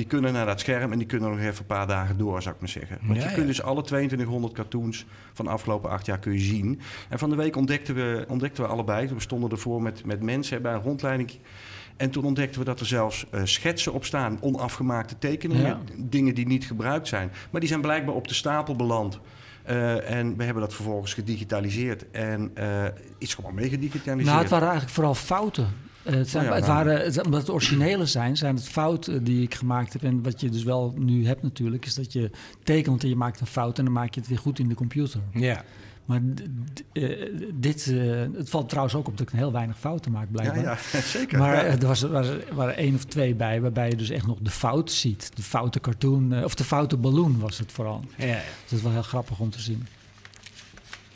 die 0.00 0.08
kunnen 0.08 0.32
naar 0.32 0.46
dat 0.46 0.60
scherm 0.60 0.92
en 0.92 0.98
die 0.98 1.06
kunnen 1.06 1.30
nog 1.30 1.38
even 1.38 1.58
een 1.58 1.66
paar 1.66 1.86
dagen 1.86 2.18
door, 2.18 2.42
zou 2.42 2.54
ik 2.54 2.60
maar 2.60 2.68
zeggen. 2.70 2.98
Want 3.02 3.16
Ja, 3.16 3.22
je 3.24 3.28
ja. 3.28 3.34
kunt 3.34 3.46
dus 3.46 3.62
alle 3.62 3.82
2200 3.82 4.52
cartoons 4.54 5.06
van 5.32 5.44
de 5.44 5.50
afgelopen 5.50 5.90
acht 5.90 6.06
jaar 6.06 6.18
kun 6.18 6.32
je 6.32 6.38
zien. 6.38 6.80
En 7.08 7.18
van 7.18 7.30
de 7.30 7.36
week 7.36 7.56
ontdekten 7.56 7.94
we, 7.94 8.24
ontdekten 8.28 8.62
we 8.64 8.68
allebei, 8.70 9.08
we 9.08 9.20
stonden 9.20 9.50
ervoor 9.50 9.82
met, 9.82 10.04
met 10.04 10.22
mensen 10.22 10.62
bij 10.62 10.72
een 10.74 10.80
rondleiding. 10.80 11.30
En 11.96 12.10
toen 12.10 12.24
ontdekten 12.24 12.58
we 12.58 12.64
dat 12.66 12.80
er 12.80 12.86
zelfs 12.86 13.26
uh, 13.34 13.40
schetsen 13.44 13.92
op 13.92 14.04
staan, 14.04 14.38
onafgemaakte 14.40 15.18
tekeningen, 15.18 15.66
Ja. 15.66 15.78
dingen 15.96 16.34
die 16.34 16.46
niet 16.46 16.64
gebruikt 16.66 17.08
zijn. 17.08 17.32
Maar 17.50 17.60
die 17.60 17.68
zijn 17.68 17.80
blijkbaar 17.80 18.14
op 18.14 18.28
de 18.28 18.34
stapel 18.34 18.76
beland. 18.76 19.20
Uh, 19.70 20.10
en 20.10 20.36
we 20.36 20.44
hebben 20.44 20.62
dat 20.62 20.74
vervolgens 20.74 21.14
gedigitaliseerd 21.14 22.10
en 22.10 22.50
uh, 22.58 22.84
is 23.18 23.34
gewoon 23.34 23.54
mee 23.54 23.68
gedigitaliseerd. 23.68 24.28
Nou, 24.28 24.40
het 24.40 24.50
waren 24.50 24.66
eigenlijk 24.68 24.94
vooral 24.94 25.14
fouten. 25.14 25.68
Uh, 26.06 26.12
het, 26.14 26.28
zijn, 26.28 26.44
ja, 26.44 26.54
het 26.54 26.66
nou. 26.66 26.74
waren, 26.74 27.04
het, 27.04 27.24
omdat 27.24 27.40
het 27.40 27.50
originele 27.50 28.06
zijn, 28.06 28.36
zijn 28.36 28.54
het 28.54 28.68
fouten 28.68 29.24
die 29.24 29.42
ik 29.42 29.54
gemaakt 29.54 29.92
heb. 29.92 30.02
En 30.02 30.22
wat 30.22 30.40
je 30.40 30.48
dus 30.50 30.62
wel 30.62 30.94
nu 30.96 31.26
hebt 31.26 31.42
natuurlijk, 31.42 31.86
is 31.86 31.94
dat 31.94 32.12
je 32.12 32.30
tekent 32.62 33.02
en 33.02 33.08
je 33.08 33.16
maakt 33.16 33.40
een 33.40 33.46
fout 33.46 33.78
en 33.78 33.84
dan 33.84 33.92
maak 33.92 34.14
je 34.14 34.20
het 34.20 34.28
weer 34.28 34.38
goed 34.38 34.58
in 34.58 34.68
de 34.68 34.74
computer. 34.74 35.20
Ja. 35.32 35.64
Maar 36.04 36.20
eh, 36.92 37.26
dit, 37.54 37.86
eh, 37.86 38.20
het 38.36 38.50
valt 38.50 38.68
trouwens 38.68 38.94
ook 38.94 39.06
op 39.08 39.18
dat 39.18 39.28
ik 39.32 39.38
heel 39.38 39.52
weinig 39.52 39.78
fouten 39.78 40.12
maak, 40.12 40.26
ja, 40.26 40.30
blijkbaar. 40.32 40.62
ja, 40.92 41.00
zeker. 41.00 41.38
Maar 41.38 41.54
Ja. 41.54 41.62
eh, 41.62 41.80
er 41.80 41.86
was, 41.86 42.00
was, 42.02 42.26
waren 42.52 42.76
één 42.76 42.94
of 42.94 43.04
twee 43.04 43.34
bij 43.34 43.60
waarbij 43.60 43.88
je 43.88 43.96
dus 43.96 44.10
echt 44.10 44.26
nog 44.26 44.38
de 44.40 44.50
fout 44.50 44.90
ziet. 44.90 45.30
De 45.34 45.42
foute 45.42 45.80
cartoon, 45.80 46.32
eh, 46.32 46.44
of 46.44 46.54
de 46.54 46.64
foute 46.64 46.96
balloon 46.96 47.38
was 47.38 47.58
het 47.58 47.72
vooral. 47.72 48.04
Ja, 48.16 48.26
ja. 48.26 48.32
Dus 48.34 48.42
dat 48.68 48.78
is 48.78 48.82
wel 48.84 48.92
heel 48.92 49.02
grappig 49.02 49.38
om 49.38 49.50
te 49.50 49.60
zien. 49.60 49.86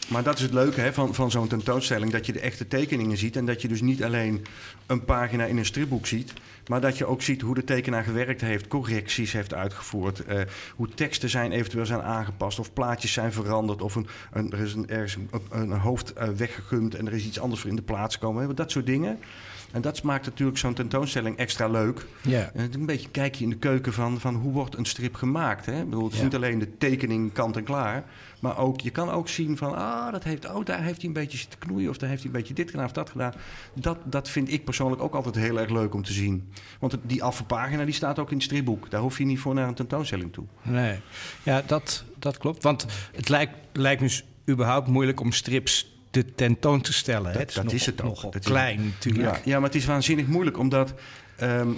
Maar 0.09 0.23
dat 0.23 0.37
is 0.37 0.43
het 0.43 0.53
leuke 0.53 0.81
hè, 0.81 0.93
van, 0.93 1.15
van 1.15 1.31
zo'n 1.31 1.49
tentoonstelling, 1.49 2.13
dat 2.13 2.27
je 2.27 2.33
de 2.33 2.41
echte 2.41 2.69
tekeningen 2.69 3.17
ziet. 3.17 3.37
En 3.37 3.47
dat 3.47 3.63
je 3.63 3.69
dus 3.69 3.81
niet 3.81 4.05
alleen 4.05 4.45
een 4.87 5.05
pagina 5.05 5.45
in 5.45 5.57
een 5.57 5.65
stripboek 5.65 6.07
ziet, 6.07 6.33
maar 6.67 6.81
dat 6.81 6.99
je 6.99 7.07
ook 7.07 7.23
ziet 7.23 7.41
hoe 7.41 7.55
de 7.55 7.65
tekenaar 7.65 8.05
gewerkt 8.05 8.41
heeft, 8.41 8.69
correcties 8.69 9.33
heeft 9.33 9.55
uitgevoerd, 9.55 10.25
eh, 10.25 10.41
hoe 10.77 10.89
teksten 10.89 11.31
zijn 11.31 11.53
eventueel 11.53 11.87
zijn 11.87 12.03
aangepast, 12.03 12.59
of 12.59 12.73
plaatjes 12.73 13.13
zijn 13.13 13.33
veranderd, 13.33 13.83
of 13.83 13.95
een, 13.95 14.07
een, 14.33 14.53
er 14.53 14.59
is 14.59 14.75
een, 14.75 14.89
ergens 14.89 15.17
een, 15.17 15.31
een 15.51 15.73
hoofd 15.73 16.13
eh, 16.13 16.29
weggegumd 16.29 16.95
en 16.95 17.07
er 17.07 17.13
is 17.13 17.25
iets 17.25 17.41
anders 17.41 17.61
voor 17.61 17.71
in 17.71 17.77
de 17.77 17.83
plaats 17.83 18.15
gekomen. 18.15 18.49
Hè, 18.49 18.55
dat 18.55 18.71
soort 18.71 18.87
dingen. 18.87 19.19
En 19.75 19.81
dat 19.81 20.03
maakt 20.03 20.25
natuurlijk 20.25 20.59
zo'n 20.59 20.75
tentoonstelling 20.75 21.37
extra 21.37 21.69
leuk. 21.69 22.07
En 22.55 22.69
is 22.69 22.75
een 22.75 22.87
beetje 22.87 23.07
een 23.07 23.11
kijkje 23.11 23.45
in 23.45 23.51
de 23.51 23.57
keuken 23.57 23.93
van, 23.93 24.21
van 24.21 24.35
hoe 24.35 24.53
wordt 24.53 24.77
een 24.77 24.85
strip 24.85 25.15
gemaakt. 25.15 25.67
Hè? 25.67 25.81
Ik 25.81 25.91
bedoel, 25.91 26.05
het 26.05 26.15
is 26.15 26.23
niet 26.23 26.35
alleen 26.35 26.59
de 26.59 26.77
tekening 26.79 27.33
kant 27.33 27.57
en 27.57 27.65
klaar. 27.65 28.05
Maar 28.45 28.59
ook, 28.59 28.81
je 28.81 28.91
kan 28.91 29.11
ook 29.11 29.29
zien 29.29 29.57
van, 29.57 29.75
ah, 29.77 30.13
dat 30.13 30.25
heeft, 30.25 30.51
oh, 30.53 30.65
daar 30.65 30.83
heeft 30.83 30.97
hij 30.99 31.07
een 31.07 31.13
beetje 31.13 31.39
zitten 31.39 31.59
knoeien. 31.59 31.91
Of 31.91 31.97
daar 31.99 32.09
heeft 32.09 32.23
hij 32.23 32.31
een 32.33 32.37
beetje 32.39 32.55
dit 32.55 32.71
gedaan 32.71 32.85
of 32.85 32.93
dat 32.93 33.11
gedaan. 33.11 33.33
Dat, 33.75 33.99
dat 34.05 34.29
vind 34.31 34.53
ik 34.53 34.65
persoonlijk 34.65 35.03
ook 35.03 35.15
altijd 35.15 35.35
heel 35.35 35.61
erg 35.61 35.71
leuk 35.71 35.95
om 35.95 36.03
te 36.03 36.13
zien. 36.13 36.53
Want 36.81 36.93
het- 36.93 37.01
die 37.05 37.23
afvalpagina 37.23 37.85
die 37.85 37.95
staat 37.95 38.19
ook 38.19 38.29
in 38.31 38.35
het 38.37 38.45
stripboek. 38.45 38.91
Daar 38.91 39.01
hoef 39.01 39.19
je 39.19 39.25
niet 39.25 39.39
voor 39.39 39.55
naar 39.55 39.69
een 39.69 39.75
tentoonstelling 39.75 40.33
toe. 40.33 40.45
Nee. 40.63 41.01
Ja, 41.43 41.63
dat, 41.67 42.05
dat 42.19 42.39
klopt. 42.39 42.63
Want 42.63 42.87
het 43.13 43.29
lijkt, 43.29 43.53
lijkt 43.73 44.01
me 44.01 44.09
s- 44.09 44.25
überhaupt 44.49 44.89
moeilijk 44.89 45.21
om 45.21 45.33
strips 45.33 45.99
te 46.11 46.35
tentoon 46.35 46.81
te 46.81 46.93
stellen. 46.93 47.27
hè. 47.33 47.33
Dat- 47.33 47.41
het 47.47 47.55
dat 47.55 47.65
nog, 47.65 47.73
is 47.73 47.87
het 47.87 48.03
ook. 48.03 48.35
is- 48.35 48.41
klein 48.47 48.85
natuurlijk. 48.85 49.35
Ja, 49.35 49.41
ja, 49.45 49.55
maar 49.59 49.69
het 49.69 49.79
is 49.79 49.85
waanzinnig 49.87 50.27
moeilijk, 50.27 50.59
omdat 50.59 50.95
ehm, 51.37 51.69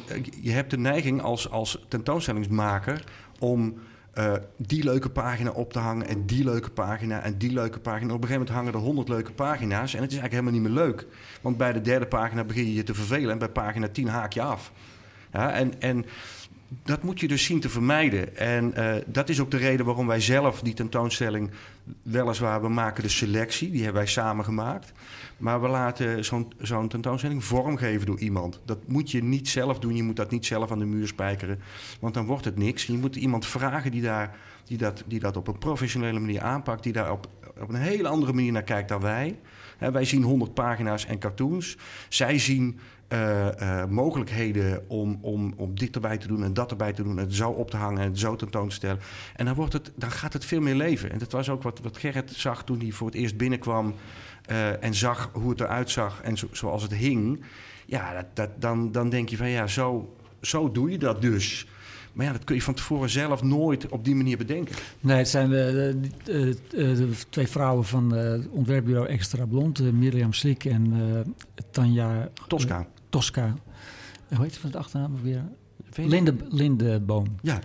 je 0.41 0.51
hebt 0.51 0.71
de 0.71 0.79
neiging 0.79 1.23
als, 1.23 1.51
als 1.51 1.79
tentoonstellingsmaker 1.89 3.05
om 3.39 3.75
eh, 4.17 4.33
die 4.57 4.85
leuke 4.85 5.11
pagina 5.11 5.51
op 5.51 5.73
te 5.73 5.79
hangen 5.79 6.07
en 6.07 6.27
die 6.27 6.45
leuke 6.45 6.71
pagina 6.71 7.21
en 7.23 7.39
die 7.39 7.53
leuke 7.53 7.79
pagina. 7.79 8.15
Op 8.15 8.23
een 8.23 8.29
gegeven 8.29 8.47
moment 8.47 8.57
hangen 8.57 8.73
er 8.73 8.87
honderd 8.87 9.09
leuke 9.09 9.33
pagina's 9.33 9.95
en 9.95 10.03
het 10.03 10.13
is 10.13 10.19
eigenlijk 10.19 10.33
helemaal 10.33 10.53
niet 10.53 10.63
meer 10.63 10.85
leuk. 10.85 11.07
Want 11.41 11.57
bij 11.57 11.73
de 11.73 11.81
derde 11.81 12.07
pagina 12.07 12.45
begin 12.45 12.67
je 12.67 12.75
je 12.75 12.83
te 12.83 12.95
vervelen 12.95 13.31
en 13.31 13.39
bij 13.39 13.49
pagina 13.49 13.89
10 13.89 14.09
haak 14.09 14.33
je 14.33 14.43
af. 14.43 14.73
Ja, 15.33 15.53
en, 15.53 15.81
en 15.81 16.05
dat 16.69 17.03
moet 17.03 17.21
je 17.21 17.29
dus 17.29 17.45
zien 17.45 17.61
te 17.61 17.69
vermijden. 17.69 18.37
En 18.37 18.75
eh, 18.75 19.03
dat 19.07 19.29
is 19.29 19.41
ook 19.41 19.51
de 19.51 19.57
reden 19.57 19.87
waarom 19.87 20.07
wij 20.07 20.21
zelf 20.21 20.61
die 20.61 20.75
tentoonstelling, 20.75 21.51
weliswaar, 22.03 22.63
we 22.63 22.69
maken 22.69 23.03
de 23.03 23.09
selectie, 23.09 23.71
die 23.71 23.83
hebben 23.83 24.03
wij 24.03 24.11
samen 24.11 24.45
gemaakt. 24.45 24.93
Maar 25.37 25.61
we 25.61 25.69
laten 25.69 26.25
zo'n 26.59 26.89
tentoonstelling 26.89 27.45
vormgeven 27.45 28.07
door 28.07 28.19
iemand. 28.19 28.61
Dat 28.65 28.79
moet 28.87 29.11
je 29.11 29.23
niet 29.23 29.49
zelf 29.49 29.79
doen, 29.79 29.97
je 29.97 30.03
moet 30.03 30.17
dat 30.17 30.31
niet 30.31 30.47
zelf 30.47 30.71
aan 30.71 30.79
de 30.79 30.85
muur 30.85 31.07
spijkeren, 31.07 31.61
want 32.01 32.15
dan 32.15 32.27
wordt 32.27 32.45
het 32.45 32.57
niks. 32.57 32.87
Je 32.87 32.99
moet 32.99 33.17
iemand 33.17 33.47
vragen 33.47 33.91
die, 33.91 34.03
daar, 34.03 34.37
die, 34.65 34.79
dat, 34.79 35.05
die 35.07 35.21
dat 35.21 35.37
op 35.37 35.49
een 35.49 35.59
professionele 35.59 36.19
manier 36.19 36.41
aanpakt, 36.41 36.83
die 36.83 36.93
daar 36.93 37.13
op, 37.13 37.29
op 37.61 37.69
een 37.69 37.75
hele 37.75 38.09
andere 38.09 38.33
manier 38.33 38.53
naar 38.53 38.63
kijkt 38.63 38.89
dan 38.89 39.01
wij. 39.01 39.39
Wij 39.79 40.05
zien 40.05 40.23
100 40.23 40.55
pagina's 40.55 41.07
en 41.07 41.19
cartoons. 41.19 41.77
Zij 42.09 42.39
zien 42.39 42.79
eh, 43.09 43.81
eh, 43.83 43.89
mogelijkheden 43.89 44.85
om, 44.89 45.19
om, 45.21 45.53
om 45.57 45.75
dit 45.75 45.95
erbij 45.95 46.19
te 46.19 46.27
doen 46.27 46.45
en 46.45 46.55
dat 46.55 46.71
erbij 46.71 46.93
te 46.93 47.03
doen. 47.03 47.19
En 47.19 47.25
het 47.25 47.35
zo 47.35 47.51
op 47.51 47.71
te 47.71 47.77
hangen 47.77 48.01
en 48.03 48.09
het 48.09 48.19
zo 48.19 48.37
tentoon 48.37 48.69
te 48.69 48.75
stellen. 48.75 48.99
En 49.37 49.45
dan, 49.45 49.55
wordt 49.55 49.73
het, 49.73 49.91
dan 49.95 50.11
gaat 50.11 50.33
het 50.33 50.45
veel 50.45 50.61
meer 50.61 50.75
leven. 50.75 51.11
En 51.11 51.19
dat 51.19 51.33
was 51.33 51.49
ook 51.49 51.63
wat, 51.63 51.81
wat 51.83 51.97
Gerrit 51.97 52.31
zag 52.35 52.65
toen 52.65 52.79
hij 52.81 52.91
voor 52.91 53.07
het 53.07 53.17
eerst 53.17 53.37
binnenkwam. 53.37 53.95
eh, 54.47 54.85
en 54.85 54.95
zag 54.95 55.31
hoe 55.33 55.51
het 55.51 55.61
eruit 55.61 55.91
zag 55.91 56.21
en 56.23 56.37
zo, 56.39 56.47
zoals 56.53 56.83
het 56.83 56.95
hing. 56.95 57.41
Ja, 57.87 58.15
dat, 58.15 58.27
dat, 58.35 58.51
dan, 58.59 58.93
dan 58.93 59.09
denk 59.09 59.29
je 59.29 59.37
van 59.37 59.49
ja, 59.49 59.67
zo, 59.67 60.15
zo 60.41 60.73
doe 60.73 60.91
je 60.91 60.99
dat 60.99 61.23
dus. 61.23 61.67
Maar 62.13 62.27
ja, 62.27 62.33
dat 62.33 62.45
kun 62.45 62.55
je 62.55 62.63
van 62.63 62.75
tevoren 62.75 63.11
zelf 63.11 63.43
nooit 63.43 63.89
op 63.89 64.05
die 64.05 64.15
manier 64.15 64.37
bedenken. 64.37 64.75
Nee, 65.01 65.17
het 65.17 65.29
zijn 65.29 65.49
de, 65.51 65.97
de, 66.03 66.09
de- 66.25 66.57
de- 66.69 66.95
de 66.95 67.11
twee 67.29 67.47
vrouwen 67.49 67.85
van 67.85 68.11
het 68.13 68.49
ontwerpbureau 68.49 69.07
Extra 69.09 69.45
Blond. 69.47 69.93
Mirjam 69.93 70.33
Slik 70.33 70.65
en 70.65 70.95
Tanja 71.71 72.29
Tosca. 72.49 72.87
Tosca. 73.17 73.55
Hoe 74.29 74.43
heet 74.43 74.57
van 74.57 74.71
het 74.71 74.79
achternaam 74.79 75.23
weer? 75.23 75.43
Linde, 75.95 76.35
Lindeboom. 76.49 77.27
Ja, 77.43 77.61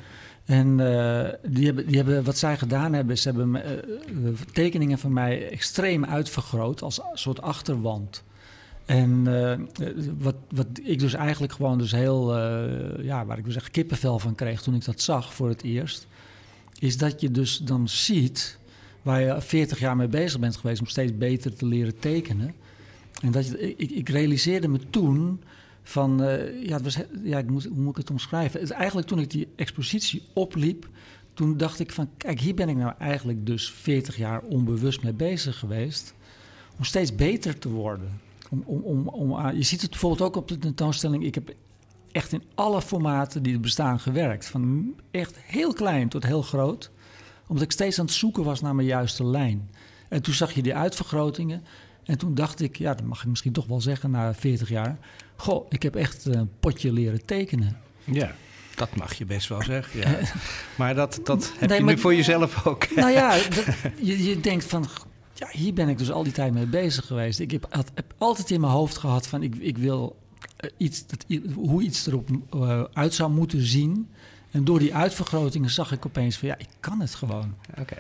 En 0.46 0.80
eh, 0.80 1.34
die, 1.52 1.66
hebben, 1.66 1.88
die 1.88 1.96
hebben, 1.96 2.24
wat 2.24 2.38
zij 2.38 2.58
gedaan 2.58 2.94
hebben, 2.94 3.18
ze 3.18 3.30
hebben 3.30 3.64
eh, 3.64 3.72
eh, 3.72 4.34
tekeningen 4.54 5.00
van 5.00 5.14
mij 5.14 5.50
extreem 5.50 6.06
uitvergroot 6.06 6.82
als 6.82 7.02
soort 7.14 7.42
achterwand. 7.42 8.24
En 8.86 9.24
wat, 10.20 10.36
wat 10.50 10.68
ik 10.84 11.00
dus 11.00 11.14
eigenlijk 11.14 11.54
gewoon 11.54 11.78
dus 11.78 11.92
heel, 11.92 12.38
ja, 13.02 13.26
waar 13.26 13.38
ik 13.38 13.46
dus 13.46 13.56
echt 13.56 13.72
kippenvel 13.72 14.20
van 14.20 14.36
kreeg 14.36 14.62
toen 14.62 14.76
ik 14.76 14.86
dat 14.86 15.02
zag 15.02 15.34
voor 15.34 15.50
het 15.50 15.64
eerst, 15.64 16.08
is 16.80 16.98
dat 16.98 17.22
je 17.22 17.32
dus 17.32 17.58
dan 17.58 17.90
ziet 17.90 18.58
waar 19.02 19.22
je 19.22 19.42
40 19.42 19.80
jaar 19.80 19.96
mee 19.96 20.08
bezig 20.08 20.40
bent 20.40 20.56
geweest 20.56 20.82
om 20.82 20.88
steeds 20.88 21.18
beter 21.18 21.56
te 21.56 21.66
leren 21.66 22.00
tekenen. 22.00 22.54
En 23.22 23.32
dat 23.32 23.56
ik, 23.60 23.92
ik 23.92 24.10
realiseerde 24.10 24.68
me 24.68 24.80
toen 24.90 25.42
van, 25.84 26.24
eh, 26.24 26.66
ja, 26.66 26.74
het 26.74 26.84
was, 26.84 26.98
ja 27.24 27.38
ik 27.38 27.50
moet, 27.50 27.64
hoe 27.64 27.82
moet 27.82 27.92
ik 27.92 27.98
het 27.98 28.10
omschrijven? 28.10 28.70
Eigenlijk 28.70 29.08
toen 29.08 29.20
ik 29.20 29.30
die 29.30 29.48
expositie 29.56 30.24
opliep, 30.34 30.90
toen 31.34 31.58
dacht 31.58 31.80
ik 31.80 31.92
van, 31.92 32.10
kijk, 32.18 32.40
hier 32.40 32.56
ben 32.56 32.70
ik 32.70 32.76
nou 32.76 32.94
eigenlijk 33.00 33.46
dus 33.46 33.72
40 33.72 34.18
jaar 34.18 34.42
onbewust 34.42 35.04
mee 35.04 35.14
bezig 35.14 35.60
geweest, 35.60 36.14
om 36.78 36.84
steeds 36.84 37.16
beter 37.16 37.60
te 37.60 37.70
worden. 37.70 38.20
Om, 38.50 38.64
om, 38.66 38.82
om, 38.82 39.08
om, 39.08 39.52
je 39.56 39.64
ziet 39.64 39.82
het 39.82 39.90
bijvoorbeeld 39.90 40.22
ook 40.22 40.36
op 40.36 40.48
de 40.48 40.58
tentoonstelling, 40.58 41.26
ik 41.26 41.36
heb 41.36 41.54
echt 42.12 42.34
in 42.34 42.44
alle 42.56 42.82
formaten 42.82 43.44
die 43.44 43.54
er 43.54 43.60
bestaan 43.60 44.00
gewerkt, 44.00 44.46
van 44.46 44.94
echt 45.12 45.38
heel 45.40 45.74
klein 45.74 46.10
tot 46.10 46.26
heel 46.26 46.42
groot, 46.42 46.92
omdat 47.48 47.64
ik 47.64 47.72
steeds 47.72 48.00
aan 48.00 48.06
het 48.06 48.14
zoeken 48.14 48.44
was 48.44 48.62
naar 48.62 48.76
mijn 48.76 48.88
juiste 48.88 49.26
lijn. 49.26 49.70
En 50.10 50.22
toen 50.22 50.34
zag 50.34 50.52
je 50.52 50.62
die 50.62 50.76
uitvergrotingen. 50.76 51.64
En 52.06 52.18
toen 52.18 52.36
dacht 52.36 52.62
ik, 52.62 52.78
ja, 52.78 52.94
dat 52.94 53.06
mag 53.06 53.22
ik 53.22 53.28
misschien 53.30 53.52
toch 53.54 53.66
wel 53.66 53.82
zeggen 53.82 54.12
na 54.12 54.34
40 54.34 54.70
jaar. 54.70 54.98
Goh, 55.36 55.66
ik 55.70 55.84
heb 55.84 55.96
echt 55.96 56.26
een 56.26 56.50
potje 56.60 56.94
leren 56.94 57.26
tekenen. 57.26 57.78
Ja, 58.04 58.36
dat 58.76 58.96
mag 58.96 59.14
je 59.14 59.26
best 59.26 59.48
wel 59.48 59.62
zeggen. 59.64 60.00
Ja. 60.00 60.20
Maar 60.78 60.96
dat, 60.96 61.20
dat 61.24 61.54
heb 61.58 61.70
Nee, 61.70 61.78
je 61.78 61.84
maar- 61.84 61.94
nu 61.94 62.00
voor 62.00 62.16
jezelf 62.16 62.66
ook. 62.68 62.90
nou 62.96 63.12
ja, 63.12 63.30
dat- 63.56 63.66
je, 64.02 64.24
je 64.24 64.40
denkt 64.40 64.66
van, 64.66 64.86
ja, 65.34 65.48
hier 65.52 65.74
ben 65.74 65.90
ik 65.90 65.98
dus 65.98 66.12
al 66.12 66.24
die 66.24 66.34
tijd 66.34 66.54
mee 66.54 66.66
bezig 66.66 67.06
geweest. 67.06 67.40
Ik 67.40 67.52
heb, 67.52 67.66
had- 67.70 67.92
heb 67.94 68.14
altijd 68.18 68.52
in 68.52 68.62
mijn 68.62 68.74
hoofd 68.74 68.98
gehad 68.98 69.28
van, 69.28 69.44
ik, 69.44 69.56
ik 69.56 69.78
wil 69.78 70.16
eh, 70.58 70.70
iets, 70.78 71.06
dat, 71.08 71.26
hoe 71.54 71.82
iets 71.84 72.08
erop 72.08 72.30
eh, 72.54 72.84
uit 72.94 73.14
zou 73.14 73.32
moeten 73.32 73.62
zien. 73.62 74.10
En 74.52 74.64
door 74.64 74.80
die 74.80 74.96
uitvergrotingen 74.96 75.70
zag 75.70 75.92
ik 75.92 76.06
opeens 76.06 76.38
van, 76.38 76.48
ja, 76.48 76.58
ik 76.58 76.68
kan 76.80 77.00
het 77.02 77.16
gewoon. 77.16 77.56
Oké. 77.80 77.96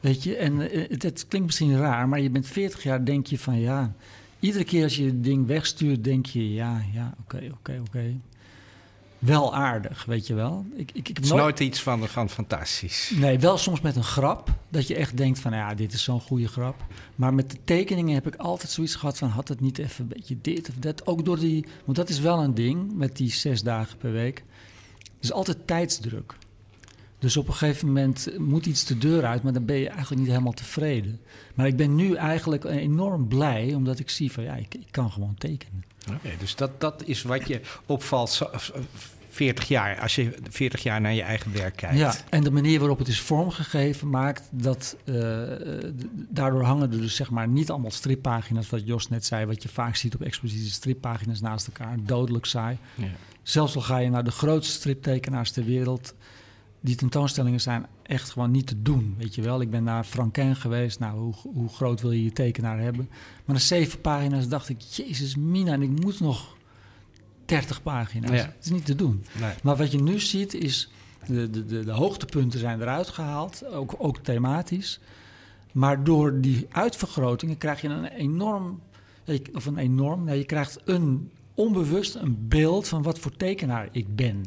Weet 0.00 0.22
je, 0.22 0.36
en 0.36 0.70
eh, 0.70 0.88
het, 0.90 1.02
het 1.02 1.24
klinkt 1.28 1.46
misschien 1.46 1.76
raar, 1.78 2.08
maar 2.08 2.20
je 2.20 2.30
bent 2.30 2.46
40 2.46 2.82
jaar, 2.82 3.04
denk 3.04 3.26
je 3.26 3.38
van 3.38 3.58
ja. 3.60 3.92
Iedere 4.40 4.64
keer 4.64 4.82
als 4.82 4.96
je 4.96 5.04
het 5.04 5.24
ding 5.24 5.46
wegstuurt, 5.46 6.04
denk 6.04 6.26
je 6.26 6.52
ja, 6.52 6.82
ja, 6.92 7.14
oké, 7.20 7.48
oké, 7.52 7.80
oké. 7.88 8.14
Wel 9.18 9.54
aardig, 9.54 10.04
weet 10.04 10.26
je 10.26 10.34
wel. 10.34 10.64
Ik, 10.74 10.90
ik, 10.92 10.96
ik 10.96 11.06
heb 11.06 11.16
Het 11.16 11.24
is 11.24 11.30
nooit- 11.30 11.42
nooit 11.42 11.60
iets 11.60 11.82
van, 11.82 12.08
van 12.08 12.30
fantastisch. 12.30 13.12
Nee, 13.16 13.38
wel 13.38 13.58
soms 13.58 13.80
met 13.80 13.96
een 13.96 14.04
grap. 14.04 14.48
Dat 14.68 14.86
je 14.86 14.94
echt 14.94 15.16
denkt 15.16 15.38
van, 15.38 15.52
ja, 15.52 15.74
dit 15.74 15.92
is 15.92 16.02
zo'n 16.02 16.20
goede 16.20 16.48
grap. 16.48 16.84
Maar 17.14 17.34
met 17.34 17.50
de 17.50 17.56
tekeningen 17.64 18.14
heb 18.14 18.26
ik 18.26 18.34
altijd 18.36 18.70
zoiets 18.70 18.94
gehad 18.94 19.18
van... 19.18 19.28
had 19.28 19.48
het 19.48 19.60
niet 19.60 19.78
even 19.78 20.02
een 20.02 20.08
beetje 20.16 20.36
dit 20.40 20.68
of 20.68 20.74
dat? 20.74 21.06
Ook 21.06 21.24
door 21.24 21.38
die... 21.38 21.66
Want 21.84 21.96
dat 21.96 22.08
is 22.08 22.20
wel 22.20 22.38
een 22.38 22.54
ding 22.54 22.92
met 22.96 23.16
die 23.16 23.30
zes 23.32 23.62
dagen 23.62 23.96
per 23.98 24.12
week. 24.12 24.38
Er 24.98 25.04
is 25.20 25.32
altijd 25.32 25.66
tijdsdruk. 25.66 26.34
Dus 27.20 27.36
op 27.36 27.48
een 27.48 27.54
gegeven 27.54 27.86
moment 27.86 28.28
moet 28.38 28.66
iets 28.66 28.84
de 28.84 28.98
deur 28.98 29.24
uit... 29.24 29.42
maar 29.42 29.52
dan 29.52 29.64
ben 29.64 29.76
je 29.76 29.88
eigenlijk 29.88 30.20
niet 30.20 30.30
helemaal 30.30 30.52
tevreden. 30.52 31.20
Maar 31.54 31.66
ik 31.66 31.76
ben 31.76 31.94
nu 31.94 32.14
eigenlijk 32.14 32.64
enorm 32.64 33.28
blij... 33.28 33.74
omdat 33.74 33.98
ik 33.98 34.10
zie 34.10 34.32
van, 34.32 34.44
ja, 34.44 34.54
ik, 34.54 34.74
ik 34.74 34.86
kan 34.90 35.10
gewoon 35.12 35.34
tekenen. 35.38 35.84
Oké, 36.08 36.30
dus 36.38 36.54
dat, 36.56 36.80
dat 36.80 37.02
is 37.04 37.22
wat 37.22 37.48
je 37.48 37.60
opvalt 37.86 38.30
zo- 38.30 38.50
40 39.30 39.68
jaar, 39.68 40.00
als 40.00 40.14
je 40.14 40.34
40 40.50 40.82
jaar 40.82 41.00
naar 41.00 41.14
je 41.14 41.22
eigen 41.22 41.52
werk 41.52 41.76
kijkt. 41.76 41.98
Ja, 41.98 42.14
en 42.30 42.42
de 42.42 42.50
manier 42.50 42.78
waarop 42.78 42.98
het 42.98 43.08
is 43.08 43.20
vormgegeven 43.20 44.10
maakt 44.10 44.42
dat... 44.50 44.96
eh, 45.04 45.14
daardoor 46.12 46.62
hangen 46.62 46.92
er 46.92 47.00
dus 47.00 47.14
zeg 47.16 47.30
maar 47.30 47.48
niet 47.48 47.70
allemaal 47.70 47.90
strippagina's... 47.90 48.68
wat 48.70 48.86
Jos 48.86 49.08
net 49.08 49.24
zei, 49.26 49.46
wat 49.46 49.62
je 49.62 49.68
vaak 49.68 49.96
ziet 49.96 50.14
op 50.14 50.22
exposities... 50.22 50.72
strippagina's 50.72 51.40
naast 51.40 51.66
elkaar, 51.66 51.96
dodelijk 52.02 52.44
saai. 52.44 52.76
Ja. 52.94 53.04
Zelfs 53.42 53.74
al 53.76 53.82
ga 53.82 53.98
je 53.98 54.10
naar 54.10 54.24
de 54.24 54.30
grootste 54.30 54.72
striptekenaars 54.72 55.50
ter 55.50 55.64
wereld... 55.64 56.14
die 56.80 56.94
tentoonstellingen 56.94 57.60
zijn 57.60 57.86
echt 58.02 58.30
gewoon 58.30 58.50
niet 58.50 58.66
te 58.66 58.82
doen, 58.82 59.14
weet 59.18 59.34
je 59.34 59.42
wel. 59.42 59.60
Ik 59.60 59.70
ben 59.70 59.84
naar 59.84 60.04
Franquin 60.04 60.56
geweest, 60.56 60.98
nou, 60.98 61.18
hoe, 61.18 61.34
hoe 61.54 61.68
groot 61.68 62.00
wil 62.00 62.10
je 62.10 62.24
je 62.24 62.32
tekenaar 62.32 62.78
hebben? 62.80 63.08
Maar 63.44 63.56
na 63.56 63.62
zeven 63.62 64.00
pagina's 64.00 64.48
dacht 64.48 64.68
ik, 64.68 64.80
jezus 64.80 65.36
mina, 65.36 65.72
en 65.72 65.82
ik 65.82 66.00
moet 66.00 66.20
nog 66.20 66.56
30 67.44 67.82
pagina's. 67.82 68.30
Ja. 68.30 68.36
Het 68.36 68.64
is 68.64 68.70
niet 68.70 68.86
te 68.86 68.94
doen. 68.94 69.24
Nee. 69.40 69.52
Maar 69.62 69.76
wat 69.76 69.92
je 69.92 70.02
nu 70.02 70.20
ziet 70.20 70.54
is, 70.54 70.90
de, 71.26 71.50
de, 71.50 71.64
de, 71.64 71.84
de 71.84 71.92
hoogtepunten 71.92 72.60
zijn 72.60 72.80
eruit 72.80 73.08
gehaald, 73.08 73.66
ook, 73.66 73.94
ook 73.98 74.18
thematisch. 74.18 75.00
Maar 75.72 76.04
door 76.04 76.40
die 76.40 76.66
uitvergrotingen 76.70 77.58
krijg 77.58 77.80
je 77.80 77.88
een 77.88 78.04
enorm, 78.04 78.80
of 79.54 79.66
een 79.66 79.78
enorm, 79.78 80.24
nee, 80.24 80.38
je 80.38 80.44
krijgt 80.44 80.78
een 80.84 81.30
onbewust 81.54 82.14
een 82.14 82.48
beeld 82.48 82.88
van 82.88 83.02
wat 83.02 83.18
voor 83.18 83.36
tekenaar 83.36 83.88
ik 83.92 84.16
ben. 84.16 84.44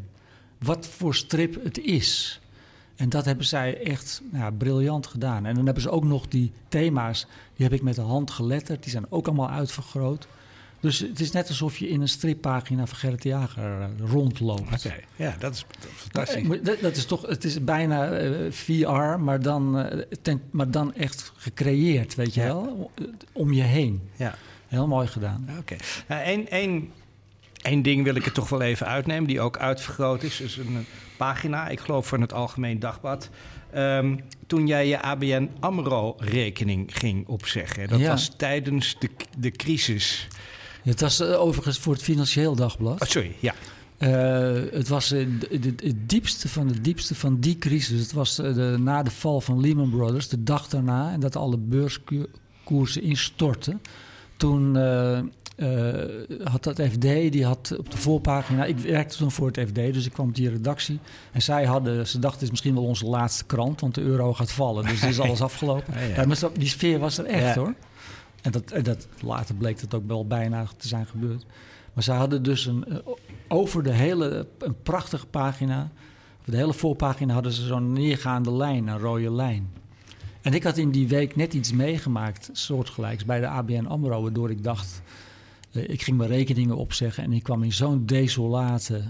Wat 0.63 0.87
voor 0.87 1.15
strip 1.15 1.63
het 1.63 1.77
is. 1.79 2.39
En 2.95 3.09
dat 3.09 3.25
hebben 3.25 3.45
zij 3.45 3.81
echt 3.83 4.21
nou, 4.31 4.43
ja, 4.43 4.51
briljant 4.51 5.07
gedaan. 5.07 5.45
En 5.45 5.55
dan 5.55 5.65
hebben 5.65 5.83
ze 5.83 5.89
ook 5.89 6.03
nog 6.03 6.27
die 6.27 6.51
thema's, 6.67 7.27
die 7.55 7.65
heb 7.65 7.73
ik 7.75 7.81
met 7.81 7.95
de 7.95 8.01
hand 8.01 8.31
geletterd. 8.31 8.83
Die 8.83 8.91
zijn 8.91 9.05
ook 9.09 9.27
allemaal 9.27 9.49
uitvergroot. 9.49 10.27
Dus 10.79 10.99
het 10.99 11.19
is 11.19 11.31
net 11.31 11.47
alsof 11.47 11.77
je 11.77 11.87
in 11.89 12.01
een 12.01 12.07
strippagina 12.07 12.85
van 12.85 12.97
Gerrit 12.97 13.23
Jager 13.23 13.81
eh, 13.81 13.87
rondloopt. 13.99 14.61
Oké, 14.85 14.95
ja, 15.15 15.35
dat 15.39 15.53
is 15.53 15.65
fantastisch. 15.95 16.41
Eh, 16.41 16.47
maar 16.47 16.61
Dat, 16.63 16.79
dat 16.79 16.95
is 16.95 17.05
toch, 17.05 17.27
het 17.27 17.43
is 17.43 17.63
bijna 17.63 18.11
eh, 18.11 18.51
VR, 18.51 19.19
maar 19.19 19.41
dan, 19.41 19.87
ten- 20.21 20.41
maar 20.51 20.71
dan 20.71 20.93
echt 20.93 21.31
gecreëerd, 21.35 22.15
weet 22.15 22.33
je 22.33 22.41
Ja. 22.41 22.47
wel? 22.47 22.91
Om 23.31 23.53
je 23.53 23.61
heen. 23.63 24.01
Ja. 24.15 24.35
Heel 24.67 24.87
mooi 24.87 25.07
gedaan. 25.07 25.47
Oké. 25.59 25.75
Nou, 26.07 26.21
één, 26.49 26.91
één 27.63 27.81
ding 27.81 28.03
wil 28.03 28.15
ik 28.15 28.25
er 28.25 28.31
toch 28.31 28.49
wel 28.49 28.61
even 28.61 28.87
uitnemen, 28.87 29.27
die 29.27 29.41
ook 29.41 29.57
uitvergroot 29.57 30.23
is. 30.23 30.37
Dus 30.37 30.57
een 30.57 30.85
pagina, 31.17 31.67
ik 31.67 31.79
geloof 31.79 32.07
van 32.07 32.21
het 32.21 32.33
Algemeen 32.33 32.79
Dagblad. 32.79 33.29
Ehm, 33.71 34.15
toen 34.47 34.67
jij 34.67 34.87
je 34.87 35.01
ABN 35.01 35.49
AMRO-rekening 35.59 36.97
ging 36.97 37.27
opzeggen. 37.27 37.87
Dat 37.87 37.99
Ja. 37.99 38.09
was 38.09 38.31
tijdens 38.37 38.95
de, 38.99 39.09
de 39.37 39.51
crisis. 39.51 40.27
Het 40.83 41.01
was 41.01 41.19
eh, 41.19 41.41
overigens 41.41 41.77
voor 41.79 41.93
het 41.93 42.03
Financieel 42.03 42.55
Dagblad. 42.55 43.01
Oh, 43.01 43.07
sorry, 43.07 43.35
ja. 43.39 43.53
Eh, 43.97 44.71
het 44.71 44.87
was 44.87 45.11
eh, 45.11 45.25
het 45.49 46.09
diepste 46.09 46.49
van 46.49 46.67
het 46.67 46.83
diepste 46.83 47.15
van 47.15 47.39
die 47.39 47.57
crisis. 47.57 47.99
Het 47.99 48.11
was 48.11 48.35
de, 48.35 48.75
na 48.79 49.03
de 49.03 49.11
val 49.11 49.41
van 49.41 49.59
Lehman 49.59 49.89
Brothers, 49.89 50.27
de 50.27 50.43
dag 50.43 50.67
daarna, 50.67 51.11
en 51.11 51.19
dat 51.19 51.35
alle 51.35 51.57
beurskoersen 51.57 53.01
instortten. 53.01 53.81
Toen 54.37 54.77
eh, 55.55 55.67
had 56.43 56.63
dat 56.63 56.81
FD, 56.81 57.01
die 57.01 57.45
had 57.45 57.75
op 57.77 57.91
de 57.91 57.97
voorpagina. 57.97 58.65
Ik 58.65 58.77
werkte 58.77 59.17
toen 59.17 59.31
voor 59.31 59.47
het 59.47 59.59
FD, 59.67 59.75
dus 59.75 60.05
ik 60.05 60.13
kwam 60.13 60.27
op 60.27 60.35
die 60.35 60.49
redactie. 60.49 60.99
En 61.31 61.41
zij 61.41 61.65
hadden, 61.65 62.07
ze 62.07 62.19
dachten, 62.19 62.39
het 62.39 62.41
is 62.41 62.49
misschien 62.49 62.73
wel 62.73 62.83
onze 62.83 63.05
laatste 63.05 63.45
krant, 63.45 63.81
want 63.81 63.95
de 63.95 64.01
euro 64.01 64.33
gaat 64.33 64.51
vallen. 64.51 64.85
Dus 64.85 65.03
is 65.03 65.19
alles 65.29 65.41
afgelopen. 65.41 65.93
Ja, 65.93 65.99
ja. 65.99 66.15
Ja, 66.15 66.25
maar 66.25 66.37
die 66.53 66.67
sfeer 66.67 66.99
was 66.99 67.17
er 67.17 67.25
echt 67.25 67.55
hoor. 67.55 67.73
En, 68.41 68.51
dat, 68.51 68.71
en 68.71 68.83
dat, 68.83 69.07
later 69.21 69.55
bleek 69.55 69.79
dat 69.79 69.93
ook 69.93 70.07
wel 70.07 70.27
bijna 70.27 70.65
te 70.77 70.87
zijn 70.87 71.05
gebeurd. 71.05 71.45
Maar 71.93 72.03
ze 72.03 72.11
hadden 72.11 72.43
dus 72.43 72.65
een, 72.65 72.85
eh, 72.85 72.97
over 73.47 73.83
de 73.83 73.93
hele, 73.93 74.47
een 74.59 74.81
prachtige 74.83 75.25
pagina, 75.25 75.91
op 76.45 76.51
de 76.51 76.57
hele 76.57 76.73
voorpagina 76.73 77.33
hadden 77.33 77.51
ze 77.51 77.65
zo'n 77.65 77.93
neergaande 77.93 78.51
lijn, 78.51 78.87
een 78.87 78.99
rode 78.99 79.31
lijn. 79.31 79.71
En 80.41 80.53
ik 80.53 80.63
had 80.63 80.77
in 80.77 80.91
die 80.91 81.07
week 81.07 81.35
net 81.35 81.53
iets 81.53 81.71
meegemaakt, 81.71 82.49
soortgelijks, 82.51 83.25
bij 83.25 83.39
de 83.39 83.47
ABN 83.47 83.85
AMRO, 83.85 84.21
waardoor 84.21 84.49
ik 84.49 84.63
dacht, 84.63 85.01
ik 85.73 86.01
ging 86.01 86.17
mijn 86.17 86.29
rekeningen 86.29 86.75
opzeggen 86.75 87.23
en 87.23 87.33
ik 87.33 87.43
kwam 87.43 87.63
in 87.63 87.73
zo'n 87.73 88.05
desolate, 88.05 89.01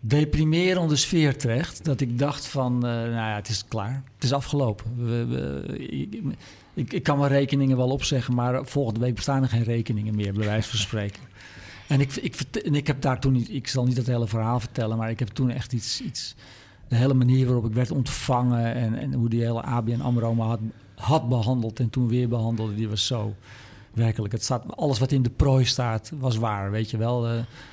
deprimerende 0.00 0.96
sfeer 0.96 1.36
terecht, 1.36 1.84
dat 1.84 2.00
ik 2.00 2.18
dacht 2.18 2.46
van, 2.46 2.74
eh, 2.74 2.90
nou 2.90 3.10
ja, 3.10 3.34
het 3.34 3.48
is 3.48 3.64
klaar, 3.68 4.02
het 4.14 4.24
is 4.24 4.32
afgelopen. 4.32 5.06
We, 5.06 6.36
ik, 6.74 6.92
ik, 6.92 7.02
kan 7.02 7.18
mijn 7.18 7.30
rekeningen 7.30 7.76
wel 7.76 7.90
opzeggen, 7.90 8.34
maar 8.34 8.66
volgende 8.66 9.00
week 9.00 9.14
bestaan 9.14 9.42
er 9.42 9.48
geen 9.48 9.62
rekeningen 9.62 10.14
meer, 10.14 10.32
bij 10.32 10.46
wijze 10.46 10.68
van 10.68 10.78
spreken. 10.78 11.22
En 11.86 12.00
ik, 12.00 12.16
ik, 12.16 12.40
en 12.40 12.74
ik 12.74 12.86
heb 12.86 13.00
daar 13.00 13.20
toen 13.20 13.32
niet, 13.32 13.50
ik 13.50 13.68
zal 13.68 13.84
niet 13.84 13.96
het 13.96 14.06
hele 14.06 14.28
verhaal 14.28 14.60
vertellen, 14.60 14.96
maar 14.96 15.10
ik 15.10 15.18
heb 15.18 15.28
toen 15.28 15.50
echt 15.50 15.72
iets, 15.72 16.00
iets 16.00 16.34
de 16.88 16.96
hele 16.96 17.14
manier 17.14 17.46
waarop 17.46 17.66
ik 17.66 17.72
werd 17.72 17.90
ontvangen 17.90 18.74
en, 18.74 18.94
en 18.94 19.12
hoe 19.12 19.28
die 19.28 19.42
hele 19.42 19.62
ABN 19.62 20.00
AMRO 20.00 20.34
me 20.34 20.42
had, 20.42 20.60
had 20.94 21.28
behandeld 21.28 21.80
en 21.80 21.90
toen 21.90 22.08
weer 22.08 22.28
behandelde, 22.28 22.74
die 22.74 22.88
was 22.88 23.06
zo 23.06 23.34
werkelijk. 23.98 24.32
Het 24.32 24.42
staat, 24.42 24.76
alles 24.76 24.98
wat 24.98 25.12
in 25.12 25.22
de 25.22 25.30
prooi 25.30 25.64
staat 25.64 26.12
was 26.18 26.36
waar, 26.36 26.70
weet 26.70 26.90
je 26.90 26.96
wel. 26.96 27.26
Eh, 27.28 27.32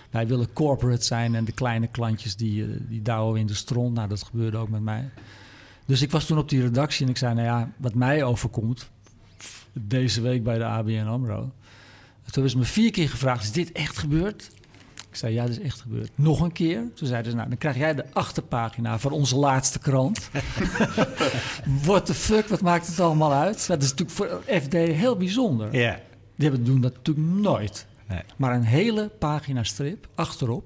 wij 0.09 0.28
willen 0.28 0.53
corporate 0.53 1.05
zijn 1.05 1.36
en 1.36 1.45
de 1.45 1.51
kleine 1.51 1.88
klantjes 1.88 2.36
die, 2.36 2.63
eh, 2.63 2.69
die 2.80 3.01
douwen 3.01 3.39
in 3.39 3.47
de 3.47 3.53
stront. 3.53 3.93
Nou, 3.93 4.07
dat 4.07 4.23
gebeurde 4.23 4.57
ook 4.57 4.69
met 4.69 4.82
mij. 4.82 5.09
Dus 5.86 6.01
ik 6.01 6.11
was 6.11 6.26
toen 6.26 6.38
op 6.38 6.49
die 6.49 6.61
redactie 6.61 7.05
en 7.05 7.11
ik 7.11 7.17
zei, 7.17 7.34
nou 7.34 7.45
ja, 7.45 7.71
wat 7.78 7.93
mij 7.93 8.23
overkomt 8.23 8.89
deze 9.73 10.21
week 10.21 10.43
bij 10.43 10.57
de 10.57 10.65
ABN 10.65 11.07
AMRO. 11.07 11.51
Toen 12.32 12.49
ze 12.49 12.57
me 12.57 12.63
vier 12.63 12.91
keer 12.91 13.09
gevraagd, 13.09 13.43
is 13.43 13.51
dit 13.51 13.71
echt 13.71 13.97
gebeurd? 13.97 14.51
Ik 15.15 15.21
zei, 15.21 15.34
ja, 15.34 15.41
dat 15.41 15.51
is 15.51 15.59
echt 15.59 15.82
gebeurd. 15.82 16.09
Nog 16.15 16.41
een 16.41 16.51
keer. 16.51 16.91
Toen 16.95 17.07
zeiden 17.07 17.32
ze, 17.32 17.38
nou, 17.38 17.49
dan 17.49 17.57
krijg 17.57 17.78
jij 17.78 17.95
de 17.95 18.05
achterpagina 18.13 18.99
van 18.99 19.11
onze 19.11 19.36
laatste 19.36 19.80
krant. 19.80 20.30
What 21.86 22.05
the 22.05 22.13
fuck, 22.13 22.47
wat 22.47 22.61
maakt 22.61 22.88
het 22.88 22.99
allemaal 22.99 23.34
uit? 23.34 23.67
Dat 23.67 23.84
is 23.84 23.89
natuurlijk 23.89 24.17
voor 24.17 24.41
FD 24.61 24.73
heel 24.73 25.17
bijzonder. 25.17 25.76
Ja. 25.78 25.99
Die 26.36 26.49
hebben, 26.49 26.65
doen 26.65 26.81
dat 26.81 26.93
natuurlijk 26.93 27.27
nooit. 27.27 27.86
Nee. 28.07 28.21
Maar 28.36 28.55
een 28.55 28.63
hele 28.63 29.11
pagina 29.19 29.63
strip 29.63 30.07
achterop. 30.15 30.63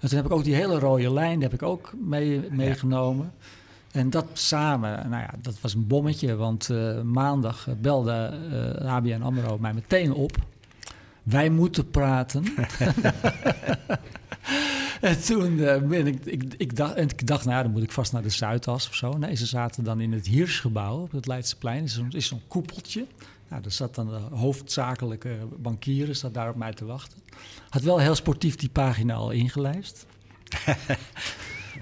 En 0.00 0.08
toen 0.08 0.16
heb 0.16 0.26
ik 0.26 0.32
ook 0.32 0.44
die 0.44 0.54
hele 0.54 0.78
rode 0.78 1.12
lijn, 1.12 1.34
die 1.34 1.48
heb 1.48 1.52
ik 1.52 1.62
ook 1.62 1.92
mee, 2.04 2.48
meegenomen. 2.50 3.32
En 3.92 4.10
dat 4.10 4.26
samen, 4.32 5.08
nou 5.10 5.22
ja, 5.22 5.34
dat 5.42 5.60
was 5.60 5.74
een 5.74 5.86
bommetje. 5.86 6.36
Want 6.36 6.70
eh, 6.70 7.00
maandag 7.02 7.68
belde 7.80 8.38
eh 8.80 8.94
ABN 8.94 9.22
AMRO 9.22 9.58
mij 9.58 9.72
meteen 9.72 10.12
op. 10.12 10.36
Wij 11.22 11.50
moeten 11.50 11.90
praten. 11.90 12.44
en 15.00 15.22
toen 15.24 15.60
eh, 15.60 15.82
ben 15.82 16.06
ik, 16.06 16.24
ik, 16.24 16.54
ik, 16.56 16.76
dacht, 16.76 16.94
en 16.94 17.08
ik 17.08 17.26
dacht, 17.26 17.44
nou 17.44 17.56
ja, 17.56 17.62
dan 17.62 17.72
moet 17.72 17.82
ik 17.82 17.92
vast 17.92 18.12
naar 18.12 18.22
de 18.22 18.28
Zuidas 18.28 18.88
of 18.88 18.94
zo. 18.94 19.12
Nee, 19.12 19.34
ze 19.34 19.46
zaten 19.46 19.84
dan 19.84 20.00
in 20.00 20.12
het 20.12 20.26
Hiersgebouw 20.26 20.98
op 21.00 21.12
het 21.12 21.26
Leidseplein. 21.26 21.84
is 21.84 22.00
is 22.10 22.26
zo'n 22.26 22.42
koepeltje. 22.48 23.06
Nou, 23.50 23.62
daar 23.62 23.72
zat 23.72 23.94
dan 23.94 24.06
de 24.06 24.36
hoofdzakelijke 24.36 25.38
bankier, 25.56 26.14
zat 26.14 26.34
daar 26.34 26.48
op 26.48 26.56
mij 26.56 26.72
te 26.72 26.84
wachten. 26.84 27.18
Had 27.68 27.82
wel 27.82 27.98
heel 27.98 28.14
sportief 28.14 28.56
die 28.56 28.68
pagina 28.68 29.14
al 29.14 29.30
ingelijst. 29.30 30.06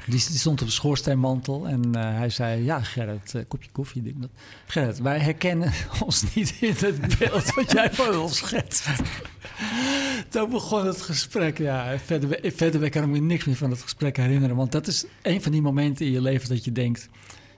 Die, 0.07 0.19
stond 0.19 0.61
op 0.61 0.67
de 0.67 0.73
schoorsteenmantel 0.73 1.69
en 1.69 1.95
eh, 1.95 2.17
hij 2.17 2.31
zei: 2.31 2.65
Ja, 2.65 2.81
Gerrit, 2.81 3.35
eh, 3.35 3.43
kopje 3.49 3.71
koffie. 3.73 4.03
Denk 4.03 4.21
dat. 4.21 4.31
Gerrit, 4.67 4.99
wij 4.99 5.19
herkennen 5.19 5.73
ons 6.05 6.35
niet 6.35 6.55
in 6.61 6.75
het 6.79 7.19
beeld 7.19 7.55
wat 7.55 7.73
jij 7.73 7.93
van 7.93 8.19
ons 8.19 8.37
schetst. 8.37 8.87
Toen 10.29 10.51
begon 10.51 10.87
het 10.87 11.03
gesprek. 11.03 11.59
Ja, 11.59 11.99
verder, 11.99 12.53
verder 12.55 12.91
kan 12.91 13.03
ik 13.03 13.09
me 13.09 13.19
niks 13.19 13.45
meer 13.45 13.57
van 13.57 13.71
het 13.71 13.83
gesprek 13.83 14.17
herinneren. 14.17 14.57
Want 14.57 14.73
dat 14.73 14.87
is 14.87 15.05
een 15.23 15.43
van 15.43 15.53
die 15.53 15.63
momenten 15.63 16.07
in 16.07 16.13
je 16.13 16.21
leven 16.21 16.49
dat 16.49 16.65
je 16.65 16.73
denkt: 16.73 17.09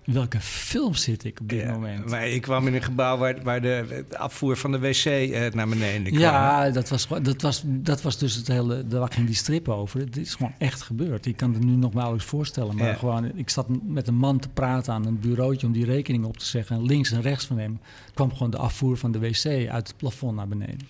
in 0.05 0.13
welke 0.13 0.41
film 0.41 0.95
zit 0.95 1.25
ik 1.25 1.41
op 1.41 1.49
dit 1.49 1.61
Ja, 1.61 1.73
moment? 1.73 2.11
Maar 2.11 2.29
ik 2.29 2.43
kwam 2.43 2.67
in 2.67 2.75
een 2.75 2.83
gebouw 2.83 3.17
waar, 3.19 3.43
waar 3.43 3.61
de, 3.61 4.05
de 4.09 4.19
afvoer 4.19 4.57
van 4.57 4.73
de 4.73 4.79
wc 4.79 5.05
eh, 5.05 5.53
naar 5.53 5.69
beneden 5.69 6.03
kwam. 6.05 6.19
Ja, 6.19 6.71
dat 6.71 6.89
was, 6.89 7.07
dat, 7.23 7.43
was, 7.43 7.63
dat 7.67 8.03
was 8.03 8.19
dus 8.19 8.35
het 8.35 8.47
hele. 8.47 8.87
Daar 8.87 9.13
ging 9.13 9.27
die 9.27 9.35
strip 9.35 9.69
over. 9.69 10.01
Het 10.01 10.17
is 10.17 10.35
gewoon 10.35 10.55
echt 10.59 10.83
gebeurd. 10.83 11.27
Ik 11.27 11.37
kan 11.37 11.53
het 11.55 11.65
nu 11.65 11.73
nog 11.73 11.93
nauwelijks 11.95 12.27
voorstellen. 12.29 12.77
Maar 12.77 12.87
Ja. 12.87 12.95
gewoon, 12.95 13.37
ik 13.39 13.51
zat 13.51 13.67
met 13.87 14.09
een 14.09 14.15
man 14.17 14.39
te 14.39 14.49
praten 14.49 14.93
aan 14.93 15.07
een 15.07 15.21
bureautje 15.21 15.67
om 15.67 15.73
die 15.73 15.85
rekening 15.85 16.25
op 16.25 16.37
te 16.37 16.47
zeggen. 16.47 16.77
En 16.77 16.85
links 16.85 17.11
en 17.13 17.21
rechts 17.23 17.45
van 17.47 17.59
hem 17.59 17.81
kwam 18.15 18.33
gewoon 18.33 18.51
de 18.51 18.57
afvoer 18.59 18.97
van 18.97 19.13
de 19.13 19.19
wc 19.19 19.47
uit 19.71 19.89
het 19.89 19.97
plafond 19.97 20.37
naar 20.37 20.49
beneden. 20.49 20.87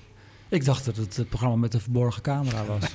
Ik 0.48 0.64
dacht 0.64 0.84
dat 0.84 0.96
het 0.96 1.16
het 1.16 1.28
programma 1.28 1.56
met 1.56 1.72
de 1.72 1.80
verborgen 1.80 2.22
camera 2.22 2.64
was. 2.64 2.82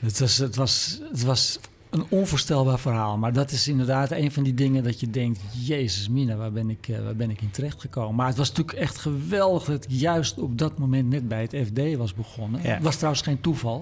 het, 0.00 0.18
was 0.18 0.36
het, 0.36 0.56
was, 0.56 1.00
het 1.10 1.22
was 1.22 1.58
een 1.90 2.06
onvoorstelbaar 2.08 2.78
verhaal. 2.78 3.18
Maar 3.18 3.32
dat 3.32 3.50
is 3.50 3.68
inderdaad 3.68 4.10
een 4.10 4.32
van 4.32 4.42
die 4.42 4.54
dingen 4.54 4.84
dat 4.84 5.00
je 5.00 5.10
denkt... 5.10 5.40
Jezus 5.64 6.08
mina, 6.08 6.36
waar 6.36 6.52
ben 6.52 6.70
ik, 6.70 6.88
eh, 6.88 7.04
waar 7.04 7.16
ben 7.16 7.30
ik 7.30 7.40
in 7.42 7.50
terechtgekomen? 7.50 8.14
Maar 8.14 8.26
het 8.26 8.36
was 8.36 8.48
natuurlijk 8.48 8.78
echt 8.78 8.98
geweldig 8.98 9.64
dat 9.64 9.84
ik 9.84 9.90
juist 9.90 10.38
op 10.38 10.58
dat 10.58 10.78
moment 10.78 11.08
net 11.08 11.28
bij 11.28 11.40
het 11.40 11.56
FD 11.66 11.96
was 11.96 12.14
begonnen. 12.14 12.62
Ja. 12.62 12.68
Het 12.74 12.82
was 12.82 12.96
trouwens 12.96 13.22
geen 13.22 13.40
toeval. 13.40 13.80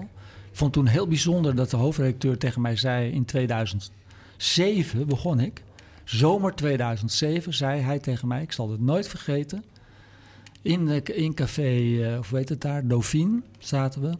Ik 0.51 0.57
vond 0.57 0.73
toen 0.73 0.87
heel 0.87 1.07
bijzonder 1.07 1.55
dat 1.55 1.69
de 1.69 1.77
hoofdredacteur 1.77 2.37
tegen 2.37 2.61
mij 2.61 2.75
zei... 2.75 3.11
in 3.11 3.25
2007 3.25 5.07
begon 5.07 5.39
ik. 5.39 5.63
Zomer 6.03 6.55
2007 6.55 7.53
zei 7.53 7.81
hij 7.81 7.99
tegen 7.99 8.27
mij, 8.27 8.41
ik 8.41 8.51
zal 8.51 8.71
het 8.71 8.81
nooit 8.81 9.07
vergeten... 9.07 9.63
In, 10.61 11.05
in 11.05 11.33
café, 11.33 12.03
eh, 12.03 12.19
of 12.19 12.29
hoe 12.29 12.37
heet 12.37 12.49
het 12.49 12.61
daar, 12.61 12.87
Dauphine 12.87 13.41
zaten 13.59 14.01
we. 14.01 14.17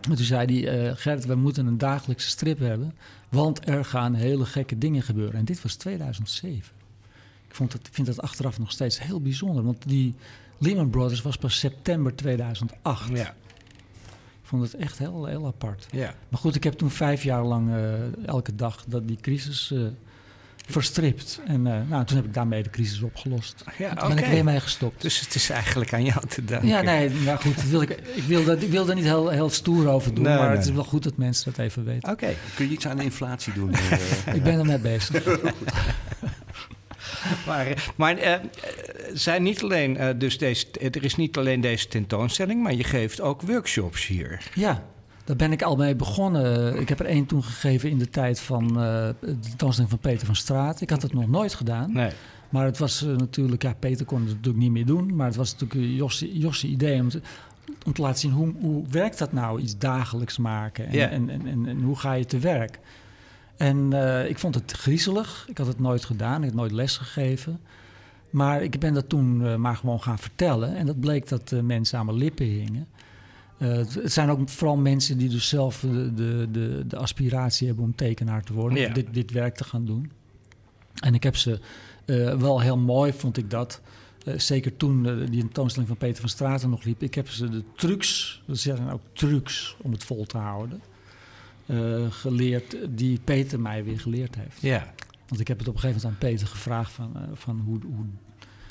En 0.00 0.16
toen 0.16 0.24
zei 0.24 0.62
hij, 0.62 0.88
uh, 0.88 0.92
Gert, 0.96 1.26
we 1.26 1.34
moeten 1.34 1.66
een 1.66 1.78
dagelijkse 1.78 2.28
strip 2.28 2.58
hebben, 2.58 2.94
want 3.28 3.68
er 3.68 3.84
gaan 3.84 4.14
hele 4.14 4.44
gekke 4.44 4.78
dingen 4.78 5.02
gebeuren. 5.02 5.38
En 5.38 5.44
dit 5.44 5.62
was 5.62 5.74
2007. 5.74 6.72
Ik, 7.48 7.54
vond 7.54 7.72
dat, 7.72 7.88
vind 7.92 8.06
dat 8.06 8.20
achteraf 8.20 8.58
nog 8.58 8.70
steeds 8.70 9.00
heel 9.00 9.20
bijzonder, 9.20 9.64
want 9.64 9.88
die 9.88 10.14
Lehman 10.58 10.90
Brothers 10.90 11.22
was 11.22 11.36
pas 11.36 11.58
september 11.58 12.16
2008. 12.16 13.08
Ja. 13.08 13.34
Ik 14.42 14.56
vond 14.56 14.62
het 14.62 14.74
echt 14.74 14.98
heel, 14.98 15.24
heel 15.26 15.46
apart. 15.46 15.86
Ja. 15.90 16.14
Maar 16.28 16.40
goed, 16.40 16.54
ik 16.54 16.64
heb 16.64 16.74
toen 16.74 16.90
vijf 16.90 17.22
jaar 17.22 17.44
lang 17.44 17.68
uh, 17.68 18.26
elke 18.26 18.54
dag 18.54 18.84
dat 18.86 19.08
die 19.08 19.18
crisis 19.20 19.70
uh, 19.70 19.86
verstript. 20.70 21.40
En 21.46 21.66
uh, 21.66 21.74
nou, 21.88 22.04
toen 22.04 22.16
heb 22.16 22.26
ik 22.26 22.34
daarmee 22.34 22.62
de 22.62 22.70
crisis 22.70 23.02
opgelost. 23.02 23.64
Ja, 23.78 23.94
toen 23.94 24.08
ben 24.08 24.18
ik 24.18 24.30
weer 24.30 24.44
mee 24.44 24.60
gestopt. 24.60 25.02
Dus 25.02 25.20
het 25.20 25.34
is 25.34 25.50
eigenlijk 25.50 25.92
aan 25.92 26.04
jou 26.04 26.26
te 26.26 26.44
danken. 26.44 26.68
Ja, 26.68 26.80
nee, 26.80 27.10
nou 27.10 27.38
goed, 27.38 27.62
wil 27.62 27.82
ik, 27.82 27.90
ik, 27.90 28.22
wil 28.22 28.44
dat, 28.44 28.62
ik 28.62 28.70
wil 28.70 28.84
daar 28.84 28.94
niet 28.94 29.04
heel, 29.04 29.28
heel 29.28 29.50
stoer 29.50 29.88
over 29.88 30.14
doen. 30.14 30.24
Nee, 30.24 30.34
maar 30.36 30.48
nee. 30.48 30.56
het 30.56 30.66
is 30.66 30.72
wel 30.72 30.84
goed 30.84 31.02
dat 31.02 31.16
mensen 31.16 31.52
dat 31.52 31.64
even 31.64 31.84
weten. 31.84 32.10
Oké. 32.10 32.34
Kun 32.54 32.66
je 32.66 32.72
iets 32.72 32.86
aan 32.86 32.96
de 32.96 33.04
inflatie 33.04 33.52
doen? 33.52 33.70
ik 34.34 34.42
ben 34.42 34.58
ermee 34.58 34.78
bezig. 34.78 35.24
maar 37.46 37.92
maar 37.96 38.18
uh, 38.18 38.34
zijn 39.12 39.42
niet 39.42 39.62
alleen, 39.62 39.96
uh, 39.96 40.08
dus 40.16 40.38
deze, 40.38 40.66
er 40.70 41.04
is 41.04 41.16
niet 41.16 41.36
alleen 41.36 41.60
deze 41.60 41.88
tentoonstelling, 41.88 42.62
maar 42.62 42.74
je 42.74 42.84
geeft 42.84 43.20
ook 43.20 43.42
workshops 43.42 44.06
hier. 44.06 44.42
Ja, 44.54 44.89
daar 45.30 45.48
ben 45.48 45.52
ik 45.52 45.62
al 45.62 45.76
mee 45.76 45.96
begonnen. 45.96 46.80
Ik 46.80 46.88
heb 46.88 47.00
er 47.00 47.06
één 47.06 47.26
toen 47.26 47.42
gegeven 47.42 47.90
in 47.90 47.98
de 47.98 48.08
tijd 48.08 48.40
van 48.40 48.64
uh, 48.64 48.74
de 49.20 49.38
tentoonstelling 49.38 49.90
van 49.90 49.98
Peter 49.98 50.26
van 50.26 50.36
Straat. 50.36 50.80
Ik 50.80 50.90
had 50.90 51.02
het 51.02 51.12
nog 51.12 51.28
nooit 51.28 51.54
gedaan. 51.54 51.92
Nee. 51.92 52.10
Maar 52.48 52.64
het 52.64 52.78
was 52.78 53.00
natuurlijk, 53.00 53.62
ja, 53.62 53.74
Peter 53.78 54.06
kon 54.06 54.18
het 54.20 54.28
natuurlijk 54.28 54.56
niet 54.56 54.70
meer 54.70 54.86
doen. 54.86 55.16
Maar 55.16 55.26
het 55.26 55.36
was 55.36 55.56
natuurlijk 55.56 56.14
Josje 56.32 56.66
idee 56.66 57.00
om 57.00 57.08
te, 57.08 57.20
om 57.86 57.92
te 57.92 58.02
laten 58.02 58.18
zien 58.18 58.30
hoe, 58.30 58.52
hoe 58.60 58.84
werkt 58.88 59.18
dat 59.18 59.32
nou, 59.32 59.60
iets 59.60 59.78
dagelijks 59.78 60.38
maken. 60.38 60.86
En, 60.86 60.92
yeah. 60.92 61.12
en, 61.12 61.30
en, 61.30 61.46
en, 61.46 61.66
en, 61.66 61.80
hoe 61.80 61.96
ga 61.96 62.12
je 62.12 62.24
te 62.24 62.38
werk. 62.38 62.78
En 63.56 63.90
uh, 63.92 64.28
ik 64.28 64.38
vond 64.38 64.54
het 64.54 64.72
griezelig. 64.72 65.46
Ik 65.48 65.58
had 65.58 65.66
het 65.66 65.80
nooit 65.80 66.04
gedaan. 66.04 66.42
Ik 66.42 66.48
had 66.48 66.58
nooit 66.58 66.72
les 66.72 66.96
gegeven. 66.96 67.60
Maar 68.30 68.62
ik 68.62 68.78
ben 68.78 68.94
dat 68.94 69.08
toen 69.08 69.40
uh, 69.40 69.54
maar 69.54 69.76
gewoon 69.76 70.02
gaan 70.02 70.18
vertellen. 70.18 70.76
En 70.76 70.86
dat 70.86 71.00
bleek 71.00 71.28
dat 71.28 71.54
mensen 71.62 71.98
aan 71.98 72.06
mijn 72.06 72.18
lippen 72.18 72.46
hingen. 72.46 72.86
Het 73.68 74.12
zijn 74.12 74.30
ook 74.30 74.48
vooral 74.48 74.76
mensen 74.76 75.18
die 75.18 75.28
dus 75.28 75.48
zelf 75.48 75.80
de, 75.80 76.14
de, 76.14 76.48
de, 76.50 76.84
de 76.86 76.96
aspiratie 76.96 77.66
hebben 77.66 77.84
om 77.84 77.94
tekenaar 77.94 78.42
te 78.42 78.52
worden. 78.52 78.78
Ja. 78.78 78.92
Dit, 78.92 79.06
dit 79.14 79.30
werk 79.30 79.54
te 79.54 79.64
gaan 79.64 79.84
doen. 79.84 80.10
En 80.94 81.14
ik 81.14 81.22
heb 81.22 81.36
ze 81.36 81.60
wel 82.38 82.60
heel 82.60 82.78
mooi, 82.78 83.12
vond 83.12 83.36
ik 83.36 83.50
dat. 83.50 83.80
zeker 84.36 84.76
toen 84.76 85.26
die 85.30 85.40
tentoonstelling 85.40 85.88
van 85.88 85.98
Peter 85.98 86.20
van 86.20 86.28
Straten 86.28 86.70
nog 86.70 86.84
liep. 86.84 87.02
Ik 87.02 87.14
heb 87.14 87.28
ze 87.28 87.48
de 87.48 87.62
trucs, 87.76 88.42
dat 88.46 88.58
zijn 88.58 88.90
ook 88.90 89.02
trucs 89.12 89.76
om 89.82 89.92
het 89.92 90.04
vol 90.04 90.24
te 90.24 90.38
houden. 90.38 90.80
Geleerd 92.10 92.76
die 92.90 93.20
Peter 93.24 93.60
mij 93.60 93.84
weer 93.84 94.00
geleerd 94.00 94.34
heeft. 94.34 94.60
Ja. 94.60 94.94
Want 95.28 95.40
ik 95.40 95.48
heb 95.48 95.58
het 95.58 95.68
op 95.68 95.74
een 95.74 95.80
gegeven 95.80 96.02
moment 96.02 96.22
aan 96.22 96.28
Peter 96.28 96.46
gevraagd 96.46 96.92
van, 96.92 97.16
van 97.34 97.60
hoe, 97.60 97.78
hoe... 97.82 98.04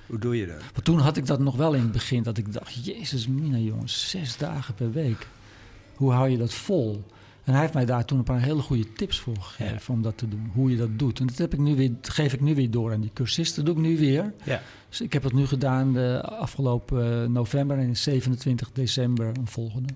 Hoe 0.10 0.20
doe 0.20 0.38
je 0.38 0.48
dat? 0.48 0.60
Maar 0.74 0.84
toen 0.84 1.00
had 1.00 1.18
ik 1.18 1.26
dat 1.26 1.40
nog 1.40 1.56
wel 1.56 1.74
in 1.74 1.82
het 1.82 1.92
begin, 1.92 2.24
dat 2.24 2.38
ik 2.38 2.54
dacht, 2.54 2.86
jezus 2.86 3.28
mina 3.28 3.58
jongens, 3.58 4.10
zes 4.10 4.38
dagen 4.38 4.74
per 4.74 4.92
week. 4.92 5.28
Hoe 5.96 6.12
hou 6.12 6.30
je 6.30 6.38
dat 6.38 6.54
vol? 6.54 7.06
En 7.44 7.52
hij 7.52 7.62
heeft 7.62 7.74
mij 7.74 7.86
daar 7.86 8.06
toen 8.06 8.18
een 8.18 8.24
paar 8.24 8.42
hele 8.42 8.62
goede 8.62 8.94
tips 8.94 9.20
voor 9.20 9.38
gegeven 9.40 9.82
ja. 9.88 9.94
om 9.94 10.02
dat 10.02 10.18
te 10.18 10.28
doen, 10.28 10.52
hoe 10.54 10.72
je 10.72 10.78
dat 10.78 11.00
doet. 11.00 11.20
En 11.20 11.28
dat 11.28 11.38
heb 11.38 11.54
ik 11.54 11.60
nu 11.60 11.76
weer, 11.76 11.92
geef 12.02 12.34
ik 12.34 12.42
nu 12.42 12.56
weer 12.56 12.72
door 12.72 12.94
aan 12.94 13.02
die 13.02 13.12
cursisten. 13.14 13.66
Dat 13.66 13.76
doe 13.76 13.84
ik 13.84 13.90
nu 13.90 13.98
weer. 13.98 14.34
Ja. 14.44 14.62
Dus 14.90 15.02
ik 15.02 15.14
heb 15.14 15.24
het 15.24 15.34
nu 15.34 15.46
gedaan 15.46 15.94
de 15.94 16.22
afgelopen 16.22 17.32
november 17.32 17.78
en 17.78 17.98
27 17.98 18.72
december 18.72 19.28
een 19.38 19.48
volgende. 19.48 19.94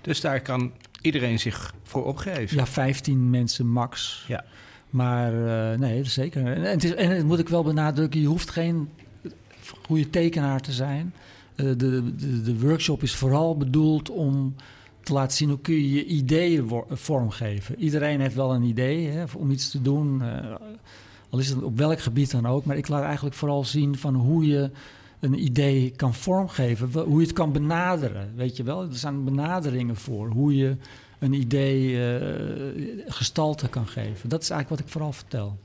Dus 0.00 0.20
daar 0.20 0.40
kan 0.40 0.72
iedereen 1.00 1.38
zich 1.38 1.74
voor 1.82 2.04
opgeven. 2.04 2.56
Ja, 2.56 2.66
15 2.66 3.30
mensen 3.30 3.66
max. 3.66 4.24
Ja. 4.28 4.44
Maar 4.94 5.34
uh, 5.34 5.78
nee, 5.78 6.04
zeker. 6.04 6.46
En 6.46 6.62
het, 6.62 6.84
is, 6.84 6.94
en 6.94 7.10
het 7.10 7.26
moet 7.26 7.38
ik 7.38 7.48
wel 7.48 7.62
benadrukken, 7.62 8.20
je 8.20 8.26
hoeft 8.26 8.50
geen 8.50 8.88
goede 9.86 10.10
tekenaar 10.10 10.60
te 10.60 10.72
zijn. 10.72 11.14
Uh, 11.56 11.66
de, 11.66 11.76
de, 12.16 12.42
de, 12.42 12.60
workshop 12.60 13.02
is 13.02 13.14
vooral 13.14 13.56
bedoeld 13.56 14.10
om 14.10 14.54
te 15.02 15.12
laten 15.12 15.36
zien 15.36 15.48
hoe 15.48 15.60
kun 15.60 15.74
je 15.74 15.90
je 15.90 16.04
ideeën 16.04 16.70
vormgeven. 16.90 17.78
Iedereen 17.78 18.20
heeft 18.20 18.34
wel 18.34 18.54
een 18.54 18.62
idee 18.62 19.08
hè, 19.08 19.24
om 19.36 19.50
iets 19.50 19.70
te 19.70 19.82
doen, 19.82 20.22
uh, 20.22 20.54
al 21.30 21.38
is 21.38 21.48
het 21.48 21.62
op 21.62 21.78
welk 21.78 22.00
gebied 22.00 22.30
dan 22.30 22.46
ook. 22.46 22.64
Maar 22.64 22.76
ik 22.76 22.88
laat 22.88 23.04
eigenlijk 23.04 23.36
vooral 23.36 23.64
zien 23.64 23.98
van 23.98 24.14
hoe 24.14 24.46
je 24.46 24.70
een 25.20 25.44
idee 25.44 25.92
kan 25.96 26.14
vormgeven, 26.14 27.02
hoe 27.02 27.20
je 27.20 27.26
het 27.26 27.36
kan 27.36 27.52
benaderen. 27.52 28.32
Weet 28.36 28.56
je 28.56 28.62
wel, 28.62 28.82
er 28.82 28.96
zijn 28.96 29.24
benaderingen 29.24 29.96
voor 29.96 30.28
hoe 30.28 30.56
je 30.56 30.76
een 31.24 31.32
idee 31.32 31.90
uh, 31.90 33.04
gestalte 33.06 33.68
kan 33.68 33.86
geven. 33.86 34.28
Dat 34.28 34.42
is 34.42 34.50
eigenlijk 34.50 34.68
wat 34.68 34.88
ik 34.88 34.92
vooral 34.92 35.12
vertel. 35.12 35.58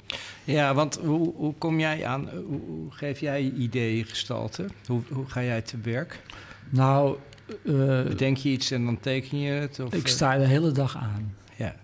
Ja, 0.44 0.74
want 0.74 1.00
hoe, 1.04 1.34
hoe 1.36 1.54
kom 1.58 1.80
jij 1.80 2.06
aan, 2.06 2.30
hoe, 2.30 2.60
hoe 2.68 2.92
geef 2.92 3.20
jij 3.20 3.44
je 3.44 3.54
idee 3.54 4.04
gestalte? 4.04 4.66
Hoe, 4.88 5.02
hoe 5.12 5.26
ga 5.26 5.44
jij 5.44 5.62
te 5.62 5.78
werk? 5.82 6.22
Nou... 6.70 7.18
Uh, 7.64 8.04
Bedenk 8.04 8.38
je 8.38 8.50
iets 8.50 8.72
en 8.72 8.86
dan 8.86 9.00
teken 9.00 9.40
je 9.40 9.52
het? 9.52 9.80
Of, 9.80 9.94
ik 9.94 10.08
sta 10.08 10.38
de 10.38 10.48
hele 10.48 10.72
dag 10.72 10.98
aan. 10.98 11.36
Ja. 11.56 11.76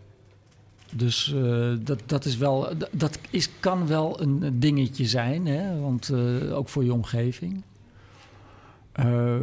Dus 0.92 1.34
uh, 1.36 1.74
dat, 1.80 2.02
dat 2.06 2.26
is 2.26 2.38
wel, 2.38 2.70
dat 2.92 3.20
is, 3.30 3.50
kan 3.60 3.88
wel 3.88 4.22
een 4.22 4.60
dingetje 4.60 5.06
zijn, 5.06 5.46
hè? 5.48 5.80
want 5.80 6.10
uh, 6.10 6.58
ook 6.58 6.70
voor 6.70 6.84
je 6.84 6.94
omgeving. 6.94 7.64
Uh, 9.00 9.36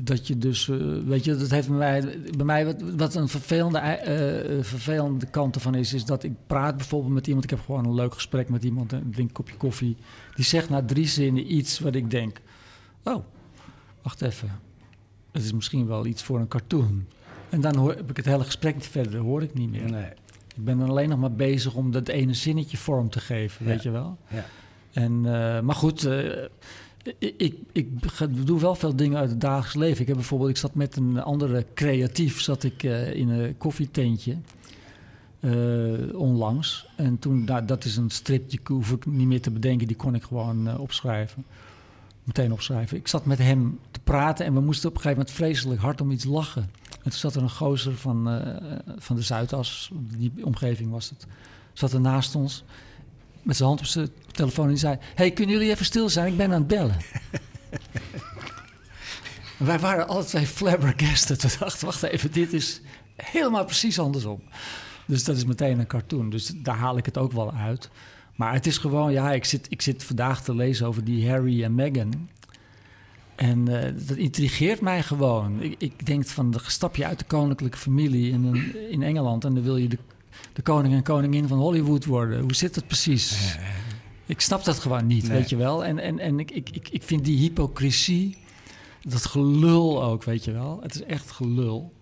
dat 0.00 0.26
je 0.26 0.38
dus, 0.38 0.66
uh, 0.66 1.04
weet 1.04 1.24
je, 1.24 1.36
dat 1.36 1.50
heeft 1.50 1.68
bij 1.68 1.76
mij, 1.76 2.20
bij 2.36 2.44
mij 2.44 2.64
wat, 2.64 2.82
wat 2.96 3.14
een 3.14 3.28
vervelende, 3.28 3.78
uh, 3.78 4.64
vervelende 4.64 5.26
kant 5.26 5.54
ervan 5.54 5.74
is, 5.74 5.92
is 5.92 6.04
dat 6.04 6.22
ik 6.22 6.32
praat 6.46 6.76
bijvoorbeeld 6.76 7.14
met 7.14 7.26
iemand, 7.26 7.44
ik 7.44 7.50
heb 7.50 7.60
gewoon 7.64 7.84
een 7.84 7.94
leuk 7.94 8.14
gesprek 8.14 8.48
met 8.48 8.64
iemand, 8.64 8.92
een 8.92 9.10
drink 9.10 9.28
een 9.28 9.34
kopje 9.34 9.56
koffie, 9.56 9.96
die 10.34 10.44
zegt 10.44 10.68
na 10.68 10.84
drie 10.84 11.06
zinnen 11.06 11.54
iets 11.54 11.78
wat 11.78 11.94
ik 11.94 12.10
denk, 12.10 12.40
oh, 13.04 13.24
wacht 14.02 14.22
even, 14.22 14.60
het 15.32 15.42
is 15.42 15.52
misschien 15.52 15.86
wel 15.86 16.06
iets 16.06 16.22
voor 16.22 16.40
een 16.40 16.48
cartoon. 16.48 17.06
En 17.48 17.60
dan 17.60 17.76
hoor, 17.76 17.94
heb 17.94 18.10
ik 18.10 18.16
het 18.16 18.26
hele 18.26 18.44
gesprek 18.44 18.74
niet 18.74 18.86
verder, 18.86 19.20
hoor 19.20 19.42
ik 19.42 19.54
niet 19.54 19.70
meer. 19.70 19.90
Nee. 19.90 20.10
Ik 20.56 20.64
ben 20.64 20.78
dan 20.78 20.88
alleen 20.88 21.08
nog 21.08 21.18
maar 21.18 21.32
bezig 21.32 21.74
om 21.74 21.90
dat 21.90 22.08
ene 22.08 22.34
zinnetje 22.34 22.76
vorm 22.76 23.10
te 23.10 23.20
geven, 23.20 23.66
ja. 23.66 23.70
weet 23.70 23.82
je 23.82 23.90
wel. 23.90 24.18
Ja. 24.28 24.44
En, 24.92 25.20
maar 25.64 25.74
goed 25.74 26.08
ik, 27.18 27.54
ik, 27.72 27.88
doe 28.46 28.60
wel 28.60 28.74
veel 28.74 28.96
dingen 28.96 29.18
uit 29.18 29.30
het 29.30 29.40
dagelijks 29.40 29.74
leven. 29.74 30.00
Ik 30.00 30.06
heb 30.06 30.16
bijvoorbeeld, 30.16 30.50
ik 30.50 30.56
zat 30.56 30.74
met 30.74 30.96
een 30.96 31.22
andere 31.22 31.66
creatief, 31.74 32.40
zat 32.40 32.64
ik 32.64 32.82
uh, 32.82 33.14
in 33.14 33.28
een 33.28 33.56
koffietentje 33.56 34.36
uh, 35.40 36.14
onlangs. 36.14 36.86
En 36.96 37.18
toen, 37.18 37.44
dat 37.66 37.84
is 37.84 37.96
een 37.96 38.10
strip, 38.10 38.50
die 38.50 38.60
hoef 38.64 38.92
ik 38.92 39.06
niet 39.06 39.26
meer 39.26 39.40
te 39.40 39.50
bedenken, 39.50 39.86
die 39.86 39.96
kon 39.96 40.14
ik 40.14 40.22
gewoon 40.22 40.68
uh, 40.68 40.80
opschrijven. 40.80 41.44
Meteen 42.24 42.52
opschrijven. 42.52 42.96
Ik 42.96 43.08
zat 43.08 43.26
met 43.26 43.38
hem 43.38 43.78
te 43.90 44.00
praten 44.00 44.46
en 44.46 44.54
we 44.54 44.60
moesten 44.60 44.88
op 44.88 44.94
een 44.94 45.00
gegeven 45.00 45.24
moment 45.24 45.36
vreselijk 45.36 45.80
hard 45.80 46.00
om 46.00 46.10
iets 46.10 46.24
lachen. 46.24 46.62
En 46.92 47.10
toen 47.10 47.12
zat 47.12 47.34
er 47.34 47.42
een 47.42 47.50
gozer 47.50 47.96
van, 47.96 48.42
van 48.98 49.16
de 49.16 49.22
Zuidas, 49.22 49.90
die 49.94 50.32
omgeving 50.44 50.90
was 50.90 51.10
het, 51.10 51.26
zat 51.72 51.92
er 51.92 52.00
naast 52.00 52.34
ons 52.34 52.64
met 53.42 53.56
zijn 53.56 53.68
hand 53.68 53.80
op 53.80 53.86
zijn 53.86 54.08
telefoon 54.32 54.68
en 54.68 54.78
zei... 54.78 54.98
hey, 55.14 55.30
kunnen 55.30 55.54
jullie 55.54 55.70
even 55.70 55.84
stil 55.84 56.08
zijn? 56.08 56.26
Ik 56.26 56.36
ben 56.36 56.52
aan 56.52 56.58
het 56.58 56.66
bellen. 56.66 56.96
wij 59.56 59.78
waren 59.78 60.08
alle 60.08 60.24
twee 60.24 60.46
flabbergasted. 60.46 61.42
We 61.42 61.56
dachten, 61.58 61.86
wacht 61.86 62.02
even, 62.02 62.32
dit 62.32 62.52
is 62.52 62.80
helemaal 63.16 63.64
precies 63.64 63.98
andersom. 63.98 64.42
Dus 65.06 65.24
dat 65.24 65.36
is 65.36 65.44
meteen 65.44 65.78
een 65.78 65.86
cartoon. 65.86 66.30
Dus 66.30 66.52
daar 66.56 66.76
haal 66.76 66.96
ik 66.96 67.06
het 67.06 67.18
ook 67.18 67.32
wel 67.32 67.52
uit. 67.52 67.90
Maar 68.34 68.52
het 68.52 68.66
is 68.66 68.78
gewoon, 68.78 69.12
ja, 69.12 69.32
ik 69.32 69.44
zit, 69.44 69.66
ik 69.70 69.82
zit 69.82 70.04
vandaag 70.04 70.42
te 70.42 70.54
lezen 70.54 70.86
over 70.86 71.04
die 71.04 71.30
Harry 71.30 71.64
en 71.64 71.74
Meghan. 71.74 72.28
En 73.34 73.70
uh, 73.70 73.82
dat 74.06 74.16
intrigeert 74.16 74.80
mij 74.80 75.02
gewoon. 75.02 75.62
Ik, 75.62 75.74
ik 75.78 76.06
denk 76.06 76.26
van, 76.26 76.50
de 76.50 76.58
stap 76.66 76.96
je 76.96 77.06
uit 77.06 77.18
de 77.18 77.24
koninklijke 77.24 77.78
familie 77.78 78.32
in, 78.32 78.72
in 78.90 79.02
Engeland... 79.02 79.44
en 79.44 79.54
dan 79.54 79.62
wil 79.62 79.76
je 79.76 79.88
de 79.88 79.98
de 80.52 80.62
koning 80.62 80.94
en 80.94 81.02
koningin 81.02 81.48
van 81.48 81.58
Hollywood 81.58 82.04
worden. 82.04 82.40
Hoe 82.40 82.54
zit 82.54 82.74
dat 82.74 82.86
precies? 82.86 83.56
Ik 84.26 84.40
snap 84.40 84.64
dat 84.64 84.78
gewoon 84.78 85.06
niet, 85.06 85.28
weet 85.28 85.48
je 85.48 85.56
wel. 85.56 85.84
En, 85.84 85.98
en, 85.98 86.18
en 86.18 86.38
ik, 86.38 86.50
ik, 86.50 86.88
ik 86.90 87.02
vind 87.02 87.24
die 87.24 87.38
hypocrisie, 87.38 88.36
dat 89.02 89.26
gelul 89.26 90.04
ook, 90.04 90.24
weet 90.24 90.44
je 90.44 90.52
wel. 90.52 90.78
Het 90.82 90.94
is 90.94 91.02
echt 91.02 91.30
gelul. 91.30 91.92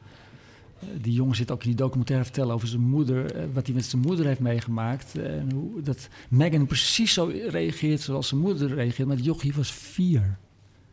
Eh, 0.79 0.89
die 1.01 1.13
jongen 1.13 1.37
zit 1.37 1.51
ook 1.51 1.63
in 1.63 1.69
die 1.69 1.79
documentaire 1.79 2.25
vertellen 2.25 2.55
over 2.55 2.69
zijn 2.69 2.83
moeder, 2.83 3.35
eh, 3.35 3.45
wat 3.53 3.67
hij 3.67 3.75
met 3.75 3.85
zijn 3.85 4.03
moeder 4.03 4.27
heeft 4.27 4.41
meegemaakt. 4.41 5.19
En 5.19 5.53
hoe 5.53 5.83
dat 5.83 6.09
Meghan 6.29 6.67
precies 6.67 7.13
zo 7.13 7.33
reageert 7.49 8.01
zoals 8.01 8.29
zijn 8.29 8.41
moeder 8.41 8.75
reageert. 8.75 9.09
Maar 9.09 9.17
jochie 9.17 9.55
was 9.55 9.73
vier 9.73 10.39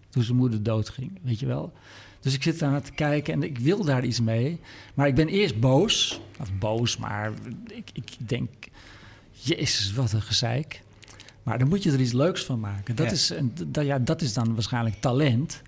toen 0.09 0.23
zijn 0.23 0.37
moeder 0.37 0.63
doodging, 0.63 1.19
weet 1.21 1.39
je 1.39 1.45
wel. 1.45 1.73
Dus 2.23 2.33
ik 2.33 2.43
zit 2.43 2.59
daar 2.59 2.71
naar 2.71 2.81
te 2.81 2.91
kijken 2.91 3.33
en 3.33 3.43
ik 3.43 3.57
wil 3.57 3.83
daar 3.83 4.03
iets 4.05 4.21
mee. 4.21 4.59
Maar 4.93 5.07
ik 5.07 5.15
ben 5.15 5.27
eerst 5.27 5.59
boos. 5.59 6.21
Of 6.39 6.49
boos, 6.59 6.97
maar 6.97 7.31
ik, 7.67 7.89
ik 7.93 8.09
denk... 8.17 8.49
Jezus, 9.31 9.93
wat 9.93 10.11
een 10.11 10.21
gezeik. 10.21 10.81
Maar 11.43 11.59
dan 11.59 11.67
moet 11.67 11.83
je 11.83 11.91
er 11.91 11.99
iets 11.99 12.11
leuks 12.11 12.43
van 12.43 12.59
maken. 12.59 12.95
Dat, 12.95 13.11
is, 13.11 13.33
dat, 13.67 13.85
ja, 13.85 13.99
dat 13.99 14.21
is 14.21 14.33
dan 14.33 14.53
waarschijnlijk 14.53 14.95
talent. 14.99 15.61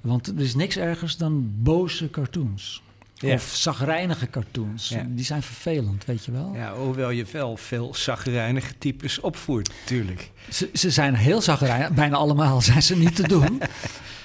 Want 0.00 0.26
er 0.26 0.40
is 0.40 0.54
niks 0.54 0.76
ergers 0.76 1.16
dan 1.16 1.52
boze 1.62 2.10
cartoons. 2.10 2.82
Ja. 3.14 3.34
Of 3.34 3.42
zagrijnige 3.54 4.30
cartoons. 4.30 4.88
Ja. 4.88 5.06
Die 5.08 5.24
zijn 5.24 5.42
vervelend, 5.42 6.04
weet 6.04 6.24
je 6.24 6.32
wel. 6.32 6.52
Ja, 6.54 6.74
hoewel 6.74 7.10
je 7.10 7.24
wel 7.32 7.56
veel 7.56 7.94
zagrijnige 7.94 8.78
types 8.78 9.20
opvoert, 9.20 9.68
natuurlijk. 9.80 10.30
Ze, 10.50 10.70
ze 10.72 10.90
zijn 10.90 11.14
heel 11.14 11.40
zagrijnig. 11.42 11.90
Bijna 11.90 12.16
allemaal 12.16 12.60
zijn 12.60 12.82
ze 12.82 12.96
niet 12.96 13.16
te 13.16 13.28
doen. 13.28 13.60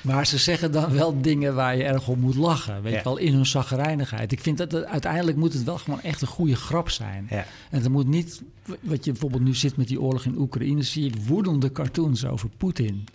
Maar 0.02 0.26
ze 0.28 0.38
zeggen 0.38 0.72
dan 0.72 0.92
wel 0.92 1.22
dingen 1.22 1.56
waar 1.56 1.76
je 1.78 1.84
erg 1.84 2.08
om 2.08 2.20
moet 2.20 2.36
lachen. 2.36 2.82
Weet 2.82 2.92
Ja. 2.92 2.98
je 2.98 3.04
wel, 3.04 3.18
in 3.18 3.34
hun 3.34 3.46
zagrijnigheid. 3.46 4.32
Ik 4.32 4.40
vind 4.40 4.58
dat 4.58 4.72
het- 4.72 4.86
uiteindelijk 4.86 5.38
moet 5.38 5.54
het 5.54 5.64
wel 5.64 5.78
gewoon 5.78 6.02
echt 6.02 6.22
een 6.22 6.28
goede 6.28 6.56
grap 6.56 6.90
zijn. 6.90 7.28
En 7.30 7.46
het 7.70 7.90
moet 7.90 8.08
niet, 8.08 8.42
wat 8.82 9.06
je 9.06 9.12
bijvoorbeeld 9.12 9.44
nu 9.44 9.56
zit 9.56 9.78
met 9.78 9.88
die 9.88 10.02
oorlog 10.02 10.26
in 10.26 10.38
Oekraïne, 10.38 10.82
zie 10.84 11.06
ik 11.06 11.16
woedende 11.26 11.72
cartoons 11.72 12.26
over 12.26 12.50
Poetin. 12.58 13.08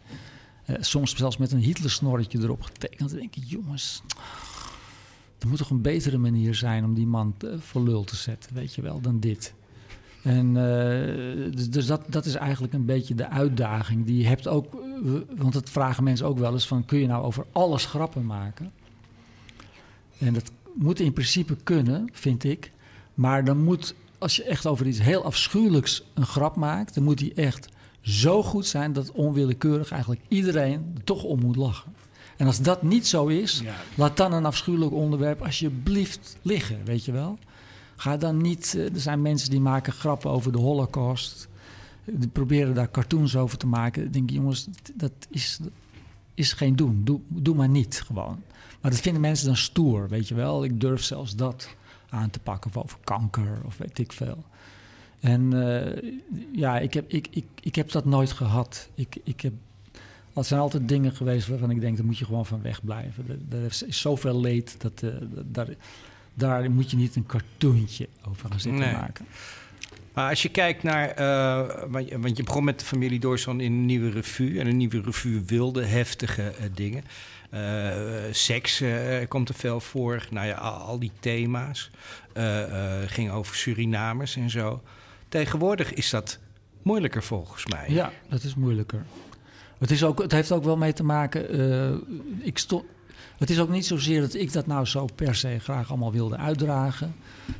Eh, 0.64 0.76
soms 0.80 1.16
zelfs 1.16 1.36
met 1.36 1.52
een 1.52 1.58
Hitlersnorretje 1.58 2.38
erop 2.38 2.62
getekend. 2.62 3.10
Dan 3.10 3.18
denk 3.18 3.36
ik, 3.36 3.42
jongens, 3.46 4.02
er 5.38 5.48
moet 5.48 5.58
toch 5.58 5.70
een 5.70 5.82
betere 5.82 6.18
manier 6.18 6.54
zijn 6.54 6.84
om 6.84 6.94
die 6.94 7.06
man 7.06 7.34
voor 7.58 7.82
lul 7.82 8.04
te 8.04 8.16
zetten, 8.16 8.54
weet 8.54 8.74
je 8.74 8.82
wel, 8.82 9.00
dan 9.00 9.20
dit. 9.20 9.54
En 10.22 10.56
eh, 10.56 11.52
dus, 11.54 11.70
dus 11.70 11.86
dat, 11.86 12.04
dat 12.08 12.24
is 12.24 12.34
eigenlijk 12.34 12.72
een 12.72 12.84
beetje 12.84 13.14
de 13.14 13.28
uitdaging 13.28 14.06
die 14.06 14.18
je 14.18 14.26
hebt 14.26 14.48
ook, 14.48 14.74
eh, 14.74 15.12
want 15.36 15.52
dat 15.52 15.70
vragen 15.70 16.04
mensen 16.04 16.26
ook 16.26 16.38
wel 16.38 16.52
eens 16.52 16.66
van, 16.66 16.84
kun 16.84 16.98
je 16.98 17.06
nou 17.06 17.24
over 17.24 17.46
alles 17.52 17.86
grappen 17.86 18.26
maken? 18.26 18.72
En 20.18 20.32
dat 20.32 20.50
moet 20.74 21.00
in 21.00 21.12
principe 21.12 21.56
kunnen, 21.56 22.08
vind 22.12 22.44
ik. 22.44 22.72
Maar 23.14 23.44
dan 23.44 23.64
moet, 23.64 23.94
als 24.18 24.36
je 24.36 24.44
echt 24.44 24.66
over 24.66 24.86
iets 24.86 25.00
heel 25.00 25.24
afschuwelijks 25.24 26.02
een 26.14 26.26
grap 26.26 26.56
maakt, 26.56 26.94
dan 26.94 27.04
moet 27.04 27.18
die 27.18 27.34
echt 27.34 27.68
zo 28.00 28.42
goed 28.42 28.66
zijn 28.66 28.92
dat 28.92 29.10
onwillekeurig 29.10 29.90
eigenlijk 29.90 30.22
iedereen 30.28 30.92
er 30.94 31.04
toch 31.04 31.22
om 31.22 31.40
moet 31.40 31.56
lachen. 31.56 31.93
En 32.36 32.46
als 32.46 32.60
dat 32.60 32.82
niet 32.82 33.06
zo 33.06 33.26
is, 33.26 33.60
Ja. 33.60 33.74
laat 33.94 34.16
dan 34.16 34.32
een 34.32 34.44
afschuwelijk 34.44 34.92
onderwerp 34.92 35.42
alsjeblieft 35.42 36.36
liggen, 36.42 36.84
weet 36.84 37.04
je 37.04 37.12
wel. 37.12 37.38
Ga 37.96 38.16
dan 38.16 38.36
niet, 38.40 38.74
eh, 38.76 38.94
er 38.94 39.00
zijn 39.00 39.22
mensen 39.22 39.50
die 39.50 39.60
maken 39.60 39.92
grappen 39.92 40.30
over 40.30 40.52
de 40.52 40.58
holocaust. 40.58 41.48
Die 42.04 42.28
proberen 42.28 42.74
daar 42.74 42.90
cartoons 42.90 43.36
over 43.36 43.58
te 43.58 43.66
maken. 43.66 44.04
Ik 44.04 44.12
denk, 44.12 44.30
jongens, 44.30 44.68
dat 44.94 45.12
is, 45.30 45.58
is 46.34 46.52
geen 46.52 46.76
doen. 46.76 47.00
Doe, 47.04 47.20
doe 47.28 47.54
maar 47.54 47.68
niet 47.68 48.02
gewoon. 48.06 48.42
Maar 48.80 48.90
dat 48.90 49.00
vinden 49.00 49.20
mensen 49.20 49.46
dan 49.46 49.56
stoer, 49.56 50.08
weet 50.08 50.28
je 50.28 50.34
wel. 50.34 50.64
Ik 50.64 50.80
durf 50.80 51.02
zelfs 51.02 51.36
dat 51.36 51.68
aan 52.08 52.30
te 52.30 52.38
pakken. 52.38 52.70
Of 52.70 52.76
over 52.82 52.98
kanker, 53.04 53.58
of 53.64 53.76
weet 53.78 53.98
ik 53.98 54.12
veel. 54.12 54.44
En 55.20 55.52
eh, 55.52 56.12
ja, 56.52 56.78
ik 56.78 56.94
heb, 56.94 57.10
ik, 57.10 57.26
ik, 57.30 57.44
ik 57.60 57.74
heb 57.74 57.90
dat 57.90 58.04
nooit 58.04 58.32
gehad. 58.32 58.88
Ik, 58.94 59.16
ik 59.24 59.40
heb, 59.40 59.52
dat 60.34 60.46
zijn 60.46 60.60
altijd 60.60 60.88
dingen 60.88 61.12
geweest 61.12 61.48
waarvan 61.48 61.70
ik 61.70 61.80
denk, 61.80 61.96
daar 61.96 62.06
moet 62.06 62.18
je 62.18 62.24
gewoon 62.24 62.46
van 62.46 62.62
wegblijven. 62.62 63.24
Er, 63.50 63.58
er 63.58 63.64
is 63.64 64.00
zoveel 64.00 64.40
leed, 64.40 64.74
dat, 64.78 65.02
eh, 65.02 65.10
daar, 65.44 65.68
daar 66.34 66.70
moet 66.70 66.90
je 66.90 66.96
niet 66.96 67.16
een 67.16 67.26
cartoontje 67.26 68.08
over 68.28 68.48
gaan 68.48 68.60
zitten 68.60 68.80
Nee. 68.80 68.92
maken. 68.92 69.26
Maar 70.12 70.28
als 70.30 70.42
je 70.42 70.48
kijkt 70.48 70.82
naar, 70.82 71.08
eh, 71.08 71.82
want, 72.18 72.36
je, 72.36 72.42
begon 72.42 72.64
met 72.64 72.78
de 72.78 72.84
familie 72.84 73.20
Doorson 73.20 73.60
in 73.60 73.72
een 73.72 73.86
nieuwe 73.86 74.10
revue. 74.10 74.60
En 74.60 74.66
een 74.66 74.76
nieuwe 74.76 75.00
revue 75.00 75.42
wilde 75.46 75.84
heftige 75.84 76.42
eh, 76.42 76.64
dingen. 76.74 77.04
Seks 78.30 78.82
komt 79.28 79.48
er 79.48 79.54
veel 79.54 79.80
voor. 79.80 80.26
Nou 80.30 80.46
ja, 80.46 80.54
al, 80.54 80.72
al 80.72 80.98
die 80.98 81.10
thema's. 81.20 81.90
Ging 83.06 83.30
over 83.30 83.56
Surinamers 83.56 84.36
en 84.36 84.50
zo. 84.50 84.82
Tegenwoordig 85.28 85.92
is 85.92 86.10
dat 86.10 86.38
moeilijker 86.82 87.22
volgens 87.22 87.66
mij. 87.66 87.84
Ja, 87.88 88.12
dat 88.28 88.42
is 88.42 88.54
moeilijker. 88.54 89.04
Het, 89.84 89.92
is 89.92 90.04
ook, 90.04 90.22
het 90.22 90.32
heeft 90.32 90.52
ook 90.52 90.64
wel 90.64 90.76
mee 90.76 90.92
te 90.92 91.04
maken. 91.04 91.48
eh, 91.50 92.46
ik 92.46 92.58
stond, 92.58 92.84
het 93.38 93.50
is 93.50 93.60
ook 93.60 93.68
niet 93.68 93.86
zozeer 93.86 94.20
dat 94.20 94.34
ik 94.34 94.52
dat 94.52 94.66
nou 94.66 94.86
zo 94.86 95.06
per 95.14 95.34
se 95.34 95.58
graag 95.58 95.88
allemaal 95.88 96.12
wilde 96.12 96.36
uitdragen. 96.36 97.14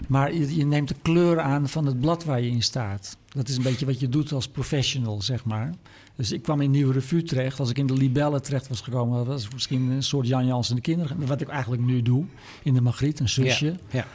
Maar 0.09 0.35
je, 0.35 0.67
neemt 0.67 0.89
de 0.89 0.95
kleur 1.03 1.41
aan 1.41 1.69
van 1.69 1.87
het 1.87 2.01
blad 2.01 2.25
waar 2.25 2.41
je 2.41 2.51
in 2.51 2.63
staat. 2.63 3.17
Dat 3.29 3.49
is 3.49 3.57
een 3.57 3.63
beetje 3.63 3.87
wat 3.87 4.01
je 4.01 4.09
doet 4.09 4.33
als 4.33 4.49
professional, 4.49 5.23
zeg 5.23 5.45
maar. 5.45 5.75
Dus 6.17 6.33
ik 6.33 6.43
kwam 6.43 6.61
in 6.61 6.71
Nieuwe 6.71 6.93
Revue 6.93 7.23
terecht. 7.23 7.61
Als 7.61 7.71
ik 7.71 7.79
in 7.79 7.87
de 7.87 7.95
Libelle 7.95 8.41
terecht 8.41 8.69
was 8.69 8.81
gekomen, 8.81 9.25
was 9.25 9.49
misschien 9.53 9.91
een 9.91 10.03
soort 10.03 10.27
Jan 10.27 10.47
Jans 10.47 10.69
en 10.69 10.75
de 10.75 10.81
kinderen. 10.81 11.27
Wat 11.27 11.41
ik 11.41 11.49
eigenlijk 11.49 11.83
nu 11.83 12.03
doe 12.03 12.25
in 12.63 12.75
de 12.75 12.81
Magriet, 12.81 13.21
een 13.21 13.29
zusje. 13.29 13.77
Ja. 13.91 14.07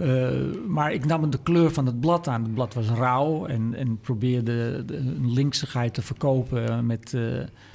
Eh, 0.00 0.30
maar 0.68 0.92
ik 0.92 1.06
nam 1.06 1.30
de 1.30 1.42
kleur 1.42 1.70
van 1.70 1.86
het 1.86 2.00
blad 2.00 2.28
aan. 2.28 2.42
Het 2.42 2.54
blad 2.54 2.74
was 2.74 2.88
rauw 2.88 3.46
en, 3.46 3.74
en 3.74 3.98
probeerde 3.98 4.84
de, 4.84 4.96
een 4.96 5.32
linksigheid 5.32 5.94
te 5.94 6.02
verkopen 6.02 6.86
met, 6.86 7.14
eh, 7.14 7.22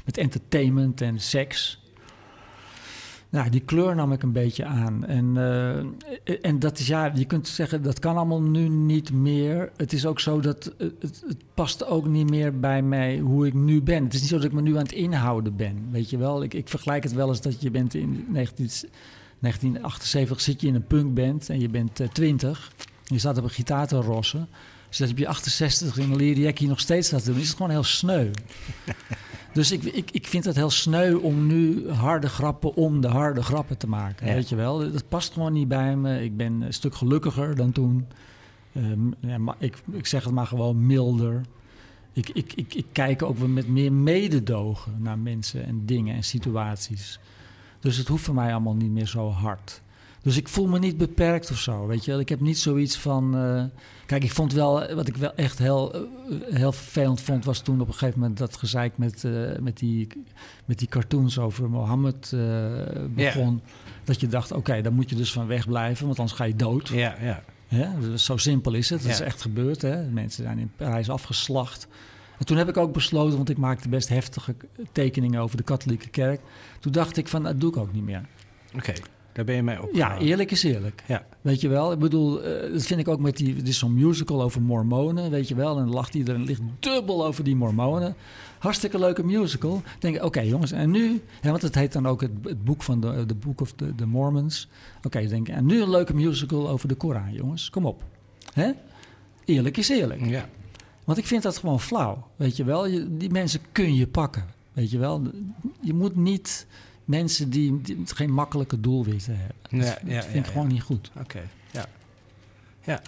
met 0.05 0.17
entertainment 0.17 1.01
en 1.01 1.19
seks. 1.19 1.83
Nou, 3.29 3.49
die 3.49 3.61
kleur 3.61 3.95
nam 3.95 4.11
ik 4.11 4.23
een 4.23 4.31
beetje 4.31 4.65
aan. 4.65 5.05
En, 5.05 5.37
eh, 5.37 6.35
en 6.41 6.59
dat 6.59 6.79
is 6.79 6.87
ja, 6.87 7.11
je 7.15 7.25
kunt 7.25 7.47
zeggen 7.47 7.81
dat 7.81 7.99
kan 7.99 8.17
allemaal 8.17 8.41
nu 8.41 8.69
niet 8.69 9.11
meer. 9.11 9.71
Het 9.77 9.93
is 9.93 10.05
ook 10.05 10.19
zo 10.19 10.39
dat 10.39 10.63
het, 10.77 10.93
het, 10.99 11.23
het 11.27 11.43
past 11.53 11.85
ook 11.85 12.07
niet 12.07 12.29
meer 12.29 12.59
bij 12.59 12.81
mij 12.81 13.17
hoe 13.17 13.47
ik 13.47 13.53
nu 13.53 13.81
ben. 13.81 14.03
Het 14.03 14.13
is 14.13 14.19
niet 14.19 14.29
zo 14.29 14.35
dat 14.35 14.45
ik 14.45 14.53
me 14.53 14.61
nu 14.61 14.71
aan 14.71 14.83
het 14.83 14.91
inhouden 14.91 15.55
ben. 15.55 15.87
Weet 15.91 16.09
je 16.09 16.17
wel, 16.17 16.43
ik, 16.43 16.53
ik 16.53 16.69
vergelijk 16.69 17.03
het 17.03 17.13
wel 17.13 17.27
eens 17.27 17.41
dat 17.41 17.61
je 17.61 17.71
bent 17.71 17.93
in 17.93 18.25
19, 18.29 18.69
1978 19.45 20.41
zit 20.41 20.61
je 20.61 20.67
in 20.67 20.75
een 20.75 20.87
punkband 20.87 21.49
en 21.49 21.59
je 21.59 21.69
bent 21.69 21.99
eh, 21.99 22.07
20. 22.07 22.71
En 22.77 23.13
je 23.13 23.19
staat 23.19 23.37
op 23.37 23.43
een 23.43 23.49
gitaar 23.49 23.87
te 23.87 23.95
rossen. 23.95 24.47
Dus 24.89 24.97
dat 24.97 25.07
heb 25.07 25.17
je 25.17 25.27
68 25.27 25.97
in 25.97 26.39
jackie 26.41 26.67
nog 26.67 26.79
steeds 26.79 27.09
te 27.09 27.21
doen. 27.23 27.35
Is 27.35 27.47
het 27.47 27.55
gewoon 27.55 27.71
heel 27.71 27.83
sneu. 27.83 28.31
Dus 29.55 29.71
ik, 29.71 29.83
ik, 29.83 30.11
ik 30.11 30.27
vind 30.27 30.45
het 30.45 30.55
heel 30.55 30.69
sneu 30.69 31.15
om 31.15 31.47
nu 31.47 31.89
harde 31.89 32.29
grappen 32.29 32.75
om 32.75 33.01
de 33.01 33.07
harde 33.07 33.43
grappen 33.43 33.77
te 33.77 33.87
maken. 33.87 34.27
Ja. 34.27 34.33
Weet 34.33 34.49
je 34.49 34.55
wel, 34.55 34.91
dat 34.91 35.07
past 35.07 35.33
gewoon 35.33 35.53
niet 35.53 35.67
bij 35.67 35.95
me. 35.95 36.23
Ik 36.23 36.37
ben 36.37 36.61
een 36.61 36.73
stuk 36.73 36.95
gelukkiger 36.95 37.55
dan 37.55 37.71
toen. 37.71 38.07
Ehm, 38.73 39.07
ja, 39.19 39.37
maar 39.37 39.55
ik, 39.59 39.77
ik 39.91 40.05
zeg 40.05 40.23
het 40.23 40.33
maar 40.33 40.47
gewoon 40.47 40.85
milder. 40.85 41.41
Ik, 42.13 42.29
ik, 42.29 42.53
ik, 42.53 42.73
ik 42.73 42.85
kijk 42.91 43.21
ook 43.21 43.37
wel 43.37 43.47
met 43.47 43.67
meer 43.67 43.93
mededogen 43.93 44.95
naar 44.99 45.19
mensen 45.19 45.65
en 45.65 45.85
dingen 45.85 46.15
en 46.15 46.23
situaties. 46.23 47.19
Dus 47.79 47.97
het 47.97 48.07
hoeft 48.07 48.23
voor 48.23 48.35
mij 48.35 48.51
allemaal 48.51 48.75
niet 48.75 48.91
meer 48.91 49.07
zo 49.07 49.29
hard. 49.29 49.81
Dus 50.21 50.37
ik 50.37 50.47
voel 50.47 50.67
me 50.67 50.79
niet 50.79 50.97
beperkt 50.97 51.51
of 51.51 51.59
zo, 51.59 51.87
weet 51.87 52.05
je 52.05 52.11
wel. 52.11 52.19
Ik 52.19 52.29
heb 52.29 52.39
niet 52.39 52.59
zoiets 52.59 52.97
van... 52.97 53.37
eh, 53.37 53.63
kijk, 54.05 54.23
ik 54.23 54.31
vond 54.31 54.53
wel... 54.53 54.95
Wat 54.95 55.07
ik 55.07 55.17
wel 55.17 55.33
echt 55.35 55.57
heel, 55.59 55.93
eh, 55.93 56.01
heel 56.55 56.71
vervelend 56.71 57.21
vond... 57.21 57.45
was 57.45 57.59
toen 57.59 57.81
op 57.81 57.87
een 57.87 57.93
gegeven 57.93 58.19
moment 58.19 58.37
dat 58.37 58.57
gezeik 58.57 58.97
met, 58.97 59.23
eh, 59.23 59.31
met, 59.59 59.77
die, 59.77 60.07
met 60.65 60.79
die 60.79 60.87
cartoons 60.87 61.39
over 61.39 61.69
Mohammed 61.69 62.31
eh, 62.33 62.39
begon. 63.09 63.61
Dat 64.03 64.19
je 64.19 64.27
dacht, 64.27 64.51
oké, 64.51 64.81
daar 64.81 64.93
moet 64.93 65.09
je 65.09 65.15
dus 65.15 65.31
van 65.31 65.47
wegblijven... 65.47 66.05
want 66.05 66.19
anders 66.19 66.37
ga 66.37 66.43
je 66.43 66.55
dood. 66.55 66.87
Ja, 66.87 67.15
ja. 67.21 67.43
Ja, 67.67 67.93
dus 67.99 68.25
zo 68.25 68.37
simpel 68.37 68.73
is 68.73 68.89
het. 68.89 69.01
Dat 69.01 69.11
is 69.11 69.19
echt 69.19 69.41
gebeurd. 69.41 69.81
Hè? 69.81 70.03
Mensen 70.03 70.43
zijn 70.43 70.59
in 70.59 70.71
Parijs 70.75 71.09
afgeslacht. 71.09 71.87
En 72.39 72.45
toen 72.45 72.57
heb 72.57 72.69
ik 72.69 72.77
ook 72.77 72.93
besloten, 72.93 73.35
want 73.35 73.49
ik 73.49 73.57
maakte 73.57 73.89
best 73.89 74.09
heftige 74.09 74.55
tekeningen 74.91 75.41
over 75.41 75.57
de 75.57 75.63
katholieke 75.63 76.09
kerk. 76.09 76.41
Toen 76.79 76.91
dacht 76.91 77.17
ik 77.17 77.27
van, 77.27 77.43
dat 77.43 77.59
doe 77.59 77.69
ik 77.69 77.77
ook 77.77 77.93
niet 77.93 78.03
meer. 78.03 78.25
Oké, 78.75 78.93
daar 79.33 79.45
ben 79.45 79.55
je 79.55 79.63
mee 79.63 79.81
op. 79.81 79.89
Ja, 79.93 80.17
eerlijk 80.17 80.51
is 80.51 80.63
eerlijk. 80.63 81.03
Ja. 81.07 81.25
Weet 81.41 81.61
je 81.61 81.67
wel, 81.67 81.91
ik 81.91 81.99
bedoel, 81.99 82.43
eh, 82.43 82.71
dat 82.71 82.85
vind 82.85 82.99
ik 82.99 83.07
ook 83.07 83.19
met 83.19 83.37
die, 83.37 83.55
het 83.55 83.67
is 83.67 83.77
zo'n 83.77 83.93
musical 83.93 84.41
over 84.41 84.61
mormonen, 84.61 85.31
weet 85.31 85.47
je 85.47 85.55
wel. 85.55 85.77
En 85.77 85.85
dan 85.85 85.93
lacht 85.93 86.15
iedereen, 86.15 86.43
ligt 86.43 86.61
dubbel 86.79 87.25
over 87.25 87.43
die 87.43 87.55
mormonen. 87.55 88.15
Hartstikke 88.59 88.99
leuke 88.99 89.23
musical. 89.23 89.75
Ik 89.75 90.01
denk, 90.01 90.23
oké 90.23 90.39
jongens, 90.39 90.71
en 90.71 90.91
nu, 90.91 91.21
hè, 91.41 91.49
want 91.49 91.61
het 91.61 91.75
heet 91.75 91.93
dan 91.93 92.07
ook 92.07 92.21
het, 92.21 92.31
het 92.43 92.63
boek 92.63 92.83
van 92.83 92.99
de, 92.99 93.25
de 93.25 93.35
Book 93.35 93.61
of 93.61 93.71
the, 93.71 93.95
the 93.95 94.05
Mormons. 94.05 94.67
Oké, 95.03 95.27
denk, 95.27 95.47
en 95.47 95.65
nu 95.65 95.81
een 95.81 95.89
leuke 95.89 96.13
musical 96.13 96.69
over 96.69 96.87
de 96.87 96.95
Koran, 96.95 97.33
jongens, 97.33 97.69
kom 97.69 97.85
op. 97.85 98.03
Hè? 98.53 98.71
Eerlijk 99.45 99.77
is 99.77 99.89
eerlijk. 99.89 100.25
Ja. 100.25 100.49
Want 101.05 101.17
ik 101.17 101.25
vind 101.25 101.43
dat 101.43 101.57
gewoon 101.57 101.79
flauw, 101.79 102.27
weet 102.35 102.55
je 102.57 102.63
wel. 102.63 102.87
Je, 102.87 103.17
die 103.17 103.29
mensen 103.31 103.59
kun 103.71 103.95
je 103.95 104.07
pakken, 104.07 104.45
weet 104.73 104.91
je 104.91 104.97
wel. 104.97 105.21
Je 105.81 105.93
moet 105.93 106.15
niet 106.15 106.67
mensen 107.05 107.49
die, 107.49 107.81
die 107.81 108.01
geen 108.05 108.31
makkelijke 108.31 108.79
doelwitten 108.79 109.37
hebben. 109.37 109.55
Ja, 109.69 109.77
dat 109.77 109.87
ja, 109.87 110.21
vind 110.21 110.33
ja, 110.33 110.39
ik 110.39 110.45
ja. 110.45 110.51
gewoon 110.51 110.67
niet 110.67 110.81
goed. 110.81 111.11
Oké, 111.19 111.41
ja. 111.71 111.85
Ja, 112.83 113.01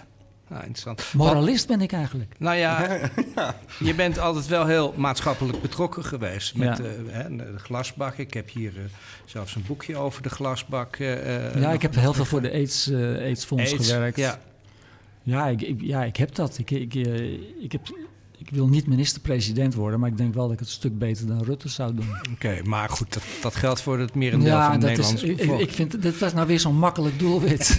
nou, 0.48 0.60
interessant. 0.60 1.04
Moralist 1.14 1.66
ben 1.66 1.80
ik 1.80 1.92
eigenlijk. 1.92 2.34
Nou 2.38 2.56
ja, 2.66 3.00
je 3.78 3.94
bent 3.94 4.18
altijd 4.18 4.46
wel 4.46 4.66
heel 4.66 4.94
maatschappelijk 4.96 5.60
betrokken 5.60 6.04
geweest 6.04 6.54
met 6.56 6.78
Ja. 6.78 6.84
eh, 6.84 6.90
hè, 7.08 7.36
de 7.36 7.58
glasbak. 7.58 8.16
Ik 8.18 8.34
heb 8.34 8.50
hier 8.50 8.72
eh, 8.76 8.82
zelfs 9.24 9.54
een 9.54 9.64
boekje 9.66 9.96
over 9.96 10.22
de 10.22 10.28
glasbak. 10.28 10.96
eh, 10.96 11.60
ja, 11.60 11.70
ik 11.72 11.82
heb 11.82 11.94
heel 11.94 12.12
veel 12.12 12.24
voor 12.24 12.40
de 12.42 12.52
AIDS, 12.52 12.90
eh 12.90 12.98
AIDS-fonds 12.98 13.72
AIDS, 13.72 13.90
gewerkt. 13.90 14.16
Ja, 14.16 14.38
Ja, 15.28 15.46
ik, 15.48 15.62
ik- 15.62 15.80
ja, 15.82 16.04
ik 16.04 16.16
heb 16.16 16.34
dat. 16.34 16.58
Ik, 16.58 16.70
ik, 16.70 16.94
eh, 16.94 17.32
ik, 17.62 17.72
heb, 17.72 17.80
ik 18.38 18.50
wil 18.50 18.68
niet 18.68 18.86
minister-president 18.86 19.74
worden, 19.74 20.00
maar 20.00 20.08
ik 20.10 20.16
denk 20.16 20.34
wel 20.34 20.42
dat 20.44 20.52
ik 20.52 20.58
het 20.58 20.68
een 20.68 20.74
stuk 20.74 20.98
beter 20.98 21.26
dan 21.26 21.42
Rutte 21.42 21.68
zou 21.68 21.94
doen. 21.94 22.08
oké. 22.32 22.60
maar 22.64 22.88
goed, 22.88 23.12
dat, 23.12 23.22
dat 23.42 23.54
geldt 23.54 23.80
voor 23.82 23.98
het 23.98 24.14
merendeel 24.14 24.60
van 24.60 24.72
de 24.72 24.78
dat 24.78 24.82
is, 24.82 24.96
Nederlandse 24.96 25.26
ik, 25.30 25.36
bevolking. 25.36 25.68
ik 25.68 25.74
vind 25.74 26.02
dit 26.02 26.18
was 26.18 26.34
nou 26.34 26.46
weer 26.46 26.60
zo'n 26.60 26.76
makkelijk 26.78 27.18
doelwit. 27.18 27.76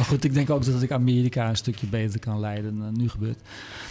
maar 0.00 0.08
goed, 0.08 0.24
ik 0.24 0.34
denk 0.34 0.50
ook 0.50 0.64
dat 0.64 0.82
ik 0.82 0.90
Amerika 0.90 1.48
een 1.48 1.56
stukje 1.56 1.86
beter 1.86 2.20
kan 2.20 2.40
leiden 2.40 2.78
dan 2.78 2.96
nu 2.96 3.08
gebeurt. 3.08 3.38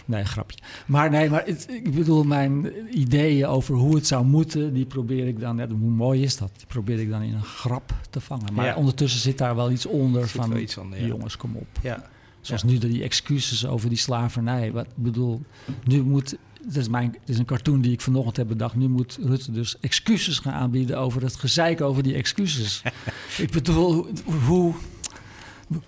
Nee, 0.05 0.25
grapje. 0.25 0.57
Maar 0.85 1.09
nee, 1.09 1.29
maar 1.29 1.45
het, 1.45 1.67
ik 1.69 1.95
bedoel, 1.95 2.23
mijn 2.23 2.71
ideeën 2.97 3.45
over 3.45 3.75
hoe 3.75 3.95
het 3.95 4.07
zou 4.07 4.25
moeten, 4.25 4.73
die 4.73 4.85
probeer 4.85 5.27
ik 5.27 5.39
dan, 5.39 5.61
hoe 5.61 5.89
mooi 5.89 6.21
is 6.21 6.37
dat? 6.37 6.51
Die 6.57 6.67
probeer 6.67 6.99
ik 6.99 7.09
dan 7.09 7.21
in 7.21 7.33
een 7.33 7.43
grap 7.43 7.93
te 8.09 8.19
vangen. 8.19 8.53
Maar 8.53 8.65
Ja. 8.65 8.75
ondertussen 8.75 9.19
zit 9.19 9.37
daar 9.37 9.55
wel 9.55 9.71
iets 9.71 9.85
onder 9.85 10.27
Zit 10.27 10.41
van, 10.41 10.57
iets 10.57 10.77
onder, 10.77 10.99
ja. 11.01 11.07
jongens, 11.07 11.37
kom 11.37 11.55
op. 11.55 11.67
Ja. 11.81 12.09
Zoals 12.41 12.63
nu 12.63 12.77
die 12.77 13.03
excuses 13.03 13.65
over 13.65 13.89
die 13.89 13.97
slavernij. 13.97 14.71
Wat 14.71 14.85
ik 14.85 14.91
bedoel, 14.95 15.41
nu 15.83 16.03
moet. 16.03 16.37
Dat 16.65 16.75
is, 16.75 16.89
mijn, 16.89 17.15
het 17.19 17.29
is 17.29 17.37
een 17.37 17.45
cartoon 17.45 17.81
die 17.81 17.91
ik 17.91 18.01
vanochtend 18.01 18.37
heb 18.37 18.47
bedacht. 18.47 18.75
Nu 18.75 18.87
moet 18.87 19.17
Rutte 19.21 19.51
dus 19.51 19.79
excuses 19.79 20.39
gaan 20.39 20.53
aanbieden 20.53 20.97
over 20.99 21.21
het 21.21 21.35
gezeik 21.35 21.81
over 21.81 22.03
die 22.03 22.13
excuses. 22.13 22.81
ik 23.37 23.51
bedoel, 23.51 24.07
hoe, 24.45 24.73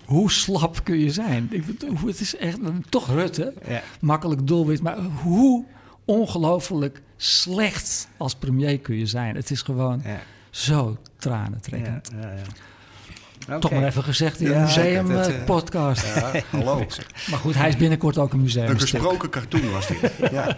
hoe, 0.04 0.30
slap 0.30 0.84
kun 0.84 0.98
je 0.98 1.10
zijn? 1.10 1.48
Ik 1.50 1.66
bedoel, 1.66 1.96
het 2.06 2.20
is 2.20 2.36
echt 2.36 2.58
toch 2.88 3.08
Rutte, 3.08 3.52
Ja. 3.68 3.82
makkelijk 4.00 4.46
doelwit. 4.46 4.82
Maar 4.82 4.98
hoe 5.22 5.64
ongelooflijk 6.04 7.02
slecht 7.16 8.08
als 8.16 8.34
premier 8.34 8.78
kun 8.78 8.96
je 8.98 9.06
zijn? 9.06 9.36
Het 9.36 9.50
is 9.50 9.62
gewoon 9.62 10.00
Ja. 10.04 10.20
zo 10.50 10.96
tranentrekkend. 11.16 12.10
Ja, 12.14 12.20
ja, 12.20 12.34
ja. 12.34 13.58
Toch 13.58 13.70
maar 13.70 13.84
even 13.84 14.02
gezegd 14.04 14.40
in 14.40 14.46
Ja, 14.50 14.54
een 14.54 14.60
museum 14.62 15.06
zeker, 15.06 15.22
dat, 15.22 15.28
eh, 15.28 15.38
eh, 15.38 15.44
podcast. 15.44 16.06
Ja, 16.14 16.32
hallo. 16.50 16.86
Maar 17.30 17.38
goed, 17.38 17.54
hij 17.54 17.68
is 17.68 17.76
binnenkort 17.76 18.18
ook 18.18 18.32
een 18.32 18.40
museum. 18.40 18.68
Een 18.68 18.80
gesproken 18.80 19.30
cartoon 19.30 19.70
was 19.70 19.86
dit. 19.86 20.00
Ja. 20.32 20.56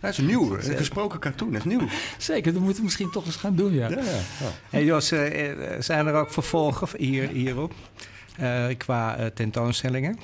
Dat 0.00 0.10
is 0.10 0.18
nieuw. 0.18 0.54
Een 0.56 0.76
gesproken 0.76 1.18
cartoon, 1.20 1.52
dat 1.52 1.58
is 1.58 1.64
nieuw. 1.72 1.88
Zeker, 2.18 2.52
dat 2.52 2.60
moeten 2.60 2.78
we 2.78 2.84
misschien 2.84 3.10
toch 3.10 3.26
eens 3.26 3.36
gaan 3.36 3.54
doen, 3.56 3.72
ja. 3.72 3.88
Ja, 3.88 3.96
ja. 3.98 4.02
Hey 4.70 4.84
Jos, 4.84 5.10
eh, 5.12 5.50
eh, 5.50 5.80
zijn 5.82 6.06
er 6.06 6.14
ook 6.14 6.30
vervolgen 6.32 6.88
hier, 6.96 7.28
hierop? 7.28 7.72
Eh, 8.38 8.66
qua 8.76 9.16
eh, 9.16 9.26
tentoonstellingen? 9.26 10.18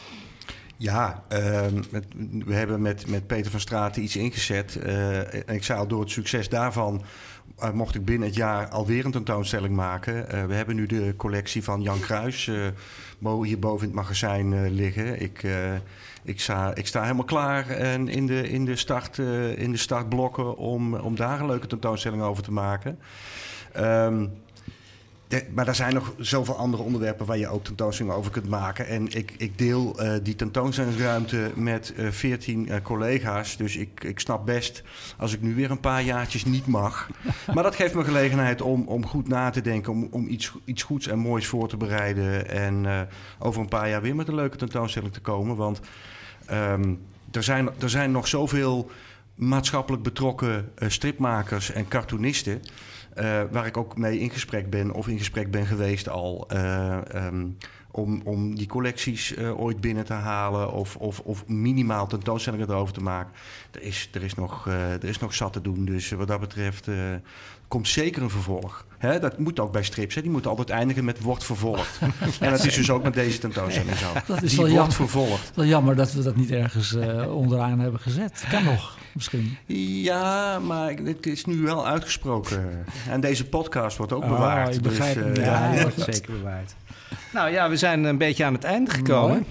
Ja, 0.76 1.22
ehm, 1.28 1.82
we 2.46 2.54
hebben 2.54 2.82
met, 2.82 3.06
met 3.06 3.26
Peter 3.26 3.50
van 3.50 3.60
Straten 3.60 4.02
iets 4.02 4.16
ingezet. 4.16 4.76
Eh, 4.76 5.34
en 5.34 5.54
ik 5.54 5.64
zei 5.64 5.78
al, 5.78 5.86
door 5.86 6.00
het 6.00 6.10
succes 6.10 6.48
daarvan 6.48 7.02
mocht 7.72 7.94
ik 7.94 8.04
binnen 8.04 8.28
het 8.28 8.36
jaar 8.36 8.68
alweer 8.68 9.04
een 9.04 9.10
tentoonstelling 9.10 9.74
maken. 9.76 10.46
We 10.48 10.54
hebben 10.54 10.74
nu 10.76 10.86
de 10.86 11.14
collectie 11.16 11.64
van 11.64 11.82
Jan 11.82 12.00
Kruis 12.00 12.48
eh, 12.48 12.56
bo- 13.18 13.42
hier 13.42 13.58
boven 13.58 13.80
in 13.80 13.86
het 13.86 14.02
magazijn 14.02 14.70
liggen. 14.74 15.20
Ik, 15.20 15.42
ik, 16.22 16.40
sta, 16.40 16.74
ik 16.74 16.86
sta 16.86 17.02
helemaal 17.02 17.24
klaar 17.24 17.68
en 17.68 18.08
in, 18.08 18.26
de, 18.26 18.48
in, 18.48 18.64
de 18.64 18.76
start, 18.76 19.18
in 19.56 19.70
de 19.70 19.76
startblokken 19.78 20.56
om, 20.56 20.94
om 20.94 21.16
daar 21.16 21.40
een 21.40 21.46
leuke 21.46 21.66
tentoonstelling 21.66 22.22
over 22.22 22.42
te 22.42 22.52
maken. 22.52 22.98
Ehm, 23.72 24.26
de- 25.28 25.46
maar 25.54 25.68
er 25.68 25.74
zijn 25.74 25.94
nog 25.94 26.14
zoveel 26.18 26.56
andere 26.56 26.82
onderwerpen 26.82 27.26
waar 27.26 27.38
je 27.38 27.48
ook 27.48 27.64
tentoonstellingen 27.64 28.18
over 28.18 28.30
kunt 28.30 28.48
maken. 28.48 28.86
En 28.86 29.08
ik, 29.16 29.34
ik 29.36 29.58
deel 29.58 29.98
eh, 29.98 30.12
die 30.22 30.36
tentoonstellingsruimte 30.36 31.52
met 31.54 31.92
eh, 31.96 32.10
veertien 32.10 32.82
collega's. 32.82 33.56
Dus 33.56 33.76
ik, 33.76 34.04
ik 34.04 34.20
snap 34.20 34.46
best 34.46 34.82
als 35.18 35.32
ik 35.32 35.42
nu 35.42 35.54
weer 35.54 35.70
een 35.70 35.80
paar 35.80 36.02
jaartjes 36.02 36.44
niet 36.44 36.66
mag. 36.66 37.08
maar 37.54 37.62
dat 37.62 37.74
geeft 37.74 37.94
me 37.94 38.04
gelegenheid 38.04 38.62
om, 38.62 38.86
om 38.86 39.06
goed 39.06 39.28
na 39.28 39.50
te 39.50 39.60
denken. 39.60 39.92
Om, 39.92 40.08
om 40.10 40.28
iets, 40.28 40.52
iets 40.64 40.82
goeds 40.82 41.06
en 41.06 41.18
moois 41.18 41.46
voor 41.46 41.68
te 41.68 41.76
bereiden. 41.76 42.48
En 42.48 42.86
eh, 42.86 43.00
over 43.38 43.60
een 43.60 43.68
paar 43.68 43.88
jaar 43.88 44.02
weer 44.02 44.16
met 44.16 44.28
een 44.28 44.34
leuke 44.34 44.56
tentoonstelling 44.56 45.12
te 45.12 45.20
komen. 45.20 45.56
Want 45.56 45.80
ehm, 46.46 46.94
er, 47.32 47.42
zijn, 47.42 47.68
er 47.78 47.90
zijn 47.90 48.10
nog 48.10 48.28
zoveel 48.28 48.90
maatschappelijk 49.34 50.02
betrokken 50.02 50.70
eh, 50.74 50.88
stripmakers 50.88 51.70
en 51.72 51.88
cartoonisten. 51.88 52.62
Eh, 53.14 53.42
waar 53.50 53.66
ik 53.66 53.76
ook 53.76 53.96
mee 53.96 54.18
in 54.18 54.30
gesprek 54.30 54.70
ben 54.70 54.92
of 54.92 55.08
in 55.08 55.18
gesprek 55.18 55.50
ben 55.50 55.66
geweest 55.66 56.08
al. 56.08 56.48
eh, 56.48 57.14
ehm, 57.14 57.46
om, 57.96 58.20
om 58.24 58.54
die 58.54 58.66
collecties 58.66 59.34
eh, 59.34 59.60
ooit 59.60 59.80
binnen 59.80 60.04
te 60.04 60.12
halen 60.12 60.72
of, 60.72 60.96
of, 60.96 61.20
of 61.20 61.46
minimaal 61.46 62.06
tentoonstellingen 62.06 62.70
erover 62.70 62.94
te 62.94 63.00
maken. 63.02 63.32
Er 63.70 63.82
is, 63.82 64.08
er 64.12 64.22
is, 64.22 64.34
nog, 64.34 64.66
eh, 64.68 64.92
er 64.92 65.04
is 65.04 65.18
nog 65.18 65.34
zat 65.34 65.52
te 65.52 65.60
doen. 65.60 65.84
Dus 65.84 66.10
wat 66.10 66.28
dat 66.28 66.40
betreft 66.40 66.88
eh, 66.88 66.94
komt 67.68 67.88
zeker 67.88 68.22
een 68.22 68.30
vervolg. 68.30 68.86
Hè, 68.98 69.18
dat 69.20 69.38
moet 69.38 69.60
ook 69.60 69.72
bij 69.72 69.82
strips. 69.82 70.14
Hè. 70.14 70.22
Die 70.22 70.30
moeten 70.30 70.50
altijd 70.50 70.70
eindigen 70.70 71.04
met 71.04 71.20
wordt 71.20 71.44
vervolgd. 71.44 71.98
en 72.40 72.50
dat 72.50 72.64
is 72.64 72.74
dus 72.74 72.90
ook 72.90 73.02
met 73.02 73.14
deze 73.14 73.38
tentoonstelling 73.38 73.96
zo. 73.96 74.12
Dat 74.26 74.42
is 74.42 74.48
Die 74.50 74.58
wel 74.58 74.58
wordt 74.58 74.72
jammer. 74.74 74.92
vervolgd. 74.92 75.50
Wel 75.54 75.64
jammer 75.64 75.96
dat 75.96 76.12
we 76.12 76.22
dat 76.22 76.36
niet 76.36 76.50
ergens 76.50 76.94
eh, 76.94 77.34
onderaan 77.36 77.78
hebben 77.78 78.00
gezet. 78.00 78.44
Kan 78.50 78.64
nog, 78.64 78.98
misschien. 79.12 79.56
Ja, 80.02 80.58
maar 80.58 80.90
het 80.94 81.26
is 81.26 81.44
nu 81.44 81.56
wel 81.62 81.86
uitgesproken. 81.86 82.84
En 83.08 83.20
deze 83.20 83.44
podcast 83.48 83.96
wordt 83.96 84.12
ook 84.12 84.22
Oh, 84.22 84.28
bewaard. 84.28 84.74
ik 84.74 84.82
begrijp 84.82 85.34
dus, 85.34 85.44
ja. 85.44 85.80
Wordt 85.82 86.00
zeker 86.00 86.32
bewaard. 86.32 86.74
Nou 87.32 87.50
ja, 87.50 87.68
we 87.68 87.76
zijn 87.76 88.04
een 88.04 88.18
beetje 88.18 88.44
aan 88.44 88.54
het 88.54 88.64
einde 88.64 88.90
gekomen. 88.90 89.44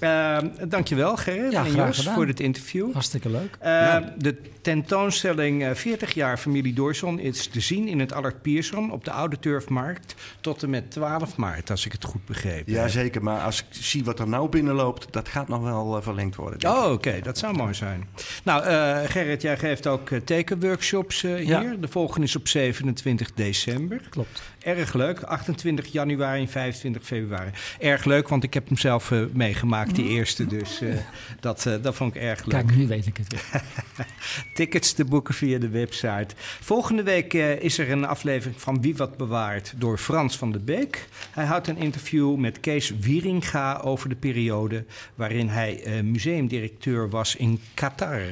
Eh, 0.00 0.38
dankjewel 0.68 1.16
Gerrit 1.16 1.52
Ja, 1.52 1.64
en 1.64 1.74
Jos 1.74 2.08
voor 2.08 2.26
dit 2.26 2.40
interview. 2.40 2.92
Hartstikke 2.92 3.30
leuk. 3.30 3.56
Eh, 3.60 3.96
De 4.18 4.36
tentoonstelling 4.62 5.64
eh, 5.64 5.74
40 5.74 6.14
jaar 6.14 6.36
familie 6.36 6.72
Doorson 6.74 7.18
is 7.18 7.46
te 7.46 7.60
zien 7.60 7.88
in 7.88 7.98
het 8.00 8.12
Allard 8.12 8.42
Pierson 8.42 8.92
op 8.92 9.04
de 9.04 9.10
Oude 9.10 9.38
Turfmarkt 9.38 10.14
tot 10.40 10.62
en 10.62 10.70
met 10.70 10.90
12 10.90 11.36
maart, 11.36 11.70
als 11.70 11.86
ik 11.86 11.92
het 11.92 12.04
goed 12.04 12.24
begrepen 12.26 12.72
Ja, 12.72 12.80
heb. 12.80 12.90
zeker. 12.90 13.22
Maar 13.22 13.40
als 13.40 13.58
ik 13.60 13.64
zie 13.70 14.04
wat 14.04 14.18
er 14.18 14.28
nou 14.28 14.48
binnenloopt, 14.48 15.06
dat 15.12 15.28
gaat 15.28 15.48
nog 15.48 15.62
wel 15.62 15.96
eh, 15.96 16.02
verlengd 16.02 16.36
worden. 16.36 16.70
Oh, 16.70 16.92
oké, 16.92 17.20
dat 17.22 17.38
zou 17.38 17.56
mooi 17.56 17.74
zijn. 17.74 18.08
Nou, 18.44 18.64
eh, 18.64 18.98
Gerrit, 19.10 19.42
jij 19.42 19.56
geeft 19.58 19.86
ook 19.86 20.10
eh, 20.10 20.20
tekenworkshops 20.20 21.22
eh, 21.24 21.46
Ja. 21.46 21.60
hier. 21.60 21.80
De 21.80 21.88
volgende 21.88 22.26
is 22.26 22.36
op 22.36 22.48
27 22.48 23.32
december. 23.34 24.00
Klopt. 24.10 24.42
Erg 24.60 24.92
leuk. 24.92 25.22
28 25.22 25.92
januari 25.92 26.40
en 26.40 26.48
25 26.48 27.04
februari. 27.04 27.50
Erg 27.78 28.04
leuk, 28.04 28.28
want 28.28 28.44
ik 28.44 28.54
heb 28.54 28.68
hem 28.68 28.76
zelf 28.76 29.10
eh, 29.10 29.20
meegemaakt, 29.32 29.94
die 29.94 30.08
eerste. 30.08 30.46
Dus 30.46 30.80
eh, 30.80 30.94
dat, 31.40 31.66
eh, 31.66 31.74
dat 31.82 31.94
vond 31.94 32.14
ik 32.14 32.22
erg 32.22 32.44
leuk. 32.44 32.66
Kijk, 32.66 32.76
nu 32.76 32.86
weet 32.86 33.06
ik 33.06 33.16
het 33.16 33.32
weer. 33.32 33.62
Tickets 34.54 34.92
te 34.92 35.04
boeken 35.04 35.34
via 35.34 35.58
de 35.58 35.68
website. 35.68 36.34
Volgende 36.60 37.02
week 37.02 37.32
is 37.60 37.78
er 37.78 37.90
een 37.90 38.04
aflevering 38.06 38.60
van 38.60 38.80
Wie 38.80 38.96
Wat 38.96 39.16
Bewaart 39.16 39.72
door 39.76 39.98
Frans 39.98 40.36
van 40.36 40.52
der 40.52 40.64
Beek. 40.64 41.08
Hij 41.30 41.44
houdt 41.44 41.68
een 41.68 41.78
interview 41.78 42.36
met 42.36 42.60
Kees 42.60 42.92
Wieringa 43.00 43.80
over 43.84 44.08
de 44.08 44.14
periode 44.14 44.84
waarin 45.14 45.48
hij 45.48 46.02
museumdirecteur 46.02 47.10
was 47.10 47.36
in 47.36 47.60
Qatar. 47.74 48.28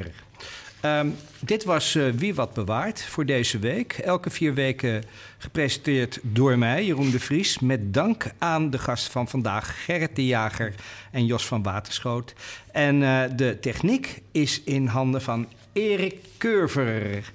Ehm, 0.81 1.09
dit 1.41 1.65
was 1.65 1.95
eh, 1.95 2.09
Wie 2.09 2.35
Wat 2.35 2.55
Bewaart 2.55 3.03
voor 3.03 3.27
deze 3.27 3.59
week. 3.59 3.93
Elke 3.93 4.31
vier 4.31 4.55
weken 4.55 5.05
gepresenteerd 5.39 6.19
door 6.23 6.59
mij, 6.59 6.85
Jeroen 6.85 7.11
de 7.11 7.21
Vries. 7.21 7.59
Met 7.59 7.95
dank 7.95 8.31
aan 8.39 8.71
de 8.71 8.79
gast 8.79 9.09
van 9.09 9.29
vandaag, 9.29 9.85
Gerrit 9.85 10.17
de 10.17 10.27
Jager 10.27 10.75
en 11.13 11.27
Jos 11.27 11.47
van 11.47 11.63
Waterschoot. 11.63 12.35
En 12.73 13.03
eh, 13.03 13.23
de 13.37 13.59
techniek 13.61 14.23
is 14.33 14.63
in 14.63 14.87
handen 14.87 15.23
van 15.23 15.49
Erik 15.73 16.17
Curver. 16.39 17.33